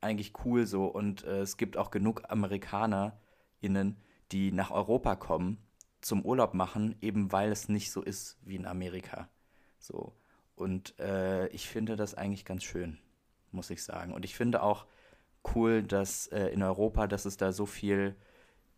eigentlich 0.01 0.33
cool 0.45 0.67
so. 0.67 0.87
Und 0.87 1.25
äh, 1.25 1.41
es 1.41 1.57
gibt 1.57 1.77
auch 1.77 1.91
genug 1.91 2.23
AmerikanerInnen, 2.29 3.97
die 4.33 4.53
nach 4.53 4.71
Europa 4.71 5.17
kommen, 5.17 5.59
zum 6.01 6.25
Urlaub 6.25 6.55
machen, 6.55 6.97
eben 7.01 7.33
weil 7.33 7.51
es 7.51 7.69
nicht 7.69 7.91
so 7.91 8.03
ist 8.03 8.39
wie 8.43 8.57
in 8.57 8.67
Amerika. 8.67 9.29
So. 9.79 10.15
Und 10.55 10.99
äh, 11.01 11.49
ich 11.49 11.69
finde 11.69 11.97
das 11.97 12.15
eigentlich 12.15 12.45
ganz 12.45 12.63
schön, 12.63 12.99
muss 13.51 13.71
ich 13.71 13.83
sagen. 13.83 14.13
Und 14.13 14.25
ich 14.25 14.37
finde 14.37 14.63
auch 14.63 14.87
cool, 15.55 15.83
dass 15.83 16.29
äh, 16.29 16.47
in 16.49 16.63
Europa, 16.63 17.07
dass 17.07 17.25
es 17.25 17.37
da 17.37 17.53
so 17.53 17.67
viel 17.67 18.15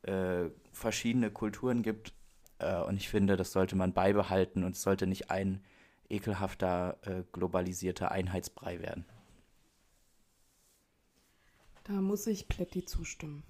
äh, 0.02 0.46
verschiedene 0.72 1.30
Kulturen 1.30 1.82
gibt. 1.82 2.14
Äh, 2.58 2.80
und 2.82 2.96
ich 2.96 3.08
finde, 3.08 3.36
das 3.36 3.52
sollte 3.52 3.76
man 3.76 3.92
beibehalten 3.92 4.64
und 4.64 4.76
es 4.76 4.82
sollte 4.82 5.06
nicht 5.06 5.30
ein 5.30 5.62
ekelhafter, 6.08 6.98
äh, 7.06 7.24
globalisierter 7.32 8.10
Einheitsbrei 8.10 8.80
werden. 8.80 9.04
Da 11.84 11.92
muss 11.94 12.26
ich 12.26 12.48
Plätti 12.48 12.84
zustimmen. 12.84 13.44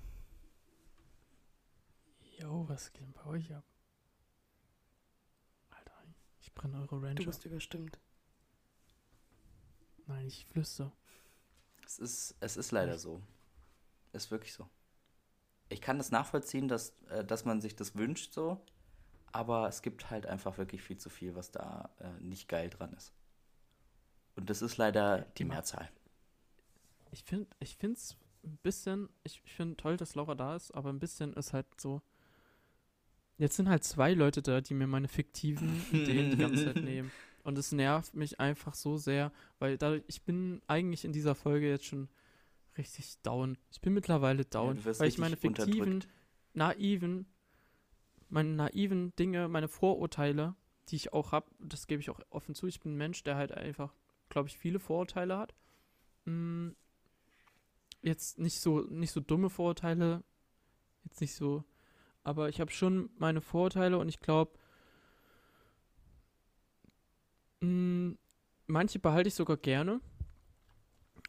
Jo, 2.38 2.68
was 2.68 2.92
geht 2.92 3.12
bei 3.14 3.24
euch 3.26 3.54
ab? 3.54 3.64
Alter, 5.70 6.04
ich 6.40 6.52
brenne 6.54 6.76
eure 6.78 7.00
Du 7.00 7.06
Ranger. 7.06 7.24
bist 7.24 7.44
überstimmt. 7.46 7.98
Nein, 10.06 10.26
ich 10.26 10.44
flüster. 10.46 10.92
Es 11.84 11.98
ist, 11.98 12.36
es 12.40 12.56
ist 12.56 12.72
leider 12.72 12.98
so. 12.98 13.22
Ist 14.12 14.30
wirklich 14.30 14.52
so. 14.52 14.68
Ich 15.68 15.80
kann 15.80 15.98
das 15.98 16.10
nachvollziehen, 16.10 16.68
dass, 16.68 16.90
äh, 17.08 17.24
dass 17.24 17.44
man 17.44 17.60
sich 17.60 17.74
das 17.74 17.96
wünscht 17.96 18.32
so, 18.32 18.60
aber 19.36 19.68
es 19.68 19.82
gibt 19.82 20.08
halt 20.08 20.24
einfach 20.24 20.56
wirklich 20.56 20.80
viel 20.80 20.96
zu 20.96 21.10
viel, 21.10 21.34
was 21.34 21.50
da 21.50 21.90
äh, 21.98 22.22
nicht 22.22 22.48
geil 22.48 22.70
dran 22.70 22.94
ist. 22.94 23.12
Und 24.34 24.48
das 24.48 24.62
ist 24.62 24.78
leider 24.78 25.26
die 25.36 25.44
Mehrzahl. 25.44 25.90
Ich 27.10 27.22
finde 27.22 27.46
ich 27.60 27.76
es 27.82 28.16
ein 28.44 28.56
bisschen, 28.62 29.10
ich, 29.24 29.42
ich 29.44 29.52
finde 29.52 29.76
toll, 29.76 29.98
dass 29.98 30.14
Laura 30.14 30.34
da 30.34 30.56
ist, 30.56 30.70
aber 30.70 30.88
ein 30.88 30.98
bisschen 30.98 31.34
ist 31.34 31.52
halt 31.52 31.66
so. 31.78 32.00
Jetzt 33.36 33.56
sind 33.56 33.68
halt 33.68 33.84
zwei 33.84 34.14
Leute 34.14 34.40
da, 34.40 34.62
die 34.62 34.72
mir 34.72 34.86
meine 34.86 35.08
fiktiven 35.08 35.84
Ideen 35.92 36.30
die 36.30 36.38
ganze 36.38 36.64
Zeit 36.64 36.82
nehmen. 36.82 37.12
Und 37.44 37.58
es 37.58 37.72
nervt 37.72 38.14
mich 38.14 38.40
einfach 38.40 38.74
so 38.74 38.96
sehr, 38.96 39.32
weil 39.58 39.76
dadurch, 39.76 40.02
ich 40.06 40.22
bin 40.22 40.62
eigentlich 40.66 41.04
in 41.04 41.12
dieser 41.12 41.34
Folge 41.34 41.68
jetzt 41.68 41.84
schon 41.84 42.08
richtig 42.78 43.20
down. 43.22 43.58
Ich 43.70 43.82
bin 43.82 43.92
mittlerweile 43.92 44.46
down, 44.46 44.82
wirst 44.82 44.98
weil 45.00 45.08
ich 45.08 45.18
meine 45.18 45.36
fiktiven, 45.36 46.04
naiven, 46.54 47.26
meine 48.28 48.50
naiven 48.50 49.14
Dinge, 49.16 49.48
meine 49.48 49.68
Vorurteile, 49.68 50.54
die 50.88 50.96
ich 50.96 51.12
auch 51.12 51.32
habe, 51.32 51.50
das 51.58 51.86
gebe 51.86 52.00
ich 52.00 52.10
auch 52.10 52.20
offen 52.30 52.54
zu. 52.54 52.66
Ich 52.66 52.80
bin 52.80 52.94
ein 52.94 52.96
Mensch, 52.96 53.22
der 53.24 53.36
halt 53.36 53.52
einfach, 53.52 53.94
glaube 54.28 54.48
ich, 54.48 54.58
viele 54.58 54.78
Vorurteile 54.78 55.38
hat. 55.38 55.54
Mm, 56.24 56.70
jetzt 58.02 58.38
nicht 58.38 58.60
so, 58.60 58.80
nicht 58.82 59.12
so 59.12 59.20
dumme 59.20 59.50
Vorurteile, 59.50 60.22
jetzt 61.04 61.20
nicht 61.20 61.34
so, 61.34 61.64
aber 62.24 62.48
ich 62.48 62.60
habe 62.60 62.70
schon 62.70 63.10
meine 63.18 63.40
Vorurteile 63.40 63.98
und 63.98 64.08
ich 64.08 64.20
glaube, 64.20 64.58
manche 68.66 68.98
behalte 68.98 69.28
ich 69.28 69.34
sogar 69.34 69.56
gerne. 69.56 70.00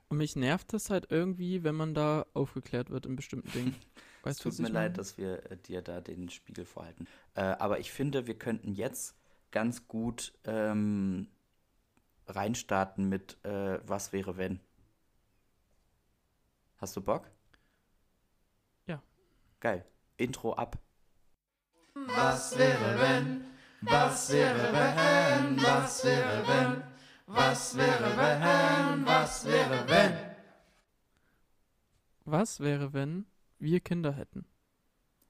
Und 0.09 0.17
mich 0.17 0.35
nervt 0.35 0.71
das 0.73 0.89
halt 0.89 1.07
irgendwie, 1.11 1.63
wenn 1.63 1.75
man 1.75 1.93
da 1.93 2.25
aufgeklärt 2.33 2.89
wird 2.89 3.05
in 3.05 3.15
bestimmten 3.15 3.51
Dingen. 3.51 3.75
es 4.29 4.37
tut 4.37 4.59
mir 4.59 4.69
leid, 4.69 4.97
dass 4.97 5.17
wir 5.17 5.51
äh, 5.51 5.57
dir 5.57 5.81
da 5.81 6.01
den 6.01 6.29
Spiegel 6.29 6.65
vorhalten. 6.65 7.07
Äh, 7.35 7.41
aber 7.41 7.79
ich 7.79 7.91
finde, 7.91 8.27
wir 8.27 8.37
könnten 8.37 8.73
jetzt 8.73 9.15
ganz 9.51 9.87
gut 9.87 10.33
ähm, 10.45 11.27
reinstarten 12.27 13.07
mit 13.09 13.37
äh, 13.43 13.79
Was 13.87 14.13
wäre 14.13 14.37
wenn? 14.37 14.59
Hast 16.77 16.95
du 16.95 17.01
Bock? 17.01 17.29
Ja. 18.85 19.01
Geil. 19.59 19.85
Intro 20.17 20.53
ab. 20.53 20.77
Was 21.93 22.57
wäre 22.57 22.99
wenn? 22.99 23.45
Was 23.81 24.31
wäre 24.31 24.73
wenn? 24.73 25.63
Was 25.63 26.03
wäre 26.03 26.47
wenn? 26.47 26.83
Was 27.25 27.75
wäre 27.77 28.17
wenn? 28.17 29.05
Was 29.05 29.45
wäre 29.45 29.89
wenn? 29.89 30.27
Was 32.25 32.59
wäre, 32.59 32.93
wenn 32.93 33.25
wir 33.59 33.79
Kinder 33.79 34.13
hätten? 34.13 34.45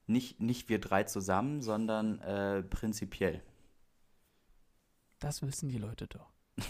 Nicht, 0.06 0.40
nicht 0.40 0.70
wir 0.70 0.80
drei 0.80 1.04
zusammen, 1.04 1.62
sondern 1.62 2.20
äh, 2.22 2.64
prinzipiell. 2.64 3.44
Das 5.20 5.42
wissen 5.42 5.70
die 5.70 5.78
Leute 5.78 6.08
doch. 6.08 6.32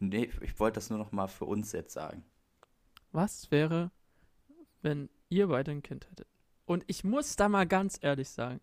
Nee, 0.00 0.30
ich 0.40 0.58
wollte 0.58 0.74
das 0.74 0.90
nur 0.90 0.98
noch 0.98 1.12
mal 1.12 1.28
für 1.28 1.44
uns 1.44 1.72
jetzt 1.72 1.94
sagen. 1.94 2.24
Was 3.12 3.50
wäre, 3.52 3.92
wenn 4.82 5.08
ihr 5.28 5.46
beide 5.46 5.70
ein 5.70 5.82
Kind 5.82 6.10
hättet? 6.10 6.26
Und 6.66 6.84
ich 6.88 7.04
muss 7.04 7.36
da 7.36 7.48
mal 7.48 7.66
ganz 7.66 7.98
ehrlich 8.02 8.28
sagen, 8.28 8.60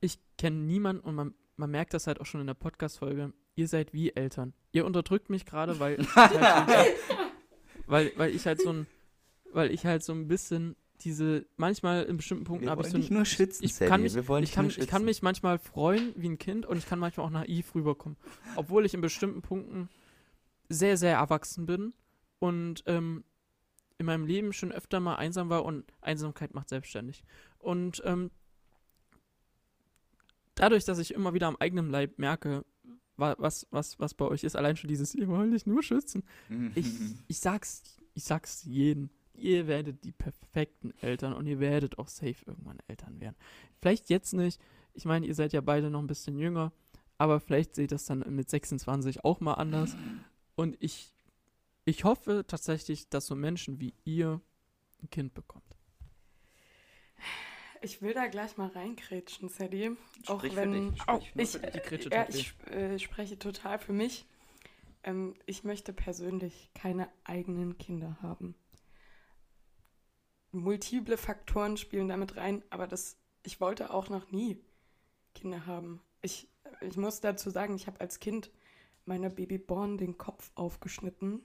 ich 0.00 0.18
kenne 0.36 0.58
niemanden 0.58 1.02
und 1.02 1.14
man, 1.14 1.34
man 1.56 1.70
merkt 1.70 1.94
das 1.94 2.06
halt 2.06 2.20
auch 2.20 2.26
schon 2.26 2.42
in 2.42 2.46
der 2.46 2.54
Podcast-Folge, 2.54 3.32
ihr 3.56 3.68
seid 3.68 3.92
wie 3.92 4.14
Eltern. 4.14 4.52
Ihr 4.72 4.84
unterdrückt 4.84 5.30
mich 5.30 5.46
gerade, 5.46 5.80
weil, 5.80 5.96
halt 6.14 6.32
so, 6.32 6.38
weil, 7.86 8.12
weil 8.16 8.34
ich 8.34 8.46
halt 8.46 8.60
so 8.60 8.70
ein, 8.70 8.86
weil 9.52 9.70
ich 9.70 9.86
halt 9.86 10.02
so 10.02 10.12
ein 10.12 10.28
bisschen 10.28 10.76
diese, 11.00 11.44
manchmal 11.56 12.04
in 12.04 12.16
bestimmten 12.16 12.44
Punkten 12.44 12.68
habe 12.70 12.82
ich 12.82 12.88
so 12.88 12.96
dich 12.98 13.10
nur 13.10 13.24
schützen, 13.24 13.64
ich 13.64 13.74
Sadie. 13.74 13.88
kann 13.90 14.02
mich, 14.02 14.14
Wir 14.14 14.28
wollen 14.28 14.44
ich 14.44 14.52
kann, 14.52 14.68
ich 14.70 14.86
kann 14.86 15.04
mich 15.04 15.22
manchmal 15.22 15.58
freuen 15.58 16.12
wie 16.16 16.28
ein 16.28 16.38
Kind 16.38 16.64
und 16.66 16.78
ich 16.78 16.86
kann 16.86 16.98
manchmal 16.98 17.26
auch 17.26 17.30
naiv 17.30 17.74
rüberkommen. 17.74 18.16
Obwohl 18.56 18.86
ich 18.86 18.94
in 18.94 19.00
bestimmten 19.00 19.42
Punkten 19.42 19.88
sehr, 20.68 20.96
sehr 20.96 21.16
erwachsen 21.16 21.66
bin 21.66 21.92
und 22.38 22.82
ähm, 22.86 23.24
in 23.98 24.06
meinem 24.06 24.26
Leben 24.26 24.52
schon 24.52 24.72
öfter 24.72 24.98
mal 25.00 25.16
einsam 25.16 25.50
war 25.50 25.64
und 25.64 25.84
Einsamkeit 26.00 26.54
macht 26.54 26.68
selbstständig. 26.68 27.22
Und 27.58 28.00
ähm, 28.04 28.30
dadurch, 30.54 30.84
dass 30.84 30.98
ich 30.98 31.12
immer 31.14 31.34
wieder 31.34 31.48
am 31.48 31.56
eigenen 31.56 31.90
Leib 31.90 32.18
merke, 32.18 32.64
wa- 33.16 33.36
was, 33.38 33.66
was, 33.70 33.98
was 33.98 34.14
bei 34.14 34.24
euch 34.26 34.44
ist, 34.44 34.56
allein 34.56 34.76
schon 34.76 34.88
dieses, 34.88 35.14
ihr 35.14 35.28
wollt 35.28 35.52
dich 35.52 35.66
nur 35.66 35.82
schützen. 35.82 36.22
Ich, 36.74 36.86
ich 37.28 37.38
sag's, 37.40 37.82
ich 38.14 38.24
sag's 38.24 38.64
jedem. 38.64 39.10
Ihr 39.34 39.66
werdet 39.66 40.04
die 40.04 40.12
perfekten 40.12 40.92
Eltern 41.00 41.32
und 41.32 41.46
ihr 41.46 41.60
werdet 41.60 41.98
auch 41.98 42.08
safe 42.08 42.36
irgendwann 42.46 42.78
Eltern 42.86 43.20
werden. 43.20 43.36
Vielleicht 43.80 44.10
jetzt 44.10 44.32
nicht. 44.32 44.60
Ich 44.94 45.04
meine, 45.04 45.26
ihr 45.26 45.34
seid 45.34 45.52
ja 45.52 45.60
beide 45.60 45.90
noch 45.90 46.00
ein 46.00 46.06
bisschen 46.06 46.38
jünger, 46.38 46.72
aber 47.18 47.40
vielleicht 47.40 47.74
seht 47.74 47.92
das 47.92 48.04
dann 48.04 48.20
mit 48.34 48.48
26 48.48 49.24
auch 49.24 49.40
mal 49.40 49.54
anders. 49.54 49.96
Und 50.54 50.76
ich, 50.80 51.12
ich 51.84 52.04
hoffe 52.04 52.44
tatsächlich, 52.46 53.08
dass 53.08 53.26
so 53.26 53.34
Menschen 53.34 53.80
wie 53.80 53.94
ihr 54.04 54.40
ein 55.02 55.10
Kind 55.10 55.34
bekommt. 55.34 55.64
Ich 57.82 58.00
will 58.00 58.14
da 58.14 58.28
gleich 58.28 58.56
mal 58.56 58.68
reinkrätschen, 58.68 59.50
Sadie. 59.50 59.90
Auch 60.26 60.38
Sprich 60.38 60.54
für 60.54 60.60
wenn 60.60 60.90
dich, 60.90 61.02
sprich 61.02 61.28
ich, 61.28 61.34
nur 61.34 61.46
für 61.46 61.60
für 61.60 61.70
dich. 61.70 61.82
Die 61.82 61.88
Grätsche 61.88 62.10
ja, 62.10 62.26
ich 62.28 62.54
äh, 62.70 62.98
spreche 62.98 63.38
total 63.38 63.78
für 63.78 63.92
mich. 63.92 64.26
Ähm, 65.02 65.34
ich 65.44 65.64
möchte 65.64 65.92
persönlich 65.92 66.70
keine 66.74 67.08
eigenen 67.24 67.76
Kinder 67.76 68.16
haben. 68.22 68.54
Multiple 70.54 71.16
Faktoren 71.16 71.76
spielen 71.76 72.08
damit 72.08 72.36
rein, 72.36 72.62
aber 72.70 72.86
das, 72.86 73.16
ich 73.42 73.60
wollte 73.60 73.92
auch 73.92 74.08
noch 74.08 74.30
nie 74.30 74.58
Kinder 75.34 75.66
haben. 75.66 76.00
Ich, 76.22 76.48
ich 76.80 76.96
muss 76.96 77.20
dazu 77.20 77.50
sagen, 77.50 77.74
ich 77.76 77.86
habe 77.86 78.00
als 78.00 78.20
Kind 78.20 78.50
meiner 79.04 79.30
Babyborn 79.30 79.98
den 79.98 80.16
Kopf 80.16 80.50
aufgeschnitten, 80.54 81.42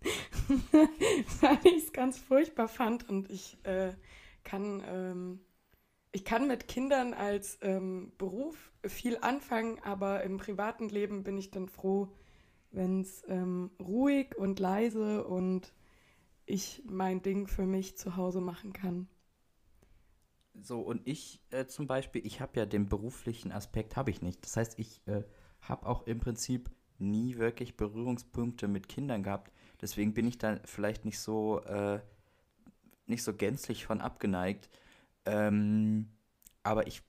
weil 1.40 1.58
ich 1.64 1.84
es 1.84 1.92
ganz 1.92 2.18
furchtbar 2.18 2.68
fand 2.68 3.08
und 3.08 3.30
ich 3.30 3.58
äh, 3.64 3.92
kann, 4.44 4.82
ähm, 4.86 5.40
ich 6.12 6.24
kann 6.24 6.46
mit 6.46 6.68
Kindern 6.68 7.12
als 7.12 7.58
ähm, 7.62 8.12
Beruf 8.16 8.72
viel 8.84 9.18
anfangen, 9.18 9.78
aber 9.82 10.22
im 10.22 10.38
privaten 10.38 10.88
Leben 10.88 11.24
bin 11.24 11.36
ich 11.36 11.50
dann 11.50 11.68
froh, 11.68 12.08
wenn 12.70 13.00
es 13.00 13.24
ähm, 13.28 13.70
ruhig 13.80 14.36
und 14.36 14.58
leise 14.58 15.26
und 15.26 15.72
ich 16.46 16.82
mein 16.86 17.22
Ding 17.22 17.46
für 17.48 17.66
mich 17.66 17.96
zu 17.96 18.16
Hause 18.16 18.40
machen 18.40 18.72
kann. 18.72 19.08
So, 20.54 20.80
und 20.80 21.06
ich 21.06 21.40
äh, 21.50 21.66
zum 21.66 21.86
Beispiel, 21.86 22.24
ich 22.24 22.40
habe 22.40 22.58
ja 22.58 22.66
den 22.66 22.88
beruflichen 22.88 23.52
Aspekt, 23.52 23.96
habe 23.96 24.10
ich 24.10 24.22
nicht. 24.22 24.42
Das 24.44 24.56
heißt, 24.56 24.78
ich 24.78 25.06
äh, 25.06 25.22
habe 25.60 25.86
auch 25.86 26.06
im 26.06 26.18
Prinzip 26.18 26.70
nie 26.98 27.36
wirklich 27.36 27.76
Berührungspunkte 27.76 28.68
mit 28.68 28.88
Kindern 28.88 29.22
gehabt. 29.22 29.52
Deswegen 29.80 30.14
bin 30.14 30.26
ich 30.26 30.38
da 30.38 30.58
vielleicht 30.64 31.04
nicht 31.04 31.18
so, 31.18 31.60
äh, 31.64 32.00
nicht 33.06 33.22
so 33.22 33.34
gänzlich 33.34 33.84
von 33.84 34.00
abgeneigt. 34.00 34.70
Ähm, 35.26 36.08
aber 36.62 36.86
ich 36.86 37.02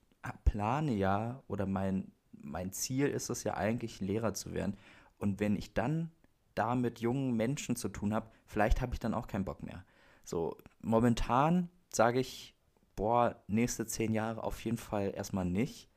plane 0.44 0.92
ja, 0.92 1.42
oder 1.48 1.64
mein, 1.64 2.12
mein 2.32 2.72
Ziel 2.72 3.08
ist 3.08 3.30
es 3.30 3.44
ja 3.44 3.54
eigentlich, 3.54 4.00
Lehrer 4.00 4.34
zu 4.34 4.52
werden. 4.52 4.76
Und 5.16 5.40
wenn 5.40 5.56
ich 5.56 5.72
dann 5.72 6.10
da 6.58 6.74
mit 6.74 7.00
jungen 7.00 7.34
Menschen 7.34 7.76
zu 7.76 7.88
tun 7.88 8.12
habe, 8.12 8.30
vielleicht 8.46 8.80
habe 8.80 8.92
ich 8.94 9.00
dann 9.00 9.14
auch 9.14 9.28
keinen 9.28 9.44
Bock 9.44 9.62
mehr. 9.62 9.84
So, 10.24 10.58
momentan 10.80 11.70
sage 11.90 12.20
ich, 12.20 12.54
boah, 12.96 13.36
nächste 13.46 13.86
zehn 13.86 14.12
Jahre 14.12 14.42
auf 14.42 14.62
jeden 14.64 14.76
Fall 14.76 15.12
erstmal 15.14 15.44
nicht, 15.44 15.88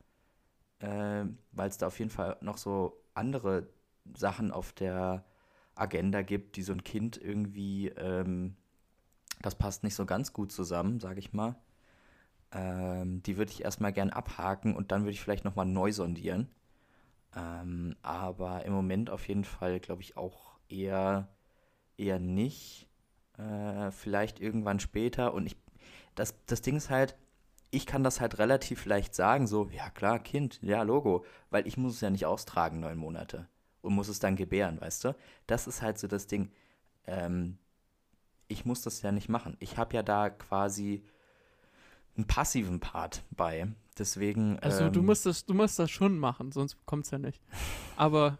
ähm, 0.79 1.39
weil 1.51 1.69
es 1.69 1.77
da 1.77 1.87
auf 1.87 1.99
jeden 1.99 2.11
Fall 2.11 2.37
noch 2.41 2.57
so 2.57 3.03
andere 3.13 3.67
Sachen 4.15 4.51
auf 4.51 4.71
der 4.71 5.25
Agenda 5.75 6.21
gibt, 6.21 6.55
die 6.57 6.63
so 6.63 6.73
ein 6.73 6.83
Kind 6.83 7.17
irgendwie, 7.17 7.89
ähm, 7.89 8.55
das 9.41 9.55
passt 9.55 9.83
nicht 9.83 9.95
so 9.95 10.05
ganz 10.05 10.31
gut 10.31 10.51
zusammen, 10.51 10.99
sage 10.99 11.19
ich 11.19 11.33
mal. 11.33 11.55
Ähm, 12.51 13.23
die 13.23 13.37
würde 13.37 13.51
ich 13.51 13.63
erstmal 13.63 13.93
gern 13.93 14.11
abhaken 14.11 14.75
und 14.75 14.91
dann 14.91 15.01
würde 15.01 15.11
ich 15.11 15.21
vielleicht 15.21 15.45
nochmal 15.45 15.65
neu 15.65 15.91
sondieren. 15.91 16.49
Ähm, 17.35 17.95
aber 18.01 18.65
im 18.65 18.73
Moment 18.73 19.09
auf 19.09 19.27
jeden 19.27 19.45
Fall, 19.45 19.79
glaube 19.79 20.01
ich, 20.01 20.17
auch 20.17 20.50
eher, 20.71 21.29
eher 21.97 22.19
nicht. 22.19 22.87
Äh, 23.37 23.91
vielleicht 23.91 24.39
irgendwann 24.39 24.79
später. 24.79 25.33
Und 25.33 25.45
ich, 25.47 25.57
das, 26.15 26.35
das 26.45 26.61
Ding 26.61 26.75
ist 26.77 26.89
halt, 26.89 27.15
ich 27.71 27.85
kann 27.85 28.03
das 28.03 28.19
halt 28.19 28.37
relativ 28.37 28.85
leicht 28.85 29.15
sagen, 29.15 29.47
so, 29.47 29.69
ja 29.69 29.89
klar, 29.89 30.19
Kind, 30.19 30.59
ja, 30.61 30.83
Logo, 30.83 31.25
weil 31.49 31.65
ich 31.67 31.77
muss 31.77 31.95
es 31.95 32.01
ja 32.01 32.09
nicht 32.09 32.25
austragen, 32.25 32.81
neun 32.81 32.97
Monate. 32.97 33.47
Und 33.81 33.95
muss 33.95 34.09
es 34.09 34.19
dann 34.19 34.35
gebären, 34.35 34.79
weißt 34.79 35.05
du? 35.05 35.15
Das 35.47 35.67
ist 35.67 35.81
halt 35.81 35.97
so 35.97 36.07
das 36.07 36.27
Ding. 36.27 36.51
Ähm, 37.07 37.57
ich 38.47 38.65
muss 38.65 38.81
das 38.81 39.01
ja 39.01 39.11
nicht 39.11 39.29
machen. 39.29 39.55
Ich 39.59 39.77
habe 39.77 39.95
ja 39.95 40.03
da 40.03 40.29
quasi 40.29 41.03
einen 42.15 42.27
passiven 42.27 42.79
Part 42.79 43.23
bei. 43.31 43.67
Deswegen. 43.97 44.59
Also 44.59 44.89
du 44.89 44.99
ähm, 44.99 45.05
musst 45.07 45.25
das, 45.25 45.45
du 45.45 45.53
musst 45.53 45.79
das 45.79 45.89
schon 45.89 46.19
machen, 46.19 46.51
sonst 46.51 46.77
kommt 46.85 47.05
es 47.05 47.11
ja 47.11 47.17
nicht. 47.17 47.41
Aber 47.95 48.37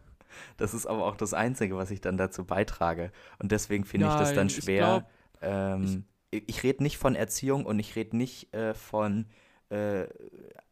Das 0.58 0.74
ist 0.74 0.86
aber 0.86 1.06
auch 1.06 1.16
das 1.16 1.34
Einzige, 1.34 1.76
was 1.76 1.92
ich 1.92 2.02
dann 2.02 2.18
dazu 2.18 2.46
beitrage. 2.46 3.12
Und 3.40 3.52
deswegen 3.52 3.86
finde 3.86 4.08
ich 4.08 4.14
das 4.14 4.34
dann 4.34 4.48
ich 4.48 4.58
schwer. 4.58 5.08
ähm, 5.42 5.84
ich 5.84 6.02
ich 6.32 6.64
rede 6.64 6.82
nicht 6.84 6.98
von 6.98 7.16
Erziehung 7.16 7.66
und 7.66 7.80
ich 7.80 7.96
rede 7.96 8.16
nicht 8.16 8.54
äh, 8.54 8.74
von, 8.74 9.26
äh, 9.70 10.04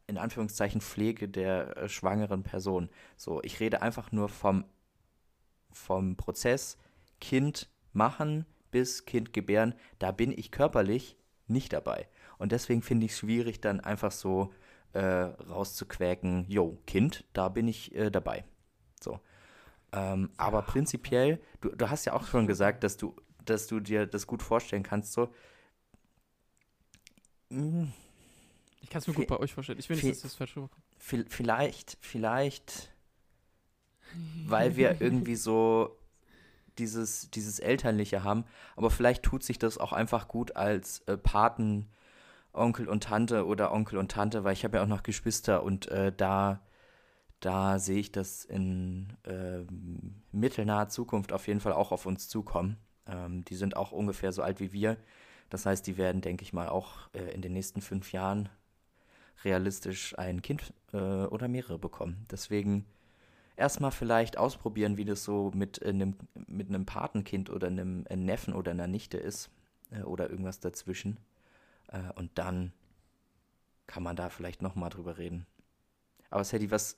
in 0.07 0.17
Anführungszeichen, 0.17 0.79
Pflege 0.79 1.27
der 1.27 1.77
äh, 1.77 1.89
schwangeren 1.89 2.43
Person. 2.43 2.89
So, 3.17 3.41
ich 3.43 3.59
rede 3.59 3.81
einfach 3.81 4.11
nur 4.11 4.29
vom, 4.29 4.63
vom 5.71 6.15
Prozess 6.15 6.77
Kind 7.19 7.69
machen 7.91 8.45
bis 8.71 9.05
Kind 9.05 9.33
gebären. 9.33 9.75
Da 9.99 10.11
bin 10.11 10.31
ich 10.31 10.51
körperlich 10.51 11.17
nicht 11.47 11.73
dabei. 11.73 12.07
Und 12.37 12.51
deswegen 12.51 12.81
finde 12.81 13.05
ich 13.05 13.11
es 13.11 13.19
schwierig, 13.19 13.59
dann 13.59 13.81
einfach 13.81 14.11
so 14.11 14.53
äh, 14.93 15.01
rauszuquäken, 15.01 16.45
yo, 16.47 16.77
Kind, 16.87 17.25
da 17.33 17.49
bin 17.49 17.67
ich 17.67 17.93
äh, 17.95 18.09
dabei. 18.09 18.45
So. 19.01 19.19
Ähm, 19.91 20.29
Aber 20.37 20.61
prinzipiell, 20.61 21.41
du, 21.61 21.69
du 21.69 21.89
hast 21.89 22.05
ja 22.05 22.13
auch 22.13 22.25
schon 22.27 22.47
gesagt, 22.47 22.83
dass 22.83 22.97
du, 22.97 23.15
dass 23.45 23.67
du 23.67 23.79
dir 23.79 24.05
das 24.05 24.27
gut 24.27 24.43
vorstellen 24.43 24.83
kannst, 24.83 25.13
so. 25.13 25.29
Hm, 27.51 27.91
Ich 28.81 28.89
kann 28.89 28.99
es 29.01 29.07
mir 29.07 29.13
gut 29.13 29.27
bei 29.27 29.37
euch 29.39 29.53
vorstellen. 29.53 29.79
Ich 29.79 29.89
will 29.89 29.97
nicht, 29.97 30.09
dass 30.09 30.21
das 30.21 30.35
falsch 30.35 30.55
rüberkommt. 30.55 30.83
vi- 30.99 31.25
vielleicht, 31.29 31.97
vielleicht, 32.01 32.93
weil 34.45 34.75
wir 34.75 35.01
irgendwie 35.01 35.35
so 35.35 35.97
dieses, 36.77 37.29
dieses 37.31 37.59
Elternliche 37.59 38.23
haben, 38.23 38.45
aber 38.75 38.89
vielleicht 38.89 39.23
tut 39.23 39.43
sich 39.43 39.59
das 39.59 39.77
auch 39.77 39.91
einfach 39.91 40.27
gut 40.27 40.55
als 40.55 40.99
äh, 41.07 41.17
Paten, 41.17 41.89
Onkel 42.53 42.87
und 42.87 43.03
Tante 43.03 43.45
oder 43.45 43.71
Onkel 43.71 43.97
und 43.99 44.11
Tante, 44.11 44.43
weil 44.43 44.53
ich 44.53 44.63
habe 44.63 44.77
ja 44.77 44.83
auch 44.83 44.87
noch 44.87 45.03
Geschwister 45.03 45.63
und 45.63 45.87
äh, 45.89 46.11
da, 46.15 46.61
da 47.39 47.79
sehe 47.79 47.99
ich 47.99 48.11
das 48.11 48.43
in 48.45 49.07
ähm, 49.25 50.15
mittelnaher 50.31 50.89
Zukunft 50.89 51.31
auf 51.31 51.47
jeden 51.47 51.61
Fall 51.61 51.73
auch 51.73 51.91
auf 51.91 52.05
uns 52.05 52.27
zukommen. 52.27 52.77
Ähm, 53.07 53.45
die 53.45 53.55
sind 53.55 53.77
auch 53.77 53.91
ungefähr 53.91 54.31
so 54.31 54.41
alt 54.41 54.59
wie 54.59 54.73
wir. 54.73 54.97
Das 55.49 55.65
heißt, 55.65 55.87
die 55.87 55.97
werden, 55.97 56.21
denke 56.21 56.43
ich 56.43 56.53
mal, 56.53 56.69
auch 56.69 57.09
äh, 57.13 57.33
in 57.33 57.41
den 57.41 57.53
nächsten 57.53 57.81
fünf 57.81 58.11
Jahren 58.11 58.49
realistisch 59.43 60.17
ein 60.17 60.41
Kind 60.41 60.73
äh, 60.93 60.97
oder 60.97 61.47
mehrere 61.47 61.79
bekommen. 61.79 62.25
Deswegen 62.29 62.85
erstmal 63.55 63.91
vielleicht 63.91 64.37
ausprobieren, 64.37 64.97
wie 64.97 65.05
das 65.05 65.23
so 65.23 65.51
mit 65.55 65.83
einem, 65.83 66.15
mit 66.47 66.69
einem 66.69 66.85
Patenkind 66.85 67.49
oder 67.49 67.67
einem 67.67 68.05
äh, 68.07 68.15
Neffen 68.15 68.53
oder 68.53 68.71
einer 68.71 68.87
Nichte 68.87 69.17
ist 69.17 69.49
äh, 69.91 70.01
oder 70.01 70.29
irgendwas 70.29 70.59
dazwischen. 70.59 71.19
Äh, 71.87 72.11
und 72.15 72.31
dann 72.37 72.73
kann 73.87 74.03
man 74.03 74.15
da 74.15 74.29
vielleicht 74.29 74.61
nochmal 74.61 74.89
drüber 74.89 75.17
reden. 75.17 75.47
Aber 76.29 76.43
Sadie, 76.43 76.69
was, 76.69 76.97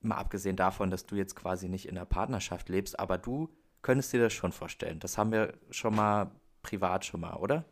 mal 0.00 0.16
abgesehen 0.16 0.56
davon, 0.56 0.90
dass 0.90 1.06
du 1.06 1.16
jetzt 1.16 1.36
quasi 1.36 1.68
nicht 1.68 1.86
in 1.86 1.96
einer 1.96 2.06
Partnerschaft 2.06 2.68
lebst, 2.68 2.98
aber 2.98 3.18
du 3.18 3.50
könntest 3.82 4.12
dir 4.12 4.20
das 4.20 4.32
schon 4.32 4.52
vorstellen. 4.52 4.98
Das 5.00 5.18
haben 5.18 5.32
wir 5.32 5.54
schon 5.70 5.94
mal 5.94 6.30
privat 6.62 7.04
schon 7.04 7.20
mal, 7.20 7.34
oder? 7.36 7.64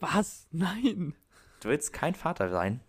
Was? 0.00 0.46
Nein. 0.50 1.14
Du 1.60 1.68
willst 1.68 1.92
kein 1.92 2.14
Vater 2.14 2.48
sein? 2.50 2.80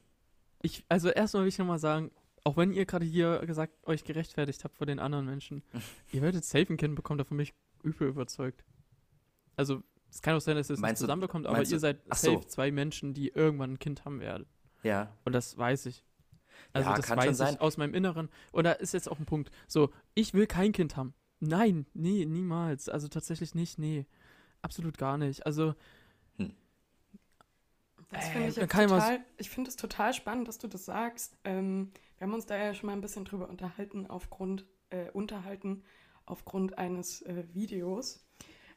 Ich, 0.62 0.84
also 0.90 1.10
erstmal 1.10 1.44
will 1.44 1.50
ich 1.50 1.58
nochmal 1.58 1.80
sagen, 1.80 2.12
auch 2.44 2.58
wenn 2.58 2.74
ihr 2.74 2.86
gerade 2.86 3.06
hier 3.06 3.40
gesagt, 3.46 3.74
euch 3.88 4.04
gerechtfertigt 4.04 4.64
habt 4.64 4.78
vor 4.78 4.88
den 4.88 5.00
anderen 5.00 5.26
Menschen, 5.26 5.64
ihr 6.12 6.22
werdet 6.22 6.44
safe 6.44 6.74
ein 6.74 6.78
Kind 6.78 6.96
bekommen, 6.96 7.18
davon 7.18 7.38
bin 7.38 7.44
ich 7.44 7.54
übel 7.84 8.08
überzeugt. 8.08 8.64
Also, 9.56 9.84
es 10.10 10.22
kann 10.22 10.36
auch 10.36 10.42
sein, 10.42 10.56
dass 10.56 10.70
ihr 10.70 10.74
es 10.74 10.80
nicht 10.80 10.82
Meinst 10.82 11.02
zusammenbekommt, 11.02 11.48
aber 11.48 11.60
ihr 11.60 11.80
seid 11.80 12.02
safe 12.08 12.42
so. 12.42 12.48
zwei 12.48 12.72
Menschen, 12.72 13.14
die 13.14 13.30
irgendwann 13.30 13.74
ein 13.74 13.80
Kind 13.80 14.06
haben 14.06 14.20
werden. 14.20 14.46
Ja. 14.84 15.16
Und 15.26 15.34
das 15.34 15.58
weiß 15.58 15.86
ich. 15.88 16.04
Also 16.72 16.90
Ja, 16.90 16.96
das 16.96 17.06
kann 17.06 17.20
schon 17.20 17.30
weiß 17.30 17.38
sein. 17.38 17.54
ich 17.56 17.62
aus 17.62 17.78
meinem 17.78 17.94
Inneren. 17.94 18.30
Und 18.52 18.64
da 18.64 18.72
ist 18.74 18.94
jetzt 18.94 19.10
auch 19.10 19.20
ein 19.20 19.26
Punkt. 19.26 19.52
So, 19.68 19.90
ich 20.16 20.34
will 20.34 20.48
kein 20.48 20.72
Kind 20.72 20.96
haben. 20.98 21.14
Nein, 21.40 21.86
nee, 21.94 22.26
niemals. 22.26 22.88
Also 22.90 23.08
tatsächlich 23.08 23.54
nicht, 23.56 23.78
nee. 23.80 24.06
Absolut 24.62 24.98
gar 24.98 25.18
nicht. 25.18 25.46
Also, 25.46 25.76
Das 28.10 28.26
Äh, 28.26 28.32
finde 28.32 28.48
ich 28.50 28.56
total, 28.56 29.26
ich 29.38 29.50
finde 29.50 29.70
es 29.70 29.76
total 29.76 30.14
spannend, 30.14 30.48
dass 30.48 30.58
du 30.60 30.68
das 30.68 30.86
sagst. 30.86 31.36
Ähm, 31.44 31.92
wir 32.18 32.28
haben 32.28 32.34
uns 32.34 32.46
da 32.46 32.56
ja 32.58 32.74
schon 32.74 32.88
mal 32.88 32.94
ein 32.94 33.02
bisschen 33.02 33.26
drüber 33.26 33.50
unterhalten 33.50 34.08
aufgrund, 34.08 34.66
äh, 34.92 35.10
unterhalten 35.12 35.84
aufgrund 36.26 36.78
eines 36.78 37.22
äh, 37.24 37.44
Videos. 37.54 38.24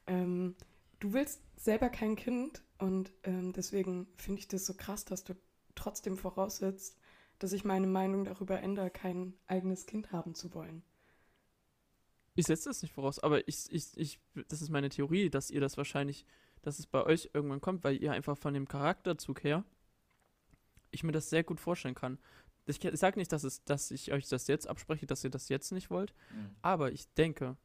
Ähm, 0.06 0.56
du 1.00 1.12
willst 1.12 1.42
selber 1.56 1.90
kein 1.90 2.16
Kind 2.16 2.62
und 2.78 3.12
ähm, 3.24 3.52
deswegen 3.52 4.06
finde 4.16 4.40
ich 4.40 4.48
das 4.48 4.64
so 4.66 4.74
krass, 4.74 5.04
dass 5.04 5.22
du 5.24 5.34
trotzdem 5.74 6.16
voraussetzt, 6.16 6.96
dass 7.38 7.52
ich 7.52 7.64
meine 7.64 7.86
Meinung 7.86 8.24
darüber 8.24 8.60
ändere, 8.60 8.90
kein 8.90 9.34
eigenes 9.46 9.86
Kind 9.86 10.12
haben 10.12 10.34
zu 10.34 10.52
wollen. 10.54 10.82
ich 12.34 12.46
setze 12.46 12.68
das 12.68 12.82
nicht 12.82 12.92
voraus, 12.92 13.18
aber 13.18 13.46
ich, 13.48 13.66
ich, 13.70 13.96
ich, 13.96 14.20
das 14.48 14.60
ist 14.62 14.68
meine 14.70 14.88
Theorie, 14.90 15.30
dass 15.30 15.50
ihr 15.50 15.60
das 15.60 15.76
wahrscheinlich, 15.76 16.26
dass 16.62 16.78
es 16.78 16.86
bei 16.86 17.02
euch 17.04 17.30
irgendwann 17.32 17.60
kommt, 17.62 17.82
weil 17.84 17.96
ihr 18.02 18.12
einfach 18.12 18.36
von 18.36 18.52
dem 18.54 18.68
Charakterzug 18.68 19.42
her, 19.42 19.64
ich 20.90 21.02
mir 21.02 21.12
das 21.12 21.30
sehr 21.30 21.44
gut 21.44 21.60
vorstellen 21.60 21.94
kann. 21.94 22.18
Ich, 22.66 22.84
ich 22.84 22.98
sage 23.00 23.18
nicht, 23.18 23.32
dass, 23.32 23.44
es, 23.44 23.64
dass 23.64 23.90
ich 23.90 24.12
euch 24.12 24.28
das 24.28 24.48
jetzt 24.48 24.68
abspreche, 24.68 25.06
dass 25.06 25.24
ihr 25.24 25.30
das 25.30 25.48
jetzt 25.48 25.72
nicht 25.72 25.88
wollt, 25.90 26.14
aber 26.62 26.92
ich 26.92 27.08
denke, 27.14 27.56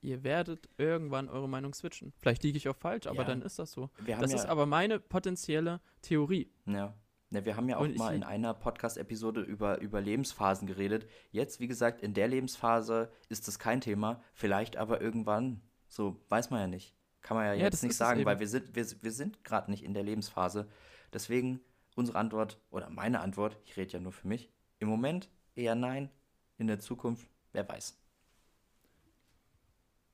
ihr 0.00 0.22
werdet 0.22 0.68
irgendwann 0.78 1.28
eure 1.28 1.48
Meinung 1.48 1.74
switchen. 1.74 2.12
Vielleicht 2.18 2.44
liege 2.44 2.56
ich 2.56 2.68
auch 2.68 2.76
falsch, 2.76 3.06
aber 3.08 3.22
Ja. 3.22 3.24
dann 3.24 3.42
ist 3.42 3.58
das 3.58 3.72
so. 3.72 3.90
Das 4.06 4.30
ja, 4.30 4.36
ist 4.38 4.46
aber 4.46 4.64
meine 4.64 5.00
potenzielle 5.00 5.80
Theorie. 6.02 6.50
Ja. 6.66 6.94
Ja, 7.30 7.44
wir 7.44 7.56
haben 7.56 7.68
ja 7.68 7.76
auch 7.76 7.82
Und 7.82 7.96
mal 7.98 8.14
in 8.14 8.22
einer 8.22 8.54
Podcast-Episode 8.54 9.42
über, 9.42 9.80
über 9.80 10.00
Lebensphasen 10.00 10.66
geredet. 10.66 11.08
Jetzt, 11.30 11.60
wie 11.60 11.68
gesagt, 11.68 12.00
in 12.02 12.14
der 12.14 12.28
Lebensphase 12.28 13.10
ist 13.28 13.48
das 13.48 13.58
kein 13.58 13.80
Thema. 13.80 14.22
Vielleicht 14.32 14.76
aber 14.76 15.00
irgendwann, 15.00 15.60
so 15.88 16.24
weiß 16.30 16.50
man 16.50 16.60
ja 16.60 16.66
nicht. 16.66 16.96
Kann 17.20 17.36
man 17.36 17.46
ja, 17.46 17.52
Ja, 17.52 17.64
jetzt 17.64 17.82
nicht 17.82 17.96
sagen, 17.96 18.24
weil 18.24 18.40
wir 18.40 18.48
sind, 18.48 18.74
wir, 18.74 18.86
wir 19.02 19.12
sind 19.12 19.44
gerade 19.44 19.70
nicht 19.70 19.84
in 19.84 19.92
der 19.92 20.02
Lebensphase. 20.02 20.68
Deswegen 21.12 21.60
unsere 21.96 22.18
Antwort 22.18 22.60
oder 22.70 22.88
meine 22.88 23.20
Antwort, 23.20 23.58
ich 23.64 23.76
rede 23.76 23.92
ja 23.92 24.00
nur 24.00 24.12
für 24.12 24.26
mich, 24.26 24.50
im 24.78 24.88
Moment 24.88 25.28
eher 25.54 25.74
nein, 25.74 26.10
in 26.56 26.66
der 26.66 26.78
Zukunft, 26.78 27.28
wer 27.52 27.68
weiß. 27.68 27.98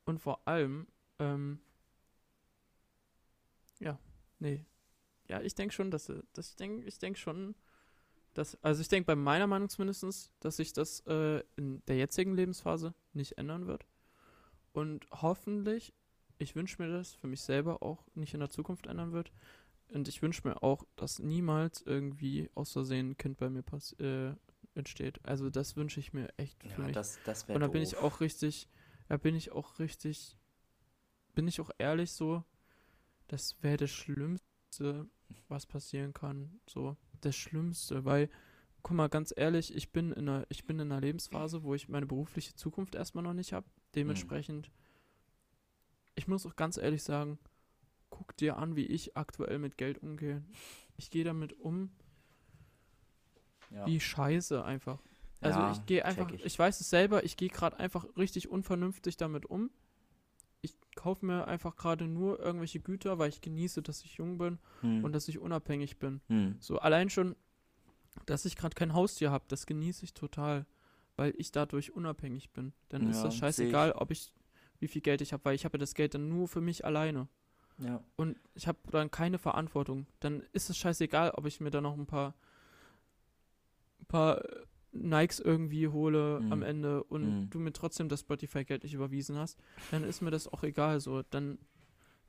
Und 0.06 0.18
vor 0.18 0.46
allem, 0.46 0.86
ähm, 1.18 1.60
ja, 3.78 3.98
nee. 4.38 4.64
Ja, 5.28 5.40
ich 5.40 5.54
denke 5.54 5.74
schon, 5.74 5.90
dass, 5.90 6.08
äh, 6.08 6.22
dass 6.32 6.50
ich 6.50 6.56
denke, 6.56 6.86
ich 6.86 6.98
denke 6.98 7.18
schon, 7.18 7.54
dass, 8.34 8.58
also 8.62 8.80
ich 8.82 8.88
denke 8.88 9.06
bei 9.06 9.16
meiner 9.16 9.46
Meinung 9.46 9.68
zumindest, 9.68 10.32
dass 10.40 10.56
sich 10.56 10.72
das 10.72 11.00
äh, 11.06 11.42
in 11.56 11.82
der 11.86 11.96
jetzigen 11.96 12.34
Lebensphase 12.34 12.94
nicht 13.12 13.38
ändern 13.38 13.66
wird. 13.66 13.86
Und 14.72 15.06
hoffentlich, 15.12 15.94
ich 16.38 16.56
wünsche 16.56 16.82
mir 16.82 16.88
das 16.90 17.14
für 17.14 17.28
mich 17.28 17.42
selber 17.42 17.82
auch 17.82 18.04
nicht 18.14 18.34
in 18.34 18.40
der 18.40 18.50
Zukunft 18.50 18.86
ändern 18.86 19.12
wird. 19.12 19.32
Und 19.92 20.08
ich 20.08 20.22
wünsche 20.22 20.48
mir 20.48 20.62
auch, 20.62 20.84
dass 20.96 21.18
niemals 21.20 21.82
irgendwie 21.82 22.50
aus 22.54 22.72
Versehen 22.72 23.10
ein 23.12 23.18
Kind 23.18 23.38
bei 23.38 23.50
mir 23.50 23.62
pass 23.62 23.92
äh, 24.00 24.34
entsteht. 24.74 25.20
Also 25.24 25.50
das 25.50 25.76
wünsche 25.76 26.00
ich 26.00 26.12
mir 26.12 26.28
echt 26.38 26.62
für 26.64 26.82
Ja, 26.82 26.84
mich. 26.84 26.96
das, 26.96 27.22
das 27.22 27.46
Und 27.52 27.60
da 27.62 27.68
bin 27.68 27.82
ich 27.82 27.96
auch 27.98 28.20
richtig, 28.20 28.68
da 29.08 29.16
bin 29.16 29.34
ich 29.36 29.52
auch 29.52 29.78
richtig, 29.78 30.38
bin 31.34 31.48
ich 31.48 31.60
auch 31.60 31.70
ehrlich 31.78 32.12
so, 32.12 32.44
das 33.28 33.56
wäre 33.62 33.78
das 33.78 33.90
Schlimmste, 33.90 34.46
was 35.48 35.66
passieren 35.66 36.12
kann. 36.12 36.60
So, 36.68 36.96
das 37.20 37.36
Schlimmste, 37.36 38.04
weil, 38.04 38.28
guck 38.82 38.96
mal, 38.96 39.08
ganz 39.08 39.32
ehrlich, 39.36 39.74
ich 39.74 39.92
bin 39.92 40.12
in 40.12 40.28
einer, 40.28 40.46
ich 40.48 40.66
bin 40.66 40.78
in 40.78 40.90
einer 40.90 41.00
Lebensphase, 41.00 41.62
wo 41.62 41.74
ich 41.74 41.88
meine 41.88 42.06
berufliche 42.06 42.54
Zukunft 42.54 42.94
erstmal 42.94 43.24
noch 43.24 43.34
nicht 43.34 43.52
habe. 43.52 43.66
Dementsprechend, 43.94 44.70
ich 46.14 46.28
muss 46.28 46.46
auch 46.46 46.56
ganz 46.56 46.76
ehrlich 46.76 47.02
sagen, 47.02 47.38
guck 48.10 48.36
dir 48.36 48.56
an, 48.56 48.76
wie 48.76 48.86
ich 48.86 49.16
aktuell 49.16 49.58
mit 49.58 49.76
Geld 49.76 49.98
umgehe. 49.98 50.42
Ich 50.96 51.10
gehe 51.10 51.24
damit 51.24 51.58
um, 51.60 51.90
ja. 53.70 53.86
wie 53.86 54.00
scheiße 54.00 54.64
einfach. 54.64 55.02
Also 55.40 55.58
Ja, 55.58 55.72
ich 55.72 55.86
gehe 55.86 56.04
einfach, 56.04 56.30
ich. 56.30 56.44
ich. 56.44 56.58
weiß 56.58 56.80
es 56.80 56.88
selber, 56.88 57.24
ich 57.24 57.36
gehe 57.36 57.48
gerade 57.48 57.78
einfach 57.78 58.06
richtig 58.16 58.48
unvernünftig 58.48 59.16
damit 59.16 59.46
um. 59.46 59.70
Ich 60.64 60.74
kaufe 60.96 61.26
mir 61.26 61.46
einfach 61.46 61.76
gerade 61.76 62.06
nur 62.06 62.40
irgendwelche 62.40 62.80
Güter, 62.80 63.18
weil 63.18 63.28
ich 63.28 63.40
genieße, 63.42 63.82
dass 63.82 64.02
ich 64.02 64.14
jung 64.16 64.38
bin 64.38 64.58
Hm. 64.80 65.04
und 65.04 65.12
dass 65.12 65.28
ich 65.28 65.38
unabhängig 65.38 65.98
bin. 65.98 66.22
hm. 66.28 66.56
So 66.58 66.78
allein 66.78 67.10
schon, 67.10 67.36
dass 68.26 68.44
ich 68.46 68.56
gerade 68.56 68.74
kein 68.74 68.94
Haustier 68.94 69.30
habe, 69.30 69.44
das 69.48 69.66
genieße 69.66 70.04
ich 70.04 70.14
total, 70.14 70.64
weil 71.16 71.34
ich 71.36 71.52
dadurch 71.52 71.92
unabhängig 71.92 72.50
bin. 72.50 72.72
Dann 72.88 73.08
ist 73.08 73.18
Ja, 73.18 73.24
das 73.24 73.34
seh 73.34 73.38
scheißegal, 73.40 73.92
ob 73.92 74.10
ich 74.10 74.32
wie 74.80 74.88
viel 74.88 75.02
Geld 75.02 75.20
ich 75.20 75.32
habe, 75.32 75.44
weil 75.44 75.54
ich 75.54 75.64
habe 75.64 75.76
ja 75.76 75.80
das 75.80 75.94
Geld 75.94 76.14
dann 76.14 76.28
nur 76.28 76.48
für 76.48 76.60
mich 76.60 76.84
alleine 76.84 77.28
Ja. 77.78 78.02
und 78.16 78.38
ich 78.54 78.66
habe 78.66 78.78
dann 78.90 79.10
keine 79.10 79.38
Verantwortung. 79.38 80.06
Dann 80.20 80.40
ist 80.52 80.70
es 80.70 80.78
scheißegal, 80.78 81.32
ob 81.32 81.44
ich 81.46 81.60
mir 81.60 81.70
da 81.70 81.80
noch 81.80 81.94
ein 81.96 82.06
paar, 82.06 82.34
ein 84.00 84.06
paar 84.06 84.42
Nikes 84.94 85.40
irgendwie 85.40 85.88
hole 85.88 86.40
Mhm. 86.40 86.52
am 86.52 86.62
Ende 86.62 87.02
und 87.04 87.22
Mhm. 87.44 87.50
du 87.50 87.58
mir 87.58 87.72
trotzdem 87.72 88.08
das 88.08 88.20
Spotify-Geld 88.20 88.84
nicht 88.84 88.94
überwiesen 88.94 89.36
hast, 89.36 89.58
dann 89.90 90.04
ist 90.04 90.20
mir 90.22 90.30
das 90.30 90.46
auch 90.48 90.62
egal 90.62 91.00
so. 91.00 91.22
Dann, 91.30 91.58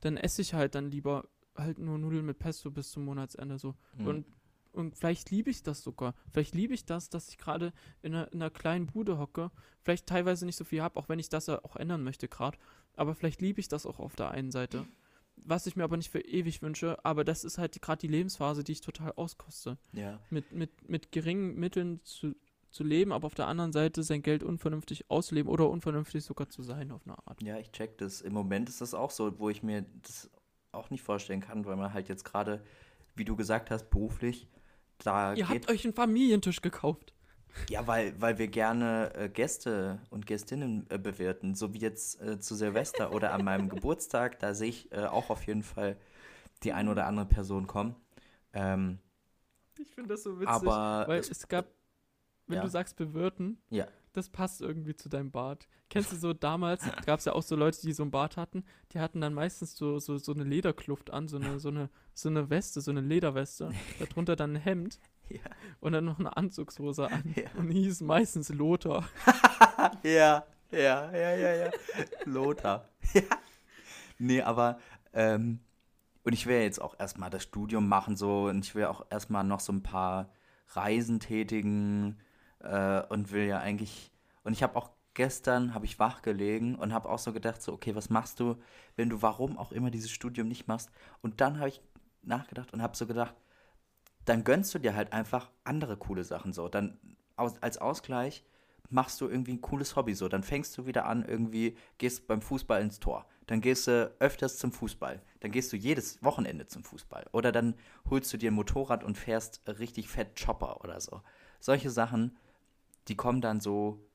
dann 0.01 0.17
esse 0.17 0.41
ich 0.41 0.53
halt 0.53 0.75
dann 0.75 0.91
lieber 0.91 1.27
halt 1.55 1.79
nur 1.79 1.97
Nudeln 1.97 2.25
mit 2.25 2.39
Pesto 2.39 2.71
bis 2.71 2.91
zum 2.91 3.05
Monatsende 3.05 3.57
so. 3.59 3.75
Hm. 3.97 4.07
Und, 4.07 4.25
und 4.73 4.95
vielleicht 4.97 5.31
liebe 5.31 5.49
ich 5.49 5.63
das 5.63 5.81
sogar. 5.83 6.13
Vielleicht 6.31 6.53
liebe 6.53 6.73
ich 6.73 6.85
das, 6.85 7.09
dass 7.09 7.29
ich 7.29 7.37
gerade 7.37 7.71
in 8.01 8.13
einer, 8.13 8.31
in 8.33 8.41
einer 8.41 8.49
kleinen 8.51 8.87
Bude 8.87 9.17
hocke. 9.17 9.51
Vielleicht 9.81 10.05
teilweise 10.07 10.45
nicht 10.45 10.57
so 10.57 10.65
viel 10.65 10.81
habe, 10.81 10.97
auch 10.99 11.07
wenn 11.07 11.19
ich 11.19 11.29
das 11.29 11.47
ja 11.47 11.63
auch 11.63 11.77
ändern 11.77 12.03
möchte 12.03 12.27
gerade. 12.27 12.57
Aber 12.95 13.15
vielleicht 13.15 13.41
liebe 13.41 13.59
ich 13.61 13.67
das 13.69 13.85
auch 13.85 13.99
auf 13.99 14.15
der 14.17 14.31
einen 14.31 14.51
Seite. 14.51 14.85
Was 15.37 15.67
ich 15.67 15.75
mir 15.75 15.83
aber 15.83 15.97
nicht 15.97 16.09
für 16.09 16.21
ewig 16.21 16.61
wünsche, 16.61 17.03
aber 17.05 17.23
das 17.25 17.43
ist 17.43 17.57
halt 17.57 17.81
gerade 17.81 17.99
die 17.99 18.07
Lebensphase, 18.07 18.63
die 18.63 18.71
ich 18.73 18.81
total 18.81 19.11
auskoste. 19.15 19.77
ja. 19.93 20.19
Mit, 20.29 20.51
mit, 20.53 20.89
mit 20.89 21.11
geringen 21.11 21.55
Mitteln 21.59 21.99
zu, 22.03 22.35
zu 22.75 22.83
leben, 22.83 23.11
aber 23.11 23.25
auf 23.27 23.33
der 23.35 23.47
anderen 23.47 23.71
Seite 23.71 24.03
sein 24.03 24.21
Geld 24.21 24.43
unvernünftig 24.43 25.09
auszuleben 25.09 25.51
oder 25.51 25.69
unvernünftig 25.69 26.23
sogar 26.23 26.49
zu 26.49 26.61
sein 26.61 26.91
auf 26.91 27.01
eine 27.05 27.17
Art. 27.25 27.41
Ja, 27.41 27.57
ich 27.57 27.71
check 27.71 27.97
das. 27.97 28.21
Im 28.21 28.33
Moment 28.33 28.69
ist 28.69 28.81
das 28.81 28.93
auch 28.93 29.11
so, 29.11 29.39
wo 29.39 29.49
ich 29.49 29.63
mir 29.63 29.85
das 30.03 30.29
auch 30.71 30.89
nicht 30.89 31.01
vorstellen 31.03 31.39
kann, 31.41 31.65
weil 31.65 31.77
man 31.77 31.93
halt 31.93 32.09
jetzt 32.09 32.25
gerade, 32.25 32.63
wie 33.15 33.23
du 33.25 33.35
gesagt 33.35 33.71
hast, 33.71 33.89
beruflich, 33.89 34.47
da 34.99 35.33
Ihr 35.33 35.45
geht. 35.45 35.63
habt 35.63 35.71
euch 35.71 35.85
einen 35.85 35.93
Familientisch 35.93 36.61
gekauft. 36.61 37.13
Ja, 37.69 37.87
weil, 37.87 38.19
weil 38.21 38.37
wir 38.37 38.49
gerne 38.49 39.13
äh, 39.15 39.29
Gäste 39.29 40.01
und 40.09 40.25
Gästinnen 40.27 40.85
äh, 40.89 40.97
bewirten, 40.97 41.55
so 41.55 41.73
wie 41.73 41.77
jetzt 41.79 42.21
äh, 42.21 42.37
zu 42.41 42.53
Silvester 42.55 43.13
oder 43.13 43.31
an 43.33 43.45
meinem 43.45 43.69
Geburtstag. 43.75 44.39
Da 44.39 44.53
sehe 44.53 44.67
ich 44.69 44.91
äh, 44.91 45.05
auch 45.05 45.29
auf 45.29 45.47
jeden 45.47 45.63
Fall 45.63 45.95
die 46.63 46.73
ein 46.73 46.89
oder 46.89 47.05
andere 47.07 47.25
Person 47.25 47.65
kommen. 47.67 47.95
Ähm, 48.51 48.99
Ich 49.77 49.89
finde 49.91 50.09
das 50.15 50.23
so 50.23 50.35
witzig, 50.39 50.49
aber 50.49 51.05
weil 51.07 51.19
es- 51.21 51.29
es, 51.31 51.47
gab, 51.47 51.65
wenn 52.47 52.57
ja. 52.57 52.61
du 52.63 52.69
sagst 52.69 52.95
bewirten, 52.97 53.57
Ja. 53.69 53.87
das 54.13 54.29
passt 54.29 54.61
irgendwie 54.61 54.95
zu 54.95 55.09
deinem 55.09 55.31
Bart. 55.31 55.67
Kennst 55.89 56.11
du 56.11 56.15
so 56.15 56.33
damals, 56.33 56.83
gab 57.05 57.19
es 57.19 57.25
ja 57.25 57.33
auch 57.33 57.43
so 57.43 57.55
Leute, 57.55 57.81
die 57.81 57.93
so 57.93 58.03
einen 58.03 58.11
Bart 58.11 58.37
hatten, 58.37 58.63
die 58.91 58.99
hatten 58.99 59.21
dann 59.21 59.33
meistens 59.33 59.75
so, 59.75 59.99
so, 59.99 60.17
so 60.17 60.33
eine 60.33 60.43
Lederkluft 60.43 61.11
an, 61.11 61.27
so 61.27 61.37
eine, 61.37 61.59
so, 61.59 61.69
eine, 61.69 61.89
so 62.13 62.29
eine 62.29 62.49
Weste, 62.49 62.81
so 62.81 62.91
eine 62.91 63.01
Lederweste, 63.01 63.71
darunter 63.99 64.35
dann 64.35 64.53
ein 64.55 64.61
Hemd 64.61 64.99
ja. 65.29 65.39
und 65.79 65.93
dann 65.93 66.05
noch 66.05 66.19
eine 66.19 66.35
Anzugshose 66.37 67.09
an 67.11 67.33
Ja. 67.35 67.49
und 67.57 67.69
die 67.69 67.83
hieß 67.83 68.01
meistens 68.01 68.49
Lothar. 68.49 69.07
ja, 70.03 70.45
ja, 70.71 71.11
ja, 71.11 71.35
ja, 71.35 71.55
ja. 71.55 71.71
Lothar. 72.25 72.89
Ja. 73.13 73.21
Nee, 74.17 74.41
aber, 74.41 74.79
ähm, 75.13 75.59
und 76.23 76.33
ich 76.33 76.47
will 76.47 76.61
jetzt 76.61 76.81
auch 76.81 76.97
erstmal 76.99 77.29
das 77.29 77.43
Studium 77.43 77.87
machen, 77.87 78.15
so, 78.15 78.45
und 78.45 78.65
ich 78.65 78.75
will 78.75 78.85
auch 78.85 79.05
erstmal 79.09 79.43
noch 79.43 79.59
so 79.59 79.71
ein 79.73 79.83
paar 79.83 80.31
Reisen 80.69 81.19
tätigen, 81.19 82.17
äh, 82.65 83.03
und 83.13 83.31
will 83.31 83.45
ja 83.45 83.59
eigentlich, 83.59 84.11
und 84.43 84.53
ich 84.53 84.63
habe 84.63 84.75
auch 84.75 84.89
gestern, 85.13 85.73
habe 85.73 85.85
ich 85.85 85.99
wach 85.99 86.21
gelegen 86.21 86.75
und 86.75 86.93
habe 86.93 87.09
auch 87.09 87.19
so 87.19 87.33
gedacht, 87.33 87.61
so, 87.61 87.73
okay, 87.73 87.95
was 87.95 88.09
machst 88.09 88.39
du, 88.39 88.57
wenn 88.95 89.09
du 89.09 89.21
warum 89.21 89.57
auch 89.57 89.71
immer 89.71 89.91
dieses 89.91 90.11
Studium 90.11 90.47
nicht 90.47 90.67
machst? 90.67 90.89
Und 91.21 91.41
dann 91.41 91.59
habe 91.59 91.69
ich 91.69 91.81
nachgedacht 92.21 92.73
und 92.73 92.81
habe 92.81 92.97
so 92.97 93.07
gedacht, 93.07 93.35
dann 94.25 94.43
gönnst 94.43 94.73
du 94.73 94.79
dir 94.79 94.95
halt 94.95 95.13
einfach 95.13 95.51
andere 95.63 95.97
coole 95.97 96.23
Sachen 96.23 96.51
so. 96.51 96.67
Dann 96.67 96.97
als 97.37 97.77
Ausgleich 97.77 98.43
machst 98.89 99.21
du 99.21 99.27
irgendwie 99.27 99.53
ein 99.53 99.61
cooles 99.61 99.95
Hobby 99.95 100.13
so. 100.13 100.27
Dann 100.27 100.43
fängst 100.43 100.77
du 100.77 100.85
wieder 100.85 101.05
an, 101.05 101.23
irgendwie 101.23 101.77
gehst 101.97 102.27
beim 102.27 102.41
Fußball 102.41 102.81
ins 102.81 102.99
Tor. 102.99 103.25
Dann 103.47 103.61
gehst 103.61 103.87
du 103.87 104.13
öfters 104.19 104.57
zum 104.57 104.71
Fußball. 104.71 105.21
Dann 105.39 105.51
gehst 105.51 105.71
du 105.71 105.77
jedes 105.77 106.23
Wochenende 106.23 106.65
zum 106.65 106.83
Fußball. 106.83 107.27
Oder 107.31 107.51
dann 107.51 107.75
holst 108.09 108.33
du 108.33 108.37
dir 108.37 108.51
ein 108.51 108.55
Motorrad 108.55 109.03
und 109.03 109.17
fährst 109.17 109.61
richtig 109.67 110.09
fett 110.09 110.39
Chopper 110.43 110.83
oder 110.83 110.99
so. 110.99 111.21
Solche 111.59 111.89
Sachen, 111.91 112.37
die 113.07 113.15
kommen 113.15 113.41
dann 113.41 113.59
so, 113.59 114.05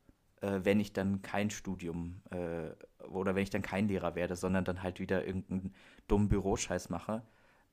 äh, 0.40 0.60
wenn 0.62 0.80
ich 0.80 0.92
dann 0.92 1.22
kein 1.22 1.50
Studium 1.50 2.22
äh, 2.30 2.70
oder 3.04 3.34
wenn 3.34 3.42
ich 3.42 3.50
dann 3.50 3.62
kein 3.62 3.88
Lehrer 3.88 4.14
werde, 4.14 4.36
sondern 4.36 4.64
dann 4.64 4.82
halt 4.82 5.00
wieder 5.00 5.24
irgendeinen 5.24 5.74
dummen 6.08 6.28
Büroscheiß 6.28 6.90
mache. 6.90 7.22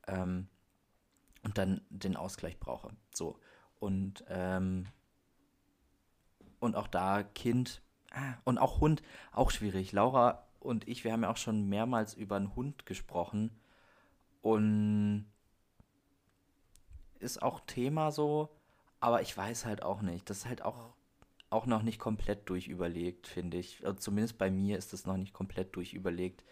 Ähm, 0.07 0.47
und 1.43 1.57
dann 1.57 1.81
den 1.89 2.17
Ausgleich 2.17 2.59
brauche. 2.59 2.89
So. 3.13 3.39
Und, 3.79 4.25
ähm, 4.27 4.87
und 6.59 6.75
auch 6.75 6.87
da 6.87 7.23
Kind 7.23 7.81
ah, 8.11 8.33
und 8.43 8.57
auch 8.57 8.81
Hund, 8.81 9.01
auch 9.31 9.51
schwierig. 9.51 9.91
Laura 9.91 10.47
und 10.59 10.87
ich, 10.87 11.03
wir 11.03 11.13
haben 11.13 11.23
ja 11.23 11.29
auch 11.29 11.37
schon 11.37 11.69
mehrmals 11.69 12.13
über 12.13 12.35
einen 12.35 12.55
Hund 12.55 12.85
gesprochen. 12.85 13.51
Und 14.41 15.25
ist 17.19 17.41
auch 17.41 17.61
Thema 17.61 18.11
so, 18.11 18.49
aber 18.99 19.21
ich 19.21 19.35
weiß 19.35 19.65
halt 19.65 19.83
auch 19.83 20.01
nicht. 20.01 20.29
Das 20.29 20.39
ist 20.39 20.45
halt 20.47 20.61
auch, 20.63 20.96
auch 21.49 21.65
noch 21.65 21.83
nicht 21.83 21.99
komplett 21.99 22.49
durchüberlegt, 22.49 23.27
finde 23.27 23.57
ich. 23.57 23.85
Also 23.85 23.99
zumindest 23.99 24.37
bei 24.37 24.51
mir 24.51 24.77
ist 24.77 24.93
das 24.93 25.05
noch 25.05 25.17
nicht 25.17 25.33
komplett 25.33 25.75
durchüberlegt, 25.75 26.43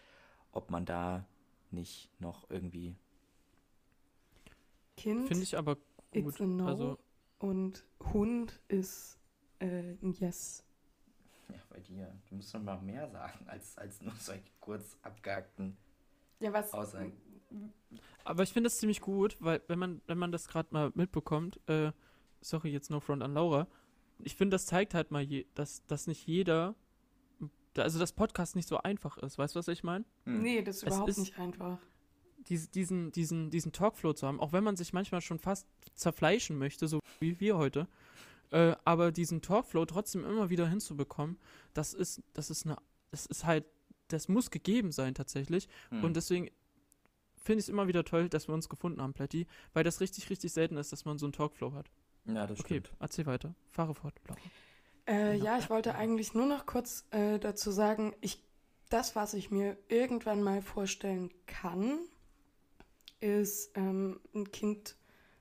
ob 0.51 0.71
man 0.71 0.85
da 0.85 1.25
nicht 1.71 2.09
noch 2.19 2.49
irgendwie 2.49 2.95
Kind, 4.97 5.27
Finde 5.27 5.43
ich 5.43 5.57
aber 5.57 5.77
it's 6.13 6.37
gut. 6.37 6.41
a 6.41 6.45
no. 6.45 6.67
Also, 6.67 6.99
und 7.39 7.85
Hund 8.13 8.61
ist 8.69 9.19
äh, 9.59 9.95
ein 10.01 10.13
Yes. 10.13 10.63
Ja, 11.49 11.59
bei 11.69 11.79
dir. 11.81 12.15
Du 12.29 12.35
musst 12.35 12.53
noch 12.53 12.61
mal 12.63 12.81
mehr 12.81 13.09
sagen, 13.09 13.45
als, 13.47 13.77
als 13.77 14.01
nur 14.01 14.13
solche 14.15 14.43
kurz 14.61 14.97
abgehackten 15.01 15.75
Ja, 16.39 16.53
was? 16.53 16.73
Aussagen. 16.73 17.11
aber 18.23 18.43
ich 18.43 18.53
finde 18.53 18.67
das 18.69 18.77
ziemlich 18.79 19.01
gut, 19.01 19.37
weil 19.41 19.61
wenn 19.67 19.79
man, 19.79 20.01
wenn 20.07 20.17
man 20.17 20.31
das 20.31 20.47
gerade 20.47 20.69
mal 20.71 20.91
mitbekommt, 20.95 21.59
äh, 21.67 21.91
sorry, 22.41 22.69
jetzt 22.71 22.89
no 22.89 22.99
front 23.01 23.21
an 23.21 23.33
Laura, 23.33 23.67
ich 24.19 24.35
finde, 24.35 24.55
das 24.55 24.65
zeigt 24.65 24.93
halt 24.93 25.11
mal, 25.11 25.21
je, 25.21 25.45
dass, 25.55 25.85
dass 25.87 26.07
nicht 26.07 26.25
jeder, 26.27 26.75
also 27.77 27.99
das 27.99 28.13
Podcast 28.13 28.55
nicht 28.55 28.67
so 28.67 28.77
einfach 28.77 29.17
ist. 29.17 29.37
Weißt 29.37 29.55
du, 29.55 29.59
was 29.59 29.67
ich 29.67 29.83
meine? 29.83 30.05
Hm. 30.25 30.41
Nee, 30.41 30.61
das 30.61 30.77
ist 30.77 30.83
Es 30.83 30.87
überhaupt 30.87 31.09
ist- 31.09 31.17
nicht 31.17 31.37
einfach. 31.39 31.77
Dies, 32.47 32.69
diesen, 32.69 33.11
diesen, 33.11 33.49
diesen 33.49 33.71
Talkflow 33.71 34.13
zu 34.13 34.27
haben, 34.27 34.39
auch 34.39 34.53
wenn 34.53 34.63
man 34.63 34.75
sich 34.75 34.93
manchmal 34.93 35.21
schon 35.21 35.39
fast 35.39 35.67
zerfleischen 35.95 36.57
möchte, 36.59 36.87
so 36.87 36.99
wie 37.19 37.39
wir 37.39 37.57
heute, 37.57 37.87
äh, 38.51 38.75
aber 38.85 39.11
diesen 39.11 39.41
Talkflow 39.41 39.85
trotzdem 39.85 40.23
immer 40.23 40.51
wieder 40.51 40.67
hinzubekommen, 40.67 41.39
das 41.73 41.95
ist, 41.95 42.21
das 42.33 42.51
ist 42.51 42.67
eine, 42.67 42.77
das 43.09 43.25
ist 43.25 43.45
halt, 43.45 43.65
das 44.09 44.27
muss 44.27 44.51
gegeben 44.51 44.91
sein 44.91 45.15
tatsächlich. 45.15 45.67
Hm. 45.89 46.03
Und 46.03 46.15
deswegen 46.15 46.51
finde 47.35 47.59
ich 47.61 47.65
es 47.65 47.69
immer 47.69 47.87
wieder 47.87 48.03
toll, 48.03 48.29
dass 48.29 48.47
wir 48.47 48.53
uns 48.53 48.69
gefunden 48.69 49.01
haben, 49.01 49.13
Plätti, 49.13 49.47
weil 49.73 49.83
das 49.83 49.99
richtig, 49.99 50.29
richtig 50.29 50.53
selten 50.53 50.77
ist, 50.77 50.91
dass 50.91 51.03
man 51.05 51.17
so 51.17 51.25
einen 51.25 51.33
Talkflow 51.33 51.73
hat. 51.73 51.89
Ja, 52.25 52.47
das 52.47 52.59
Okay, 52.59 52.81
stimmt. 52.81 52.91
erzähl 52.99 53.25
weiter. 53.25 53.55
Fahre 53.69 53.93
fort, 53.95 54.19
Laura. 54.27 54.51
Äh, 55.07 55.37
ja, 55.37 55.57
ich 55.59 55.69
wollte 55.69 55.95
eigentlich 55.95 56.33
nur 56.33 56.45
noch 56.47 56.65
kurz 56.65 57.05
äh, 57.11 57.37
dazu 57.39 57.71
sagen, 57.71 58.15
ich, 58.21 58.43
das, 58.89 59.15
was 59.15 59.33
ich 59.33 59.51
mir 59.51 59.77
irgendwann 59.87 60.41
mal 60.41 60.61
vorstellen 60.61 61.31
kann, 61.45 61.99
ist 63.19 63.71
ähm, 63.75 64.19
ein 64.33 64.51
Kind 64.51 64.97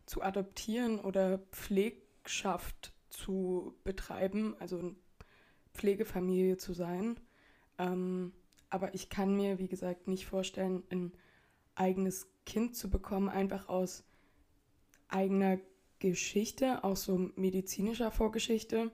zu 0.07 0.23
adoptieren 0.23 1.01
oder 1.01 1.39
Pflegschaft 1.51 2.93
zu 3.11 3.75
betreiben, 3.85 4.55
also 4.59 4.79
eine 4.79 4.97
Pflegefamilie 5.73 6.57
zu 6.57 6.73
sein. 6.75 7.19
Ähm, 7.79 8.33
aber 8.71 8.95
ich 8.95 9.09
kann 9.09 9.35
mir, 9.35 9.59
wie 9.59 9.69
gesagt, 9.69 10.09
nicht 10.09 10.27
vorstellen, 10.27 10.83
ein 10.91 11.13
eigenes 11.75 12.29
Kind 12.45 12.77
zu 12.77 12.91
bekommen, 12.91 13.29
einfach 13.29 13.69
aus 13.69 14.05
eigener 15.09 15.59
Geschichte, 16.11 16.85
auch 16.85 16.97
so 16.97 17.31
medizinischer 17.37 18.11
Vorgeschichte 18.11 18.91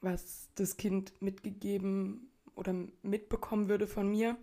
was 0.00 0.48
das 0.54 0.76
Kind 0.76 1.12
mitgegeben 1.20 2.30
oder 2.54 2.74
mitbekommen 3.02 3.68
würde 3.68 3.86
von 3.86 4.08
mir. 4.08 4.36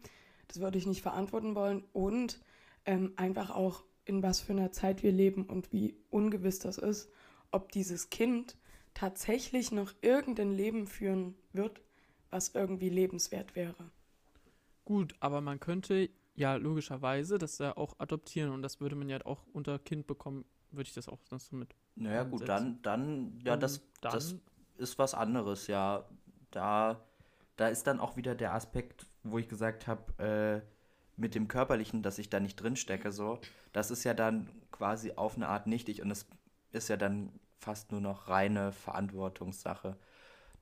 Das 0.48 0.60
würde 0.60 0.78
ich 0.78 0.86
nicht 0.86 1.02
verantworten 1.02 1.56
wollen. 1.56 1.84
Und 1.94 2.40
ähm, 2.86 3.14
einfach 3.16 3.50
auch, 3.50 3.84
in 4.06 4.22
was 4.22 4.42
für 4.42 4.52
einer 4.52 4.72
Zeit 4.72 5.02
wir 5.02 5.14
leben 5.14 5.46
und 5.46 5.72
wie 5.72 5.96
ungewiss 6.10 6.60
das 6.60 6.78
ist, 6.78 7.10
ob 7.52 7.72
dieses 7.72 8.10
Kind 8.10 8.58
tatsächlich 8.94 9.72
noch 9.72 9.94
irgendein 10.02 10.52
Leben 10.52 10.88
führen 10.88 11.36
wird, 11.54 11.82
was 12.30 12.50
irgendwie 12.50 12.90
lebenswert 12.90 13.56
wäre. 13.56 13.92
Gut, 14.84 15.16
aber 15.22 15.40
man 15.40 15.62
könnte 15.62 16.10
ja 16.36 16.56
logischerweise 16.56 17.38
das 17.38 17.60
ja 17.60 17.78
auch 17.78 17.98
adoptieren 18.00 18.52
und 18.52 18.62
das 18.62 18.82
würde 18.82 18.96
man 18.98 19.08
ja 19.08 19.26
auch 19.26 19.46
unter 19.54 19.80
Kind 19.80 20.06
bekommen, 20.06 20.44
würde 20.72 20.90
ich 20.90 20.94
das 20.94 21.08
auch 21.08 21.20
sonst 21.30 21.48
so 21.48 21.56
mit. 21.56 21.74
Naja, 21.96 22.24
gut, 22.24 22.48
dann, 22.48 22.82
dann, 22.82 23.40
ja, 23.46 23.56
das, 23.56 23.82
dann, 24.02 24.14
das 24.14 24.36
ist 24.78 24.98
was 25.00 25.14
anderes, 25.14 25.68
ja. 25.68 26.06
Da, 26.52 27.00
da 27.56 27.68
ist 27.68 27.88
dann 27.88 28.00
auch 28.00 28.16
wieder 28.18 28.36
der 28.36 28.54
Aspekt, 28.54 29.08
wo 29.24 29.38
ich 29.38 29.48
gesagt 29.48 29.88
habe, 29.88 30.64
äh, 30.64 30.68
mit 31.16 31.36
dem 31.36 31.48
Körperlichen, 31.48 32.02
dass 32.02 32.18
ich 32.18 32.30
da 32.30 32.40
nicht 32.40 32.56
drin 32.56 32.76
stecke, 32.76 33.12
so, 33.12 33.40
das 33.72 33.92
ist 33.92 34.04
ja 34.04 34.14
dann 34.14 34.50
quasi 34.72 35.14
auf 35.16 35.36
eine 35.36 35.48
Art 35.48 35.68
nichtig 35.68 36.02
und 36.02 36.10
das 36.10 36.26
ist 36.72 36.88
ja 36.90 36.98
dann 36.98 37.32
fast 37.60 37.92
nur 37.92 38.02
noch 38.02 38.28
reine 38.28 38.72
Verantwortungssache. 38.72 39.96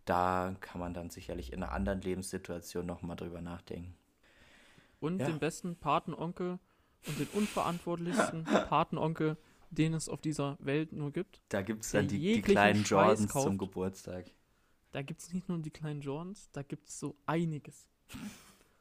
Da 0.06 0.56
kann 0.60 0.82
man 0.82 0.94
dann 0.94 1.10
sicherlich 1.10 1.54
in 1.54 1.64
einer 1.64 1.72
anderen 1.72 2.02
Lebenssituation 2.02 2.86
nochmal 2.86 3.16
drüber 3.16 3.42
nachdenken. 3.42 3.96
und 5.00 5.20
Ja. 5.20 5.26
den 5.28 5.40
besten 5.40 5.76
Patenonkel 5.76 6.60
und 7.08 7.20
den 7.20 7.28
unverantwortlichsten 7.34 8.44
Patenonkel, 8.70 9.36
den 9.72 9.94
es 9.94 10.08
auf 10.08 10.22
dieser 10.22 10.58
Welt 10.60 10.92
nur 10.92 11.12
gibt. 11.12 11.42
Da 11.50 11.62
gibt 11.62 11.84
es 11.84 11.92
dann 11.92 12.08
die, 12.08 12.20
die 12.20 12.42
kleinen 12.42 12.84
Jordans 12.84 13.28
kauft. 13.28 13.48
zum 13.48 13.58
Geburtstag. 13.58 14.32
Da 14.92 15.02
gibt 15.02 15.22
es 15.22 15.34
nicht 15.34 15.48
nur 15.48 15.58
die 15.60 15.72
kleinen 15.72 16.02
Jordans, 16.02 16.50
da 16.52 16.64
gibt 16.64 16.88
es 16.88 17.00
so 17.00 17.16
einiges. 17.26 17.88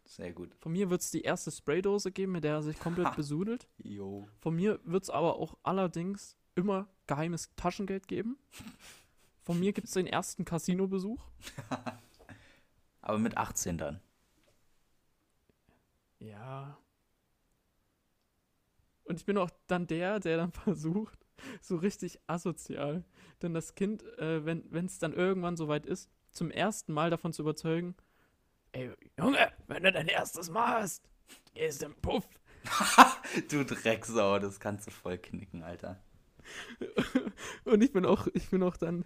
Sehr 0.04 0.32
gut. 0.32 0.54
Von 0.58 0.72
mir 0.72 0.90
wird 0.90 1.02
es 1.02 1.12
die 1.12 1.22
erste 1.22 1.52
Spraydose 1.52 2.10
geben, 2.10 2.32
mit 2.32 2.42
der 2.42 2.54
er 2.54 2.62
sich 2.62 2.78
komplett 2.78 3.14
besudelt. 3.14 3.68
Jo. 3.78 4.26
Von 4.40 4.56
mir 4.56 4.80
wird 4.82 5.04
es 5.04 5.10
aber 5.10 5.36
auch 5.36 5.56
allerdings 5.62 6.36
immer 6.56 6.88
geheimes 7.06 7.50
Taschengeld 7.54 8.08
geben. 8.08 8.36
Von 9.42 9.60
mir 9.60 9.72
gibt 9.72 9.86
es 9.86 9.94
den 9.94 10.06
ersten 10.08 10.44
Casino-Besuch. 10.44 11.22
Aber 13.02 13.18
mit 13.18 13.36
18 13.36 13.78
dann. 13.78 14.00
Ja. 16.18 16.76
Und 19.10 19.18
ich 19.18 19.26
bin 19.26 19.38
auch 19.38 19.50
dann 19.66 19.88
der, 19.88 20.20
der 20.20 20.36
dann 20.36 20.52
versucht, 20.52 21.18
so 21.60 21.74
richtig 21.74 22.20
asozial, 22.28 23.02
dann 23.40 23.54
das 23.54 23.74
Kind, 23.74 24.04
äh, 24.20 24.44
wenn 24.44 24.86
es 24.86 25.00
dann 25.00 25.12
irgendwann 25.12 25.56
soweit 25.56 25.84
ist, 25.84 26.08
zum 26.30 26.52
ersten 26.52 26.92
Mal 26.92 27.10
davon 27.10 27.32
zu 27.32 27.42
überzeugen, 27.42 27.96
ey, 28.70 28.92
Junge, 29.18 29.50
wenn 29.66 29.82
du 29.82 29.90
dein 29.90 30.06
erstes 30.06 30.48
Mal 30.48 30.82
hast, 30.82 31.02
gehst 31.54 31.82
im 31.82 31.94
Puff. 31.96 32.24
Du 33.48 33.64
Drecksau, 33.64 34.38
das 34.38 34.60
kannst 34.60 34.86
du 34.86 34.92
voll 34.92 35.18
knicken, 35.18 35.64
Alter. 35.64 36.00
Und 37.64 37.82
ich 37.82 37.92
bin 37.92 38.06
auch, 38.06 38.28
ich 38.32 38.48
bin 38.50 38.62
auch 38.62 38.76
dann 38.76 39.04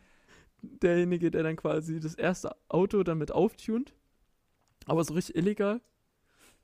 derjenige, 0.61 1.31
der 1.31 1.45
dann 1.45 1.57
quasi 1.57 1.99
das 1.99 2.15
erste 2.15 2.55
Auto 2.69 3.03
damit 3.05 3.33
auftunt. 3.33 3.95
Aber 4.85 5.03
so 5.03 5.15
richtig 5.15 5.37
illegal. 5.37 5.81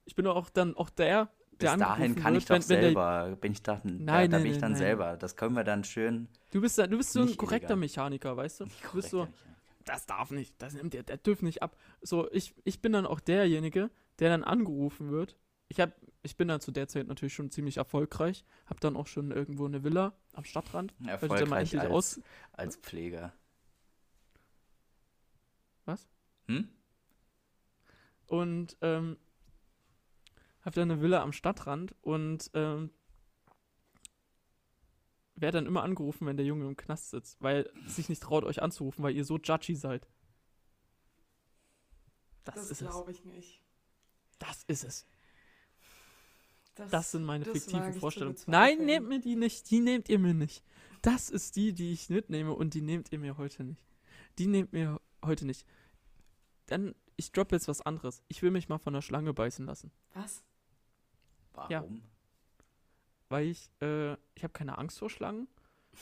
Ich 0.05 0.15
bin 0.15 0.27
auch 0.27 0.51
dann 0.51 0.77
auch 0.77 0.91
der 0.91 1.31
Bis 1.61 1.77
dahin 1.77 2.15
kann 2.17 2.33
wird, 2.33 2.43
ich 2.43 2.49
doch 2.49 2.55
wenn, 2.55 2.63
wenn 2.63 2.69
der, 2.69 2.83
selber, 2.83 3.37
bin 3.37 3.53
ich 3.53 3.63
da, 3.63 3.81
Nein, 3.85 3.99
da, 3.99 4.05
da 4.05 4.13
nein, 4.29 4.43
bin 4.43 4.53
ich 4.53 4.59
dann 4.59 4.77
selber. 4.77 5.17
Das 5.17 5.37
können 5.37 5.55
wir 5.55 5.65
dann 5.65 5.85
schön. 5.85 6.29
Du 6.51 6.61
bist, 6.61 6.79
du 6.79 6.97
bist 6.97 7.13
so 7.13 7.21
ein 7.21 7.37
korrekter 7.37 7.75
illegal. 7.75 7.77
Mechaniker, 7.77 8.37
weißt 8.37 8.61
du? 8.61 8.65
Du 8.65 8.93
bist 8.95 9.11
so, 9.11 9.21
Mechaniker. 9.21 9.39
das 9.85 10.07
darf 10.07 10.31
nicht, 10.31 10.55
das 10.61 10.75
nimmt 10.75 10.95
der, 10.95 11.03
der 11.03 11.19
dürft 11.19 11.43
nicht 11.43 11.63
ab. 11.63 11.77
So, 12.03 12.31
ich, 12.33 12.55
ich 12.65 12.81
bin 12.81 12.93
dann 12.93 13.07
auch 13.07 13.21
derjenige, 13.21 13.91
der 14.19 14.31
dann 14.31 14.45
angerufen 14.45 15.11
wird. 15.11 15.37
Ich 15.69 15.81
hab, 15.81 15.93
ich 16.23 16.37
bin 16.37 16.49
dann 16.49 16.61
zu 16.61 16.73
der 16.73 16.89
Zeit 16.89 17.07
natürlich 17.07 17.35
schon 17.35 17.51
ziemlich 17.51 17.77
erfolgreich, 17.77 18.45
hab 18.67 18.81
dann 18.81 18.97
auch 18.97 19.07
schon 19.07 19.31
irgendwo 19.31 19.67
eine 19.67 19.85
Villa 19.85 20.15
am 20.33 20.45
Stadtrand. 20.45 20.95
Erfolgreich 21.07 21.79
als, 21.79 21.91
aus, 21.91 22.21
als 22.53 22.77
Pfleger. 22.77 23.33
Was? 25.85 26.09
Hm? 26.47 26.69
und 28.31 28.77
ähm, 28.81 29.17
hab 30.63 30.75
dann 30.75 30.91
eine 30.91 31.01
Villa 31.01 31.23
am 31.23 31.33
Stadtrand 31.33 31.95
und 32.03 32.51
ähm, 32.55 32.91
werde 35.35 35.59
dann 35.59 35.67
immer 35.67 35.83
angerufen, 35.83 36.27
wenn 36.27 36.37
der 36.37 36.47
Junge 36.47 36.67
im 36.67 36.77
Knast 36.77 37.11
sitzt, 37.11 37.41
weil 37.41 37.71
es 37.87 37.97
sich 37.97 38.09
nicht 38.09 38.23
traut, 38.23 38.45
euch 38.45 38.63
anzurufen, 38.63 39.03
weil 39.03 39.17
ihr 39.17 39.25
so 39.25 39.39
judgy 39.39 39.75
seid. 39.75 40.07
Das, 42.45 42.55
Das 42.57 42.71
ist 42.71 42.83
es. 42.83 42.89
glaube 42.89 43.11
ich 43.11 43.25
nicht. 43.25 43.63
Das 44.39 44.65
ist 44.65 44.85
es. 44.85 45.07
Das 46.91 47.11
sind 47.11 47.25
meine 47.25 47.45
das 47.45 47.53
fiktiven 47.53 47.93
Vorstellungen. 47.95 48.37
Nein, 48.47 48.85
nehmt 48.87 49.09
mir 49.09 49.21
die 49.21 49.37
nicht. 49.37 49.71
Die 49.71 49.81
nehmt 49.81 50.09
ihr 50.09 50.19
mir 50.19 50.35
nicht. 50.35 50.65
Das 51.03 51.29
ist 51.29 51.57
die, 51.57 51.73
die 51.73 51.93
ich 51.93 52.09
mitnehme 52.09 52.53
und 52.55 52.75
die 52.75 52.81
nehmt 52.81 53.13
ihr 53.13 53.19
mir 53.19 53.37
heute 53.37 53.65
nicht. 53.65 53.83
Die 54.39 54.47
nehmt 54.47 54.73
mir 54.73 55.01
heute 55.25 55.47
nicht. 55.47 55.67
Dann, 56.67 56.95
ich 57.17 57.33
droppe 57.33 57.57
jetzt 57.57 57.69
was 57.69 57.81
anderes. 57.83 58.23
Ich 58.29 58.43
will 58.43 58.51
mich 58.51 58.69
mal 58.69 58.79
von 58.79 58.93
der 58.95 59.03
Schlange 59.03 59.35
beißen 59.35 59.67
lassen. 59.67 59.91
Was? 60.15 60.43
Warum? 61.69 62.03
Weil 63.29 63.47
ich, 63.47 63.71
äh, 63.81 64.15
ich 64.35 64.43
habe 64.43 64.53
keine 64.53 64.79
Angst 64.79 64.99
vor 64.99 65.11
Schlangen, 65.11 65.47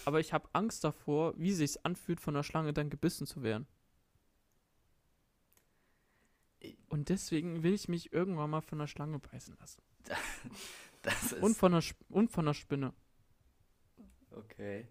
aber 0.05 0.21
ich 0.21 0.33
habe 0.33 0.49
Angst 0.53 0.85
davor, 0.85 1.35
wie 1.37 1.53
sich's 1.53 1.77
anfühlt, 1.79 2.21
von 2.21 2.35
der 2.35 2.43
Schlange 2.43 2.73
dann 2.73 2.91
gebissen 2.91 3.27
zu 3.27 3.43
werden. 3.43 3.67
Und 6.89 7.09
deswegen 7.09 7.63
will 7.63 7.75
ich 7.75 7.89
mich 7.89 8.13
irgendwann 8.13 8.51
mal 8.51 8.61
von 8.61 8.79
der 8.79 8.87
Schlange 8.87 9.19
beißen 9.19 9.57
lassen. 9.61 9.83
Ist 11.05 11.35
Und 11.35 11.57
von 11.57 11.73
der, 11.73 11.79
Sp 11.81 11.97
und 12.09 12.31
von 12.31 12.45
der 12.47 12.55
Spinne. 12.55 12.93
okay. 14.33 14.89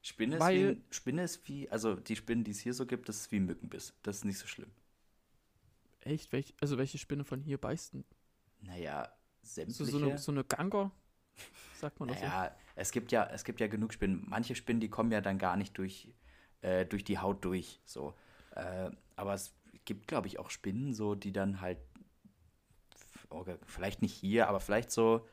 Spinne 0.00 0.36
ist, 0.36 0.40
Weil- 0.40 0.56
wie, 0.56 0.68
ein- 0.80 0.84
Spinne 0.90 1.22
ist 1.24 1.46
wie, 1.48 1.68
also 1.68 1.94
die 1.96 2.16
Spinnen, 2.16 2.42
die 2.44 2.52
es 2.52 2.60
hier 2.60 2.72
so 2.74 2.86
gibt, 2.86 3.08
das 3.08 3.16
ist 3.20 3.32
wie 3.32 3.36
ein 3.36 3.44
Mückenbiss. 3.44 3.92
Das 4.02 4.18
ist 4.18 4.24
nicht 4.24 4.38
so 4.38 4.46
schlimm. 4.46 4.70
Echt? 6.00 6.32
Welch, 6.32 6.54
also 6.60 6.78
welche 6.78 6.98
Spinne 6.98 7.24
von 7.24 7.40
hier 7.42 7.58
beißt 7.58 7.94
denn? 7.94 8.04
Naja, 8.62 9.12
sämtliche. 9.54 9.84
so, 9.90 9.98
eine, 9.98 10.18
so 10.18 10.32
eine 10.32 10.44
Ganger? 10.44 10.90
Sagt 11.74 12.00
man 12.00 12.08
das 12.08 12.20
so? 12.20 12.26
naja, 12.26 12.54
es 12.74 12.90
gibt 12.90 13.12
ja, 13.12 13.26
es 13.26 13.44
gibt 13.44 13.60
ja 13.60 13.66
genug 13.66 13.92
Spinnen. 13.92 14.24
Manche 14.26 14.54
Spinnen, 14.54 14.80
die 14.80 14.88
kommen 14.88 15.12
ja 15.12 15.20
dann 15.20 15.38
gar 15.38 15.56
nicht 15.56 15.76
durch, 15.78 16.14
äh, 16.62 16.86
durch 16.86 17.04
die 17.04 17.18
Haut 17.18 17.44
durch. 17.44 17.80
So. 17.84 18.14
Äh, 18.54 18.90
aber 19.16 19.34
es 19.34 19.54
gibt, 19.84 20.08
glaube 20.08 20.26
ich, 20.26 20.38
auch 20.38 20.50
Spinnen, 20.50 20.94
so, 20.94 21.14
die 21.14 21.32
dann 21.32 21.60
halt, 21.60 21.78
okay, 23.28 23.56
vielleicht 23.66 24.02
nicht 24.02 24.14
hier, 24.14 24.48
aber 24.48 24.60
vielleicht 24.60 24.90
so 24.90 25.26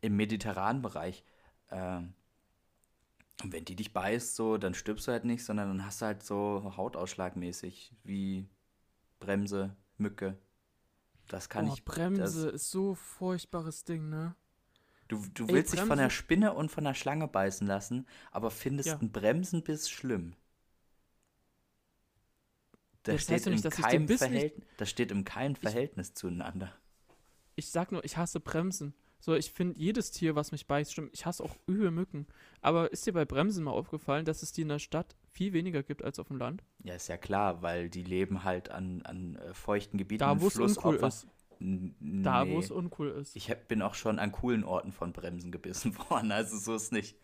im 0.00 0.16
mediterranen 0.16 0.82
Bereich. 0.82 1.24
Ähm, 1.70 2.14
und 3.42 3.52
wenn 3.52 3.64
die 3.64 3.76
dich 3.76 3.92
beißt, 3.92 4.36
so, 4.36 4.56
dann 4.58 4.74
stirbst 4.74 5.08
du 5.08 5.12
halt 5.12 5.24
nicht, 5.24 5.44
sondern 5.44 5.68
dann 5.68 5.86
hast 5.86 6.00
du 6.00 6.06
halt 6.06 6.22
so 6.22 6.72
Hautausschlagmäßig 6.76 7.94
wie 8.04 8.48
Bremse, 9.18 9.76
Mücke. 9.96 10.38
Das 11.32 11.48
kann 11.48 11.66
Boah, 11.66 11.72
ich. 11.74 11.84
Bremse 11.84 12.50
ist 12.50 12.70
so 12.70 12.94
furchtbares 12.94 13.84
Ding, 13.84 14.10
ne? 14.10 14.34
Du, 15.08 15.24
du 15.32 15.46
Ey, 15.46 15.54
willst 15.54 15.72
dich 15.72 15.80
von 15.80 15.96
der 15.96 16.10
Spinne 16.10 16.52
und 16.52 16.70
von 16.70 16.84
der 16.84 16.92
Schlange 16.92 17.26
beißen 17.26 17.66
lassen, 17.66 18.06
aber 18.30 18.50
findest 18.50 18.90
Ja. 18.90 18.98
einen 18.98 19.10
Bremsenbiss 19.12 19.88
schlimm. 19.88 20.34
Das, 23.02 23.14
Das 23.14 23.22
steht 23.24 23.46
nicht, 23.46 23.46
im 23.46 23.54
ich 23.54 24.08
nicht- 24.08 24.18
Verhältnis, 24.18 24.66
das 24.76 24.90
steht 24.90 25.10
im 25.10 25.24
keinem 25.24 25.56
Verhältnis 25.56 26.12
zueinander. 26.14 26.72
Ich 27.56 27.70
sag 27.70 27.92
nur, 27.92 28.04
ich 28.04 28.16
hasse 28.18 28.38
Bremsen. 28.38 28.94
So, 29.18 29.34
ich 29.34 29.52
finde 29.52 29.78
jedes 29.78 30.10
Tier, 30.10 30.34
was 30.34 30.52
mich 30.52 30.66
beißt, 30.66 30.92
stimmt. 30.92 31.10
Ich 31.14 31.24
hasse 31.24 31.42
auch 31.42 31.56
übel 31.66 31.90
Mücken. 31.90 32.26
Aber 32.60 32.92
ist 32.92 33.06
dir 33.06 33.12
bei 33.14 33.24
Bremsen 33.24 33.64
mal 33.64 33.70
aufgefallen, 33.70 34.24
dass 34.26 34.42
es 34.42 34.52
die 34.52 34.62
in 34.62 34.68
der 34.68 34.78
Stadt 34.80 35.16
viel 35.32 35.52
weniger 35.52 35.82
gibt 35.82 36.04
als 36.04 36.18
auf 36.18 36.28
dem 36.28 36.38
Land? 36.38 36.62
Ja, 36.84 36.94
ist 36.94 37.08
ja 37.08 37.16
klar, 37.16 37.62
weil 37.62 37.88
die 37.88 38.02
leben 38.02 38.44
halt 38.44 38.70
an, 38.70 39.02
an 39.02 39.36
äh, 39.36 39.54
feuchten 39.54 39.98
Gebieten. 39.98 40.20
Da, 40.20 40.40
wo 40.40 40.46
es 40.48 40.58
uncool 40.58 40.96
ist. 40.96 41.26
N- 41.60 41.94
Da, 42.22 42.44
nee. 42.44 42.54
wo 42.54 42.58
es 42.58 42.70
uncool 42.70 43.08
ist. 43.10 43.36
Ich 43.36 43.50
hab, 43.50 43.68
bin 43.68 43.82
auch 43.82 43.94
schon 43.94 44.18
an 44.18 44.32
coolen 44.32 44.64
Orten 44.64 44.92
von 44.92 45.12
Bremsen 45.12 45.52
gebissen 45.52 45.96
worden, 46.10 46.32
also 46.32 46.58
so 46.58 46.74
ist 46.74 46.92
nicht. 46.92 47.16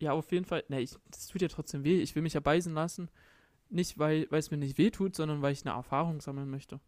Ja, 0.00 0.12
auf 0.12 0.32
jeden 0.32 0.44
Fall. 0.44 0.64
Ne, 0.68 0.80
ich, 0.80 0.96
das 1.10 1.28
tut 1.28 1.42
ja 1.42 1.48
trotzdem 1.48 1.84
weh. 1.84 2.00
Ich 2.00 2.14
will 2.14 2.22
mich 2.22 2.34
ja 2.34 2.40
beißen 2.40 2.74
lassen. 2.74 3.08
Nicht, 3.70 3.98
weil, 3.98 4.28
es 4.32 4.50
mir 4.50 4.58
nicht 4.58 4.78
weh 4.78 4.90
tut, 4.90 5.16
sondern 5.16 5.42
weil 5.42 5.52
ich 5.52 5.66
eine 5.66 5.76
Erfahrung 5.76 6.20
sammeln 6.20 6.50
möchte. 6.50 6.80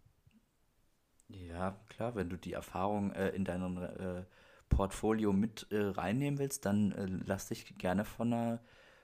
Ja, 1.29 1.79
klar, 1.89 2.15
wenn 2.15 2.29
du 2.31 2.37
die 2.39 2.53
Erfahrung 2.53 3.13
äh, 3.13 3.29
in 3.31 3.45
dein 3.45 3.77
äh, 3.77 4.25
Portfolio 4.69 5.33
mit 5.33 5.67
äh, 5.71 5.81
reinnehmen 5.81 6.39
willst, 6.39 6.65
dann 6.67 6.93
äh, 6.93 7.07
lass 7.27 7.49
dich 7.49 7.77
gerne 7.79 8.05
von 8.05 8.33
einer 8.33 8.61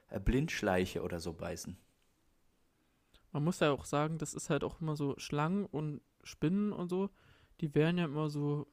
äh, 0.08 0.20
Blindschleiche 0.20 1.02
oder 1.02 1.20
so 1.20 1.32
beißen. 1.32 1.76
Man 3.32 3.44
muss 3.44 3.60
ja 3.60 3.70
auch 3.70 3.84
sagen, 3.84 4.18
das 4.18 4.34
ist 4.34 4.50
halt 4.50 4.64
auch 4.64 4.80
immer 4.80 4.96
so 4.96 5.14
Schlangen 5.18 5.64
und 5.66 6.00
Spinnen 6.24 6.72
und 6.72 6.88
so. 6.88 7.10
Die 7.60 7.74
werden 7.74 7.98
ja 7.98 8.06
immer 8.06 8.28
so, 8.28 8.66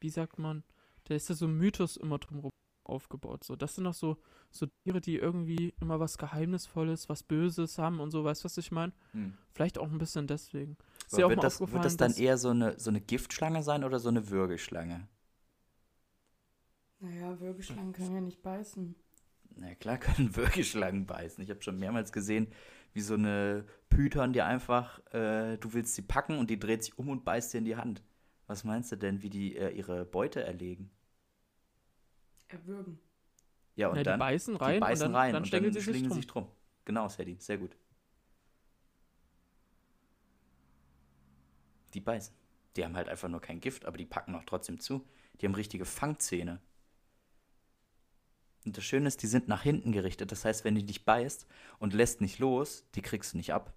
wie 0.00 0.10
sagt 0.10 0.38
man, 0.38 0.64
da 1.04 1.14
ist 1.14 1.28
ja 1.28 1.34
so 1.34 1.46
ein 1.46 1.56
Mythos 1.56 1.96
immer 1.96 2.18
drumherum 2.18 2.50
aufgebaut. 2.84 3.44
So, 3.44 3.54
das 3.54 3.74
sind 3.74 3.84
doch 3.84 3.94
so, 3.94 4.16
so 4.50 4.66
Tiere, 4.66 5.00
die 5.00 5.16
irgendwie 5.16 5.74
immer 5.80 6.00
was 6.00 6.16
Geheimnisvolles, 6.16 7.08
was 7.08 7.22
Böses 7.22 7.78
haben 7.78 8.00
und 8.00 8.10
so, 8.10 8.24
weißt 8.24 8.42
du, 8.42 8.44
was 8.46 8.56
ich 8.56 8.72
meine? 8.72 8.92
Vielleicht 9.52 9.78
auch 9.78 9.90
ein 9.90 9.98
bisschen 9.98 10.26
deswegen. 10.26 10.76
Ist 11.06 11.14
Aber 11.14 11.26
auch 11.26 11.28
wird, 11.30 11.36
mal 11.36 11.42
das, 11.42 11.54
aufgefallen, 11.54 11.74
wird 11.74 11.84
das 11.84 11.96
dann 11.96 12.14
eher 12.14 12.38
so 12.38 12.50
eine, 12.50 12.78
so 12.78 12.90
eine 12.90 13.00
Giftschlange 13.00 13.62
sein 13.62 13.84
oder 13.84 13.98
so 14.00 14.08
eine 14.08 14.30
Würgeschlange? 14.30 15.06
Naja, 17.00 17.38
Würgeschlangen 17.38 17.92
können 17.92 18.14
ja 18.14 18.20
nicht 18.20 18.42
beißen. 18.42 18.94
Na 19.56 19.74
klar 19.74 19.98
können 19.98 20.34
Würgeschlangen 20.36 21.06
beißen. 21.06 21.42
Ich 21.42 21.50
habe 21.50 21.62
schon 21.62 21.78
mehrmals 21.78 22.12
gesehen, 22.12 22.48
wie 22.92 23.00
so 23.00 23.14
eine 23.14 23.66
Python, 23.88 24.32
die 24.32 24.42
einfach, 24.42 24.98
äh, 25.12 25.56
du 25.58 25.72
willst 25.72 25.94
sie 25.94 26.02
packen 26.02 26.38
und 26.38 26.50
die 26.50 26.58
dreht 26.58 26.82
sich 26.82 26.98
um 26.98 27.08
und 27.08 27.24
beißt 27.24 27.52
dir 27.54 27.58
in 27.58 27.64
die 27.64 27.76
Hand. 27.76 28.02
Was 28.46 28.64
meinst 28.64 28.90
du 28.90 28.96
denn, 28.96 29.22
wie 29.22 29.30
die 29.30 29.56
äh, 29.56 29.70
ihre 29.70 30.04
Beute 30.04 30.42
erlegen? 30.42 30.90
Erwürgen. 32.48 32.98
Ja, 33.76 33.88
und 33.88 33.98
die 33.98 34.02
dann 34.02 34.18
beißen 34.18 34.56
rein 34.56 34.74
die 34.74 34.80
beißen 34.80 35.06
und 35.06 35.12
dann, 35.12 35.20
rein 35.20 35.32
dann 35.32 35.42
und 35.42 35.46
stängeln 35.46 35.72
dann 35.72 35.80
sie 35.80 35.84
sich 35.84 35.94
schlingen 35.94 36.08
drum. 36.08 36.16
sich 36.16 36.26
drum. 36.26 36.50
Genau, 36.84 37.08
Sadie, 37.08 37.36
sehr 37.38 37.58
gut. 37.58 37.76
Die 41.94 42.00
beißen. 42.00 42.34
Die 42.76 42.84
haben 42.84 42.96
halt 42.96 43.08
einfach 43.08 43.28
nur 43.28 43.40
kein 43.40 43.60
Gift, 43.60 43.84
aber 43.84 43.98
die 43.98 44.06
packen 44.06 44.34
auch 44.34 44.44
trotzdem 44.44 44.80
zu. 44.80 45.06
Die 45.40 45.46
haben 45.46 45.54
richtige 45.54 45.84
Fangzähne. 45.84 46.60
Und 48.64 48.76
das 48.76 48.84
Schöne 48.84 49.08
ist, 49.08 49.22
die 49.22 49.26
sind 49.26 49.48
nach 49.48 49.62
hinten 49.62 49.92
gerichtet. 49.92 50.32
Das 50.32 50.44
heißt, 50.44 50.64
wenn 50.64 50.74
die 50.74 50.84
dich 50.84 51.04
beißt 51.04 51.46
und 51.78 51.94
lässt 51.94 52.20
nicht 52.20 52.38
los, 52.38 52.84
die 52.94 53.02
kriegst 53.02 53.32
du 53.32 53.36
nicht 53.36 53.52
ab. 53.52 53.74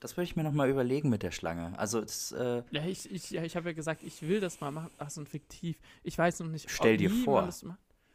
Das 0.00 0.16
würde 0.16 0.24
ich 0.24 0.34
mir 0.34 0.42
nochmal 0.42 0.68
überlegen 0.68 1.10
mit 1.10 1.22
der 1.22 1.30
Schlange. 1.30 1.78
Also, 1.78 2.00
es, 2.00 2.32
äh, 2.32 2.64
Ja, 2.72 2.84
ich, 2.84 3.08
ich, 3.12 3.30
ja, 3.30 3.44
ich 3.44 3.54
habe 3.54 3.68
ja 3.68 3.72
gesagt, 3.72 4.02
ich 4.02 4.22
will 4.22 4.40
das 4.40 4.60
mal 4.60 4.72
machen. 4.72 4.90
Ach, 4.98 5.08
so 5.08 5.20
ein 5.20 5.28
Fiktiv. 5.28 5.78
Ich 6.02 6.18
weiß 6.18 6.40
noch 6.40 6.48
nicht, 6.48 6.68
Stell 6.68 6.96
dir 6.96 7.08
vor. 7.08 7.48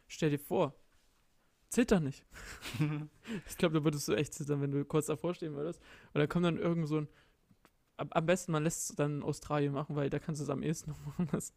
Stell 0.06 0.28
dir 0.30 0.38
vor. 0.38 0.74
Zitter 1.70 2.00
nicht. 2.00 2.26
ich 3.48 3.56
glaube, 3.56 3.78
da 3.78 3.84
würdest 3.84 4.06
du 4.06 4.12
echt 4.14 4.34
zittern, 4.34 4.60
wenn 4.60 4.70
du 4.70 4.84
kurz 4.84 5.06
davor 5.06 5.34
stehen 5.34 5.54
würdest. 5.54 5.80
Und 6.12 6.18
da 6.18 6.26
kommt 6.26 6.44
dann 6.44 6.58
irgend 6.58 6.88
so 6.88 6.98
ein. 6.98 7.08
Am, 7.98 8.26
besten, 8.26 8.52
man 8.52 8.62
lässt 8.62 8.90
es 8.90 8.96
dann 8.96 9.16
in 9.16 9.22
Australien 9.22 9.72
machen, 9.72 9.96
weil 9.96 10.08
da 10.08 10.18
kannst 10.18 10.40
du 10.40 10.44
es 10.44 10.50
am 10.50 10.62
ehesten 10.62 10.90
noch 10.92 11.04
machen. 11.06 11.28
Das 11.32 11.52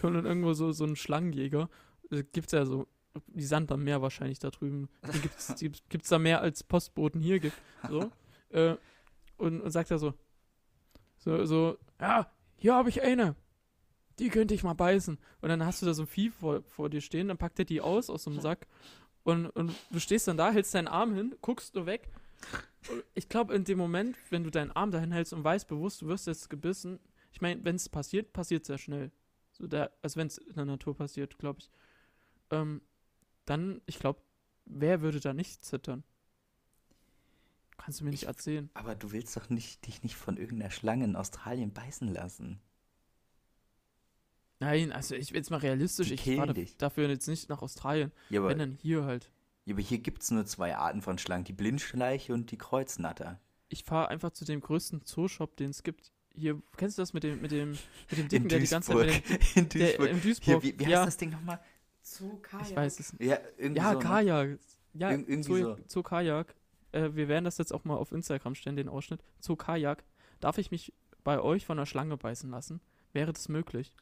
kommt 0.00 0.16
dann 0.16 0.26
irgendwo 0.26 0.54
so, 0.54 0.72
so 0.72 0.84
ein 0.84 0.96
Schlangenjäger. 0.96 1.68
Gibt 2.10 2.46
es 2.46 2.52
ja 2.52 2.66
so. 2.66 2.88
Die 3.26 3.44
Sand 3.44 3.70
am 3.70 3.84
Meer 3.84 4.00
wahrscheinlich 4.00 4.38
da 4.38 4.50
drüben. 4.50 4.88
Die 5.60 5.70
gibt's 5.90 6.08
da 6.08 6.18
mehr 6.18 6.40
als 6.40 6.62
Postboten 6.64 7.20
hier 7.20 7.40
gibt. 7.40 7.56
So. 7.88 8.10
äh, 8.48 8.76
und, 9.36 9.60
und 9.60 9.70
sagt 9.70 9.90
er 9.90 9.98
so. 9.98 10.14
So, 11.18 11.44
so, 11.44 11.76
ja, 12.00 12.30
hier 12.56 12.74
habe 12.74 12.88
ich 12.88 13.02
eine. 13.02 13.36
Die 14.18 14.28
könnte 14.28 14.54
ich 14.54 14.64
mal 14.64 14.74
beißen. 14.74 15.18
Und 15.40 15.48
dann 15.48 15.64
hast 15.64 15.82
du 15.82 15.86
da 15.86 15.94
so 15.94 16.02
ein 16.02 16.08
Vieh 16.08 16.30
vor, 16.30 16.62
vor 16.62 16.88
dir 16.88 17.00
stehen, 17.00 17.28
dann 17.28 17.38
packt 17.38 17.58
er 17.58 17.64
die 17.64 17.80
aus 17.80 18.08
aus 18.08 18.24
so 18.24 18.30
einem 18.30 18.40
Sack. 18.40 18.66
Und, 19.24 19.46
und 19.46 19.72
du 19.90 20.00
stehst 20.00 20.26
dann 20.26 20.36
da, 20.36 20.50
hältst 20.50 20.74
deinen 20.74 20.88
Arm 20.88 21.14
hin, 21.14 21.34
guckst 21.40 21.74
nur 21.74 21.86
weg. 21.86 22.08
Ich 23.14 23.28
glaube, 23.28 23.54
in 23.54 23.64
dem 23.64 23.78
Moment, 23.78 24.16
wenn 24.30 24.44
du 24.44 24.50
deinen 24.50 24.72
Arm 24.72 24.90
dahin 24.90 25.12
hältst 25.12 25.32
und 25.32 25.44
weißt 25.44 25.68
bewusst, 25.68 26.02
du 26.02 26.06
wirst 26.08 26.26
jetzt 26.26 26.50
gebissen, 26.50 26.98
ich 27.32 27.40
meine, 27.40 27.64
wenn 27.64 27.76
es 27.76 27.88
passiert, 27.88 28.32
passiert 28.32 28.64
sehr 28.66 28.78
schnell. 28.78 29.10
So 29.52 29.66
der, 29.66 29.92
also 30.02 30.16
wenn 30.16 30.26
es 30.26 30.38
in 30.38 30.54
der 30.54 30.64
Natur 30.64 30.96
passiert, 30.96 31.38
glaube 31.38 31.60
ich. 31.60 31.70
Ähm, 32.50 32.82
dann, 33.44 33.80
ich 33.86 33.98
glaube, 33.98 34.20
wer 34.64 35.00
würde 35.00 35.20
da 35.20 35.32
nicht 35.32 35.64
zittern? 35.64 36.04
Kannst 37.78 38.00
du 38.00 38.04
mir 38.04 38.10
nicht 38.10 38.24
erzählen. 38.24 38.70
Aber 38.74 38.94
du 38.94 39.12
willst 39.12 39.36
doch 39.36 39.48
nicht, 39.48 39.86
dich 39.86 40.02
nicht 40.02 40.16
von 40.16 40.36
irgendeiner 40.36 40.70
Schlange 40.70 41.04
in 41.04 41.16
Australien 41.16 41.72
beißen 41.72 42.08
lassen. 42.08 42.60
Nein, 44.60 44.92
also 44.92 45.16
ich 45.16 45.28
bin 45.28 45.38
jetzt 45.38 45.50
mal 45.50 45.56
realistisch. 45.56 46.08
Die 46.08 46.14
Ich 46.14 46.36
fahre 46.36 46.54
dafür 46.78 47.08
jetzt 47.08 47.26
nicht 47.26 47.48
nach 47.48 47.62
Australien. 47.62 48.12
Ja, 48.30 48.44
Wenn 48.44 48.58
dann 48.58 48.70
hier 48.80 49.04
halt. 49.04 49.32
Ja, 49.64 49.74
aber 49.74 49.82
hier 49.82 49.98
gibt 49.98 50.22
es 50.22 50.30
nur 50.30 50.44
zwei 50.46 50.76
Arten 50.76 51.02
von 51.02 51.18
Schlangen, 51.18 51.44
die 51.44 51.52
Blindschleiche 51.52 52.32
und 52.34 52.50
die 52.50 52.58
Kreuznatter. 52.58 53.40
Ich 53.68 53.84
fahre 53.84 54.08
einfach 54.08 54.30
zu 54.32 54.44
dem 54.44 54.60
größten 54.60 55.04
Zooshop, 55.04 55.56
den 55.56 55.70
es 55.70 55.82
gibt. 55.82 56.12
Hier, 56.34 56.60
kennst 56.76 56.98
du 56.98 57.02
das 57.02 57.12
mit 57.12 57.22
dem, 57.24 57.40
mit 57.42 57.50
dem, 57.52 57.70
mit 58.10 58.18
dem 58.18 58.28
Dicken, 58.28 58.48
der 58.48 58.58
die 58.58 58.66
ganze 58.66 58.92
Zeit 58.92 59.06
mit 59.06 59.28
dem, 59.28 59.38
in 59.64 59.68
der, 59.68 59.86
Duisburg. 59.88 60.10
in 60.10 60.22
Duisburg. 60.22 60.44
Hier, 60.44 60.62
wie, 60.62 60.78
wie 60.78 60.84
heißt 60.84 60.92
ja, 60.92 61.04
das 61.04 61.16
Ding 61.16 61.30
nochmal? 61.30 61.60
Zoo 62.02 62.36
Kajak. 62.42 62.70
ich 62.70 62.76
weiß 62.76 63.00
es 63.00 63.12
nicht. 63.12 63.22
Ja, 63.30 63.38
irgendwie 63.58 63.80
Ja, 63.80 63.92
so, 63.92 63.98
ne? 63.98 64.04
Kajak. 64.04 64.58
Ja, 64.94 65.10
Ir- 65.10 65.28
irgendwie 65.28 65.42
Zoo, 65.42 65.56
so. 65.62 65.76
Zoo 65.86 66.02
Kajak. 66.02 66.54
Äh, 66.92 67.10
wir 67.14 67.28
werden 67.28 67.44
das 67.44 67.58
jetzt 67.58 67.72
auch 67.72 67.84
mal 67.84 67.96
auf 67.96 68.12
Instagram 68.12 68.54
stellen, 68.54 68.76
den 68.76 68.88
Ausschnitt. 68.88 69.22
Zoo 69.40 69.56
Kajak. 69.56 70.04
Darf 70.40 70.58
ich 70.58 70.70
mich 70.70 70.92
bei 71.22 71.40
euch 71.40 71.64
von 71.64 71.78
einer 71.78 71.86
Schlange 71.86 72.16
beißen 72.16 72.50
lassen? 72.50 72.80
Wäre 73.12 73.32
das 73.32 73.48
möglich? 73.48 73.94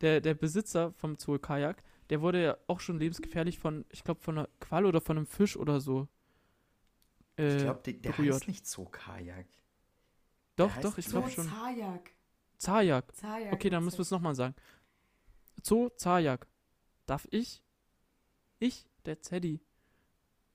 Der, 0.00 0.20
der 0.20 0.34
Besitzer 0.34 0.92
vom 0.92 1.16
Zoo 1.18 1.38
Kajak, 1.38 1.82
der 2.10 2.20
wurde 2.20 2.42
ja 2.42 2.56
auch 2.66 2.80
schon 2.80 2.98
lebensgefährlich 2.98 3.58
von, 3.58 3.84
ich 3.90 4.04
glaube, 4.04 4.20
von 4.20 4.38
einer 4.38 4.48
Qualle 4.60 4.88
oder 4.88 5.00
von 5.00 5.16
einem 5.16 5.26
Fisch 5.26 5.56
oder 5.56 5.80
so. 5.80 6.08
Äh, 7.36 7.56
Ich 7.56 7.62
glaube, 7.62 7.80
der, 7.84 7.94
der 7.94 8.10
berührt. 8.12 8.34
heißt 8.34 8.48
nicht 8.48 8.66
so 8.66 8.84
Kajak. 8.84 9.46
doch, 10.56 10.74
doch, 10.78 10.98
ich 10.98 11.06
glaube 11.06 11.30
schon. 11.30 11.48
Zajak. 11.48 12.10
Zajak. 12.58 13.16
Zajak. 13.16 13.52
Okay, 13.52 13.70
dann 13.70 13.84
müssen 13.84 13.98
wir 13.98 14.02
es 14.02 14.10
nochmal 14.10 14.34
sagen. 14.34 14.54
Zoo 15.62 15.88
Zajak. 15.96 16.46
Darf 17.06 17.26
ich, 17.30 17.62
ich, 18.60 18.86
der 19.04 19.20
Zeddy, 19.20 19.60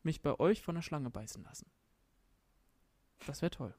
mich 0.03 0.21
bei 0.21 0.39
euch 0.39 0.61
von 0.61 0.75
der 0.75 0.81
Schlange 0.81 1.09
beißen 1.09 1.43
lassen? 1.43 1.69
Das 3.25 3.41
wäre 3.41 3.51
toll. 3.51 3.75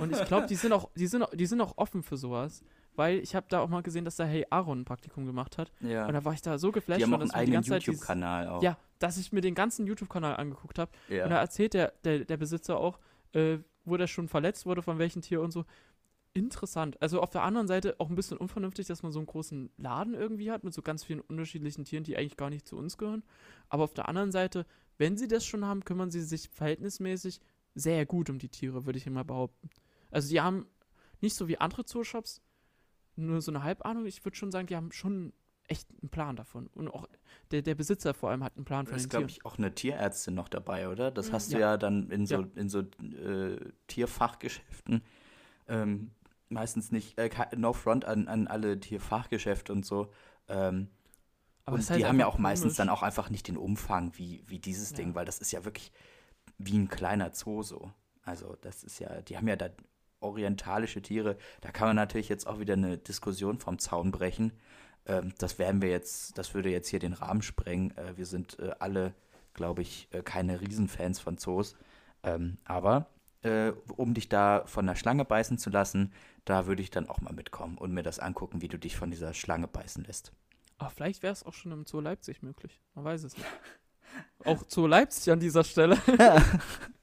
Und 0.00 0.12
ich 0.12 0.24
glaube, 0.24 0.46
die 0.48 0.56
sind 0.56 0.72
auch, 0.72 0.90
die 0.94 1.06
sind, 1.06 1.22
auch- 1.22 1.30
die 1.34 1.46
sind 1.46 1.60
auch 1.60 1.78
offen 1.78 2.02
für 2.02 2.16
sowas, 2.16 2.64
weil 2.98 3.20
ich 3.20 3.36
habe 3.36 3.46
da 3.48 3.60
auch 3.60 3.68
mal 3.68 3.82
gesehen, 3.82 4.04
dass 4.04 4.16
da 4.16 4.24
Hey 4.24 4.44
Aaron 4.50 4.80
ein 4.80 4.84
Praktikum 4.84 5.24
gemacht 5.24 5.56
hat. 5.56 5.70
Ja. 5.80 6.06
Und 6.06 6.14
da 6.14 6.24
war 6.24 6.32
ich 6.34 6.42
da 6.42 6.58
so 6.58 6.72
geflasht 6.72 6.98
die 6.98 7.04
haben 7.04 7.14
auch 7.14 7.20
einen 7.20 7.30
eigenen 7.30 7.62
YouTube-Kanal 7.62 8.48
auch. 8.48 8.60
ja, 8.62 8.76
dass 8.98 9.18
ich 9.18 9.32
mir 9.32 9.40
den 9.40 9.54
ganzen 9.54 9.86
YouTube-Kanal 9.86 10.36
angeguckt 10.36 10.80
habe. 10.80 10.90
ja. 11.08 11.22
Und 11.22 11.30
da 11.30 11.38
erzählt 11.38 11.74
der, 11.74 11.92
der, 12.02 12.24
der 12.24 12.36
Besitzer 12.36 12.76
auch, 12.78 12.98
äh, 13.34 13.58
wo 13.84 13.96
der 13.96 14.08
schon 14.08 14.26
verletzt 14.26 14.66
wurde, 14.66 14.82
von 14.82 14.98
welchem 14.98 15.22
Tier 15.22 15.40
und 15.40 15.52
so. 15.52 15.64
Interessant. 16.34 17.00
Also 17.00 17.20
auf 17.22 17.30
der 17.30 17.42
anderen 17.42 17.68
Seite 17.68 17.94
auch 17.98 18.10
ein 18.10 18.16
bisschen 18.16 18.36
unvernünftig, 18.36 18.88
dass 18.88 19.04
man 19.04 19.12
so 19.12 19.20
einen 19.20 19.26
großen 19.26 19.70
Laden 19.76 20.14
irgendwie 20.14 20.50
hat 20.50 20.64
mit 20.64 20.74
so 20.74 20.82
ganz 20.82 21.04
vielen 21.04 21.20
unterschiedlichen 21.20 21.84
Tieren, 21.84 22.02
die 22.02 22.16
eigentlich 22.16 22.36
gar 22.36 22.50
nicht 22.50 22.66
zu 22.66 22.76
uns 22.76 22.98
gehören. 22.98 23.22
Aber 23.68 23.84
auf 23.84 23.94
der 23.94 24.08
anderen 24.08 24.32
Seite, 24.32 24.66
wenn 24.98 25.16
sie 25.16 25.28
das 25.28 25.44
schon 25.44 25.64
haben, 25.64 25.84
kümmern 25.84 26.10
sie 26.10 26.22
sich 26.22 26.48
verhältnismäßig 26.48 27.40
sehr 27.76 28.06
gut 28.06 28.28
um 28.28 28.40
die 28.40 28.48
Tiere, 28.48 28.86
würde 28.86 28.98
ich 28.98 29.06
immer 29.06 29.24
behaupten. 29.24 29.70
Also 30.10 30.28
die 30.28 30.40
haben 30.40 30.66
nicht 31.20 31.36
so 31.36 31.46
wie 31.46 31.58
andere 31.58 31.84
Zooshops 31.84 32.42
nur 33.18 33.40
so 33.42 33.50
eine 33.52 33.62
Halbahnung. 33.62 34.06
Ich 34.06 34.24
würde 34.24 34.36
schon 34.36 34.50
sagen, 34.52 34.66
die 34.66 34.76
haben 34.76 34.92
schon 34.92 35.32
echt 35.66 35.86
einen 36.00 36.08
Plan 36.08 36.34
davon. 36.36 36.68
Und 36.68 36.88
auch 36.88 37.06
der, 37.50 37.60
der 37.62 37.74
Besitzer 37.74 38.14
vor 38.14 38.30
allem 38.30 38.42
hat 38.42 38.56
einen 38.56 38.64
Plan 38.64 38.84
Da 38.86 38.90
von 38.90 38.96
ist, 38.96 39.04
den 39.04 39.08
glaube 39.10 39.26
Tieren. 39.26 39.38
ich, 39.40 39.44
auch 39.44 39.58
eine 39.58 39.74
Tierärztin 39.74 40.34
noch 40.34 40.48
dabei, 40.48 40.88
oder? 40.88 41.10
Das 41.10 41.28
Mhm. 41.28 41.32
hast 41.32 41.48
du 41.52 41.54
Ja. 41.54 41.60
ja 41.72 41.76
dann 41.76 42.10
in 42.10 42.26
so, 42.26 42.40
Ja. 42.42 42.48
in 42.54 42.68
so 42.70 42.80
äh, 42.80 43.58
Tierfachgeschäften. 43.86 45.02
Ähm, 45.68 46.10
meistens 46.48 46.90
nicht, 46.92 47.18
äh, 47.18 47.28
no 47.56 47.72
front 47.74 48.06
an, 48.06 48.28
an 48.28 48.46
alle 48.46 48.80
Tierfachgeschäfte 48.80 49.72
und 49.72 49.84
so. 49.84 50.10
Ähm, 50.48 50.88
Aber 51.66 51.74
und 51.74 51.80
ist 51.80 51.90
halt 51.90 52.00
die 52.00 52.06
haben 52.06 52.18
ja 52.18 52.26
auch 52.26 52.38
meistens 52.38 52.64
komisch. 52.68 52.76
dann 52.78 52.88
auch 52.88 53.02
einfach 53.02 53.28
nicht 53.28 53.48
den 53.48 53.58
Umfang 53.58 54.12
wie, 54.16 54.42
wie 54.46 54.58
dieses 54.58 54.90
Ja. 54.92 54.96
Ding, 54.96 55.14
weil 55.14 55.26
das 55.26 55.38
ist 55.38 55.52
ja 55.52 55.64
wirklich 55.66 55.92
wie 56.56 56.78
ein 56.78 56.88
kleiner 56.88 57.34
Zoo 57.34 57.62
so. 57.62 57.92
Also 58.22 58.56
das 58.62 58.82
ist 58.84 58.98
ja, 59.00 59.20
die 59.20 59.36
haben 59.36 59.48
ja 59.48 59.56
da 59.56 59.68
orientalische 60.20 61.02
Tiere. 61.02 61.36
Da 61.60 61.70
kann 61.70 61.88
man 61.88 61.96
natürlich 61.96 62.28
jetzt 62.28 62.46
auch 62.46 62.60
wieder 62.60 62.74
eine 62.74 62.98
Diskussion 62.98 63.58
vom 63.58 63.78
Zaun 63.78 64.10
brechen. 64.10 64.52
Ähm, 65.06 65.32
das 65.38 65.58
werden 65.58 65.82
wir 65.82 65.90
jetzt, 65.90 66.38
das 66.38 66.54
würde 66.54 66.70
jetzt 66.70 66.88
hier 66.88 66.98
den 66.98 67.12
Rahmen 67.12 67.42
sprengen. 67.42 67.96
Äh, 67.96 68.16
wir 68.16 68.26
sind 68.26 68.58
äh, 68.58 68.72
alle, 68.78 69.14
glaube 69.54 69.82
ich, 69.82 70.08
äh, 70.12 70.22
keine 70.22 70.60
Riesenfans 70.60 71.20
von 71.20 71.38
Zoos. 71.38 71.76
Ähm, 72.22 72.58
aber 72.64 73.06
äh, 73.42 73.72
um 73.96 74.14
dich 74.14 74.28
da 74.28 74.64
von 74.66 74.86
der 74.86 74.96
Schlange 74.96 75.24
beißen 75.24 75.58
zu 75.58 75.70
lassen, 75.70 76.12
da 76.44 76.66
würde 76.66 76.82
ich 76.82 76.90
dann 76.90 77.08
auch 77.08 77.20
mal 77.20 77.32
mitkommen 77.32 77.78
und 77.78 77.92
mir 77.92 78.02
das 78.02 78.18
angucken, 78.18 78.62
wie 78.62 78.68
du 78.68 78.78
dich 78.78 78.96
von 78.96 79.10
dieser 79.10 79.34
Schlange 79.34 79.68
beißen 79.68 80.04
lässt. 80.04 80.32
Aber 80.78 80.90
vielleicht 80.90 81.22
wäre 81.22 81.32
es 81.32 81.44
auch 81.44 81.54
schon 81.54 81.72
im 81.72 81.86
Zoo 81.86 82.00
Leipzig 82.00 82.42
möglich. 82.42 82.80
Man 82.94 83.04
weiß 83.04 83.24
es 83.24 83.36
nicht. 83.36 83.48
Auch 84.44 84.64
Zoo 84.68 84.86
Leipzig 84.86 85.32
an 85.32 85.40
dieser 85.40 85.64
Stelle. 85.64 85.98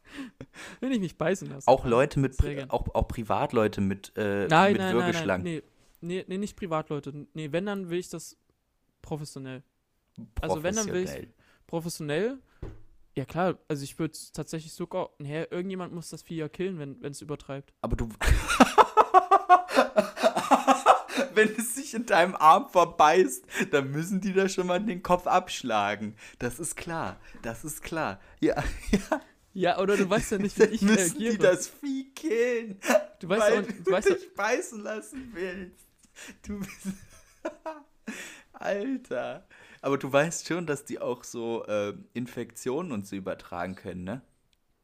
Will 0.79 0.91
ich 0.91 0.99
mich 0.99 1.17
beißen 1.17 1.49
lassen. 1.49 1.67
Auch 1.67 1.85
Leute 1.85 2.19
mit, 2.19 2.37
auch, 2.69 2.93
auch 2.93 3.07
Privatleute 3.07 3.81
mit, 3.81 4.13
äh, 4.15 4.47
nein, 4.47 4.47
mit 4.47 4.49
nein, 4.49 4.73
nein, 4.77 4.77
nein, 4.79 4.95
Würgeschlangen. 4.95 5.43
nee, 5.43 5.63
nee, 6.01 6.25
nee, 6.27 6.37
nicht 6.37 6.55
Privatleute. 6.55 7.27
Nee, 7.33 7.51
wenn, 7.51 7.65
dann 7.65 7.89
will 7.89 7.99
ich 7.99 8.09
das 8.09 8.37
professionell. 9.01 9.63
Also 10.41 10.63
wenn, 10.63 10.75
dann 10.75 10.87
will 10.87 11.03
ich- 11.03 11.09
Professionell. 11.09 11.33
Professionell? 11.67 12.39
Ja 13.17 13.23
klar, 13.25 13.57
also 13.69 13.83
ich 13.83 13.97
würde 13.97 14.17
tatsächlich 14.33 14.73
sogar, 14.73 15.09
naja, 15.19 15.45
irgendjemand 15.49 15.93
muss 15.93 16.09
das 16.09 16.21
Vieh 16.21 16.35
ja 16.35 16.49
killen, 16.49 16.77
wenn 16.79 17.01
wenn 17.01 17.11
es 17.11 17.21
übertreibt. 17.21 17.73
Aber 17.81 17.95
du. 17.95 18.09
Wenn 21.33 21.49
es 21.57 21.75
sich 21.75 21.93
in 21.93 22.05
deinem 22.05 22.35
Arm 22.35 22.69
verbeißt, 22.69 23.45
dann 23.71 23.91
müssen 23.91 24.21
die 24.21 24.31
da 24.33 24.47
schon 24.47 24.67
mal 24.67 24.79
den 24.79 25.03
Kopf 25.03 25.27
abschlagen. 25.27 26.15
Das 26.39 26.59
ist 26.59 26.75
klar. 26.77 27.17
Das 27.41 27.65
ist 27.65 27.81
klar. 27.81 28.19
Ja, 28.39 28.55
ja. 28.91 29.21
Ja, 29.57 29.79
oder 29.79 29.95
du 29.95 30.09
weißt 30.09 30.33
ja 30.33 30.37
nicht, 30.37 30.59
wie 30.59 30.63
ich 30.65 30.81
müssen 30.81 30.97
reagiere. 31.17 31.31
die 31.33 31.37
das 31.37 31.67
Vieh 31.67 32.11
killen. 32.13 32.77
du 33.19 33.29
weißt 33.29 33.41
weil 33.41 33.59
auch, 33.63 33.65
du 33.67 33.73
du 33.83 33.91
weißt 33.91 34.09
dich 34.09 34.33
beißen 34.35 34.81
lassen 34.83 35.29
willst. 35.33 35.85
Du 36.45 36.59
bist. 36.59 36.87
Alter. 38.53 39.47
Aber 39.81 39.97
du 39.97 40.11
weißt 40.11 40.47
schon, 40.47 40.65
dass 40.67 40.83
die 40.83 40.99
auch 40.99 41.23
so 41.23 41.63
äh, 41.67 41.93
Infektionen 42.13 42.91
und 42.91 43.07
so 43.07 43.15
übertragen 43.15 43.75
können, 43.75 44.03
ne? 44.03 44.21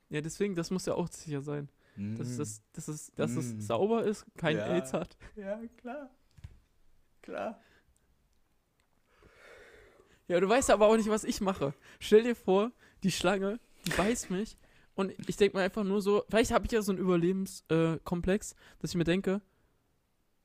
ja, 0.09 0.21
deswegen, 0.21 0.55
das 0.55 0.71
muss 0.71 0.85
ja 0.85 0.93
auch 0.93 1.07
sicher 1.09 1.41
sein. 1.41 1.69
Dass, 1.97 2.29
Mm. 2.29 2.37
das, 2.37 2.61
dass, 2.73 2.87
es, 2.87 3.11
dass 3.15 3.31
Mm. 3.31 3.37
es 3.39 3.67
sauber 3.67 4.03
ist, 4.05 4.25
kein 4.37 4.55
Ja. 4.57 4.65
AIDS 4.67 4.93
hat. 4.93 5.17
Ja, 5.35 5.59
klar. 5.77 6.09
Klar. 7.21 7.61
Ja, 10.29 10.39
du 10.39 10.47
weißt 10.47 10.69
aber 10.69 10.87
auch 10.87 10.95
nicht, 10.95 11.09
was 11.09 11.25
ich 11.25 11.41
mache. 11.41 11.73
Stell 11.99 12.23
dir 12.23 12.35
vor, 12.35 12.71
die 13.03 13.11
Schlange, 13.11 13.59
die 13.85 13.91
beißt 13.91 14.29
mich 14.31 14.55
und 14.95 15.13
ich 15.27 15.37
denke 15.37 15.57
mir 15.57 15.63
einfach 15.63 15.83
nur 15.83 16.01
so, 16.01 16.23
vielleicht 16.29 16.51
habe 16.51 16.65
ich 16.65 16.71
ja 16.71 16.81
so 16.81 16.91
einen 16.91 16.99
Überlebenskomplex, 17.01 18.51
äh, 18.51 18.55
dass 18.79 18.91
ich 18.91 18.95
mir 18.97 19.03
denke, 19.03 19.41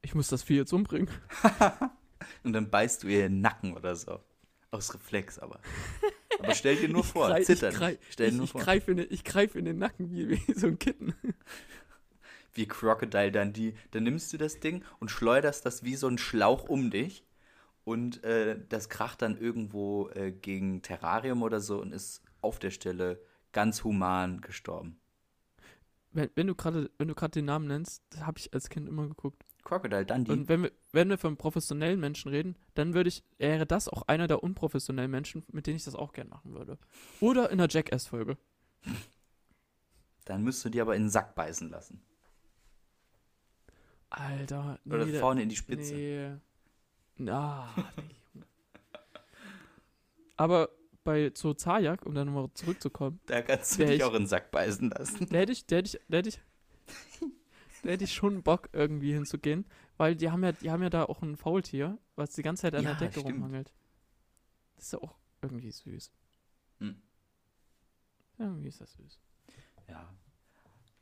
ich 0.03 0.15
muss 0.15 0.29
das 0.29 0.43
Vieh 0.43 0.57
jetzt 0.57 0.73
umbringen. 0.73 1.09
Und 2.43 2.53
dann 2.55 2.71
beißt 2.71 3.03
du 3.03 3.09
ihr 3.09 3.23
den 3.29 3.41
Nacken 3.41 3.77
oder 3.77 3.95
so. 3.95 4.21
Aus 4.71 4.93
Reflex 4.95 5.39
aber. 5.39 5.61
Aber 6.39 6.55
stell 6.55 6.77
dir 6.77 6.89
nur 6.89 7.03
Ich 7.03 7.07
vor, 7.09 7.29
grei- 7.29 7.45
zitter 7.45 7.69
ich, 7.71 7.75
grei- 7.77 7.91
nicht. 7.93 8.03
Stell 8.11 8.27
dir 8.29 8.33
ich, 8.33 8.37
nur 8.37 8.45
ich 8.47 8.53
vor. 8.53 8.61
greife 8.63 8.91
in, 8.93 8.97
den- 8.99 9.07
ich 9.11 9.25
greif 9.25 9.55
in 9.55 9.65
den 9.65 9.79
Nacken 9.79 10.11
wie, 10.11 10.31
wie 10.31 10.53
so 10.55 10.67
ein 10.69 10.79
Kitten. 10.79 11.15
Wie 12.55 12.67
Crocodile 12.67 13.33
dann 13.33 13.53
die. 13.53 13.75
Dann 13.91 14.05
nimmst 14.05 14.33
du 14.33 14.39
das 14.39 14.61
Ding 14.61 14.83
und 14.99 15.11
schleuderst 15.11 15.67
das 15.67 15.85
wie 15.85 15.95
so 15.95 16.09
ein 16.09 16.17
Schlauch 16.19 16.69
um 16.69 16.91
dich. 16.91 17.23
Und 17.85 18.25
äh, 18.25 18.59
das 18.71 18.89
kracht 18.89 19.21
dann 19.23 19.39
irgendwo 19.39 20.09
äh, 20.15 20.33
gegen 20.33 20.81
Terrarium 20.83 21.43
oder 21.43 21.61
so 21.61 21.81
und 21.81 21.93
ist 21.93 22.23
auf 22.41 22.59
der 22.59 22.71
Stelle 22.71 23.21
ganz 23.53 23.85
human 23.85 24.41
gestorben. 24.41 25.01
Wenn, 26.13 26.31
wenn 26.35 26.47
du 26.47 26.55
gerade 26.55 26.91
wenn 26.99 27.09
du 27.09 27.15
gerade 27.15 27.33
den 27.33 27.45
Namen 27.45 27.67
nennst, 27.67 28.03
habe 28.21 28.39
ich 28.39 28.53
als 28.55 28.69
Kind 28.69 28.89
immer 28.89 29.07
geguckt. 29.07 29.45
Crocodile 29.65 30.07
Dundee. 30.07 30.33
Und 30.33 30.49
wenn 30.49 30.63
wir, 30.63 30.73
wenn 30.93 31.09
wir 31.09 31.19
von 31.19 31.37
professionellen 31.37 31.99
Menschen 31.99 32.31
reden, 32.31 32.57
dann 32.75 32.95
würde 32.95 33.09
ich, 33.09 33.25
wäre 33.39 33.67
das 33.67 33.89
auch 33.89 34.03
einer 34.03 34.29
der 34.29 34.43
unprofessionellen 34.43 35.11
Menschen, 35.11 35.45
mit 35.51 35.67
denen 35.67 35.77
ich 35.77 35.85
das 35.85 35.97
auch 35.97 36.13
gern 36.13 36.29
machen 36.29 36.55
würde. 36.55 36.79
Oder 37.21 37.51
in 37.51 37.59
der 37.59 37.69
Jackass-Folge. 37.69 38.39
dann 40.25 40.45
müsst 40.45 40.65
du 40.65 40.69
dir 40.69 40.83
aber 40.83 40.95
in 40.95 41.03
den 41.03 41.11
Sack 41.11 41.35
beißen 41.35 41.69
lassen. 41.69 42.01
Alter, 44.09 44.79
nee, 44.85 44.95
Oder 44.95 45.07
vorne 45.19 45.43
in 45.43 45.49
die 45.49 45.57
Spitze. 45.57 45.95
Nee. 45.95 46.31
Na, 47.17 47.69
nee. 48.35 48.43
Aber 50.37 50.69
bei 51.07 51.33
Zoo 51.35 51.55
Zajak, 51.55 52.05
um 52.05 52.15
dann 52.15 52.27
nochmal 52.27 52.51
zurückzukommen, 52.53 53.19
Da 53.27 53.41
kannst 53.41 53.79
du 53.79 53.87
dich 53.87 53.97
ich- 53.97 54.05
auch 54.05 54.13
in 54.13 54.23
den 54.25 54.27
Sack 54.27 54.51
beißen 54.51 54.91
lassen. 54.91 55.27
da 55.31 55.39
hätte 55.39 55.53
ich, 55.53 55.67
da 55.67 55.77
hätte 55.77 55.97
ich, 55.97 56.01
da 56.09 56.17
hätte 56.19 56.29
ich, 56.29 56.41
da 57.83 57.89
hätte 57.91 58.05
ich 58.05 58.13
schon 58.13 58.43
Bock, 58.43 58.69
irgendwie 58.75 59.13
hinzugehen, 59.15 59.65
weil 59.97 60.15
die 60.17 60.31
haben 60.31 60.45
ja, 60.45 60.53
die 60.53 60.71
haben 60.71 60.83
ja 60.83 60.91
da 60.91 61.05
auch 61.05 61.23
ein 61.23 61.37
Faultier, 61.37 61.97
was 62.17 62.31
die 62.33 62.43
ganze 62.43 62.63
Zeit 62.63 62.75
an 62.75 62.85
Ja, 62.85 62.91
der 62.95 63.09
Decke 63.09 63.21
stimmt. 63.21 63.37
rumhangelt. 63.37 63.73
Das 64.75 64.85
ist 64.87 64.93
ja 64.93 64.99
auch 65.01 65.17
irgendwie 65.41 65.71
süß. 65.71 66.13
Hm. 66.81 67.01
Irgendwie 68.39 68.69
ist 68.69 68.81
das 68.83 68.93
süß. 68.93 69.19
Ja. 69.89 70.13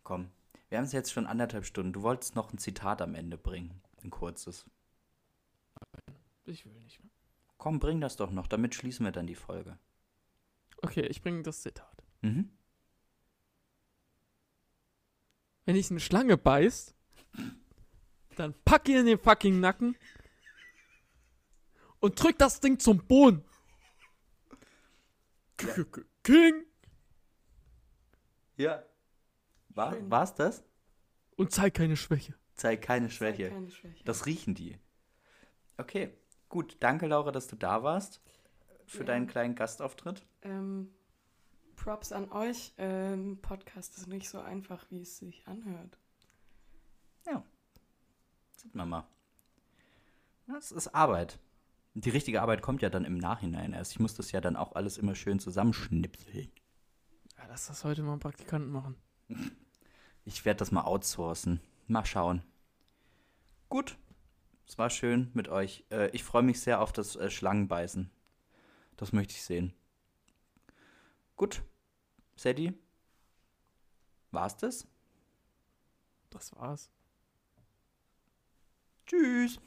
Komm. 0.04 0.30
Wir 0.68 0.78
haben 0.78 0.84
es 0.84 0.92
jetzt 0.92 1.12
schon 1.12 1.26
anderthalb 1.26 1.64
Stunden. 1.64 1.92
Du 1.92 2.02
wolltest 2.02 2.36
noch 2.36 2.52
ein 2.52 2.58
Zitat 2.58 3.02
am 3.02 3.14
Ende 3.14 3.36
bringen. 3.38 3.80
Ein 4.02 4.10
kurzes. 4.10 4.66
Ich 6.46 6.64
will 6.66 6.78
nicht 6.80 7.00
mehr. 7.02 7.10
Komm, 7.56 7.78
bring 7.78 8.00
das 8.00 8.16
doch 8.16 8.30
noch, 8.30 8.46
damit 8.46 8.74
schließen 8.74 9.04
wir 9.06 9.12
dann 9.12 9.26
die 9.26 9.34
Folge. 9.34 9.78
Okay, 10.84 11.06
ich 11.06 11.22
bringe 11.22 11.42
das 11.42 11.62
Zitat. 11.62 12.04
Mhm. 12.20 12.50
Wenn 15.64 15.76
dich 15.76 15.90
eine 15.90 16.00
Schlange 16.00 16.36
beißt, 16.36 16.94
dann 18.36 18.54
pack 18.66 18.86
ihn 18.88 18.98
in 18.98 19.06
den 19.06 19.18
fucking 19.18 19.60
Nacken 19.60 19.96
und 22.00 22.22
drück 22.22 22.38
das 22.38 22.60
Ding 22.60 22.78
zum 22.78 22.98
Boden. 23.06 23.42
K- 25.56 25.86
King 26.22 26.64
Ja. 28.56 28.84
War, 29.70 29.96
war's 30.10 30.34
das? 30.34 30.62
und 31.36 31.50
zeig 31.50 31.74
keine 31.74 31.96
Schwäche. 31.96 32.34
Zeig 32.54 32.82
keine 32.82 33.08
Schwäche. 33.10 33.48
Keine 33.48 33.70
Schwäche. 33.70 34.04
Das 34.04 34.26
riechen 34.26 34.54
die. 34.54 34.78
Okay, 35.78 36.12
gut. 36.48 36.76
Danke, 36.80 37.06
Laura, 37.06 37.32
dass 37.32 37.48
du 37.48 37.56
da 37.56 37.82
warst 37.82 38.20
für 38.86 38.98
Ja. 39.00 39.04
deinen 39.04 39.26
kleinen 39.26 39.54
Gastauftritt. 39.54 40.24
Ähm, 40.42 40.90
Props 41.76 42.12
an 42.12 42.30
euch. 42.30 42.72
Ähm, 42.78 43.38
Podcast 43.42 43.96
ist 43.98 44.06
nicht 44.06 44.28
so 44.28 44.40
einfach, 44.40 44.86
wie 44.90 45.00
es 45.02 45.18
sich 45.18 45.46
anhört. 45.46 45.98
Sieht 48.56 48.74
man 48.74 48.88
mal. 48.88 49.06
Das 50.46 50.72
ist 50.72 50.88
Arbeit. 50.94 51.38
Die 51.92 52.08
richtige 52.08 52.40
Arbeit 52.40 52.62
kommt 52.62 52.80
ja 52.80 52.88
dann 52.88 53.04
im 53.04 53.18
Nachhinein 53.18 53.74
erst. 53.74 53.92
Ich 53.92 54.00
muss 54.00 54.14
das 54.14 54.32
ja 54.32 54.40
dann 54.40 54.56
auch 54.56 54.72
alles 54.74 54.96
immer 54.96 55.14
schön 55.14 55.38
zusammenschnipseln. 55.38 56.50
Ja, 57.36 57.44
lass 57.48 57.66
das 57.66 57.84
heute 57.84 58.02
mal 58.02 58.18
Praktikanten 58.18 58.70
machen. 58.72 58.96
Ich 60.26 60.46
werde 60.46 60.56
das 60.56 60.70
mal 60.72 60.84
outsourcen. 60.84 61.60
Mal 61.86 62.06
schauen. 62.06 62.42
Gut. 63.68 63.98
Es 64.66 64.78
war 64.78 64.88
schön 64.88 65.30
mit 65.34 65.48
euch. 65.48 65.84
Äh, 65.90 66.08
ich 66.16 66.24
freue 66.24 66.42
mich 66.42 66.62
sehr 66.62 66.80
auf 66.80 66.92
das 66.94 67.14
äh, 67.16 67.28
Schlangenbeißen. 67.28 68.10
Das 68.96 69.12
möchte 69.12 69.34
ich 69.34 69.42
sehen. 69.42 69.74
Gut. 71.36 71.62
Sadie? 72.36 72.74
War's 74.30 74.56
das? 74.56 74.86
Das 76.30 76.54
war's. 76.56 76.90
Tschüss. 79.06 79.60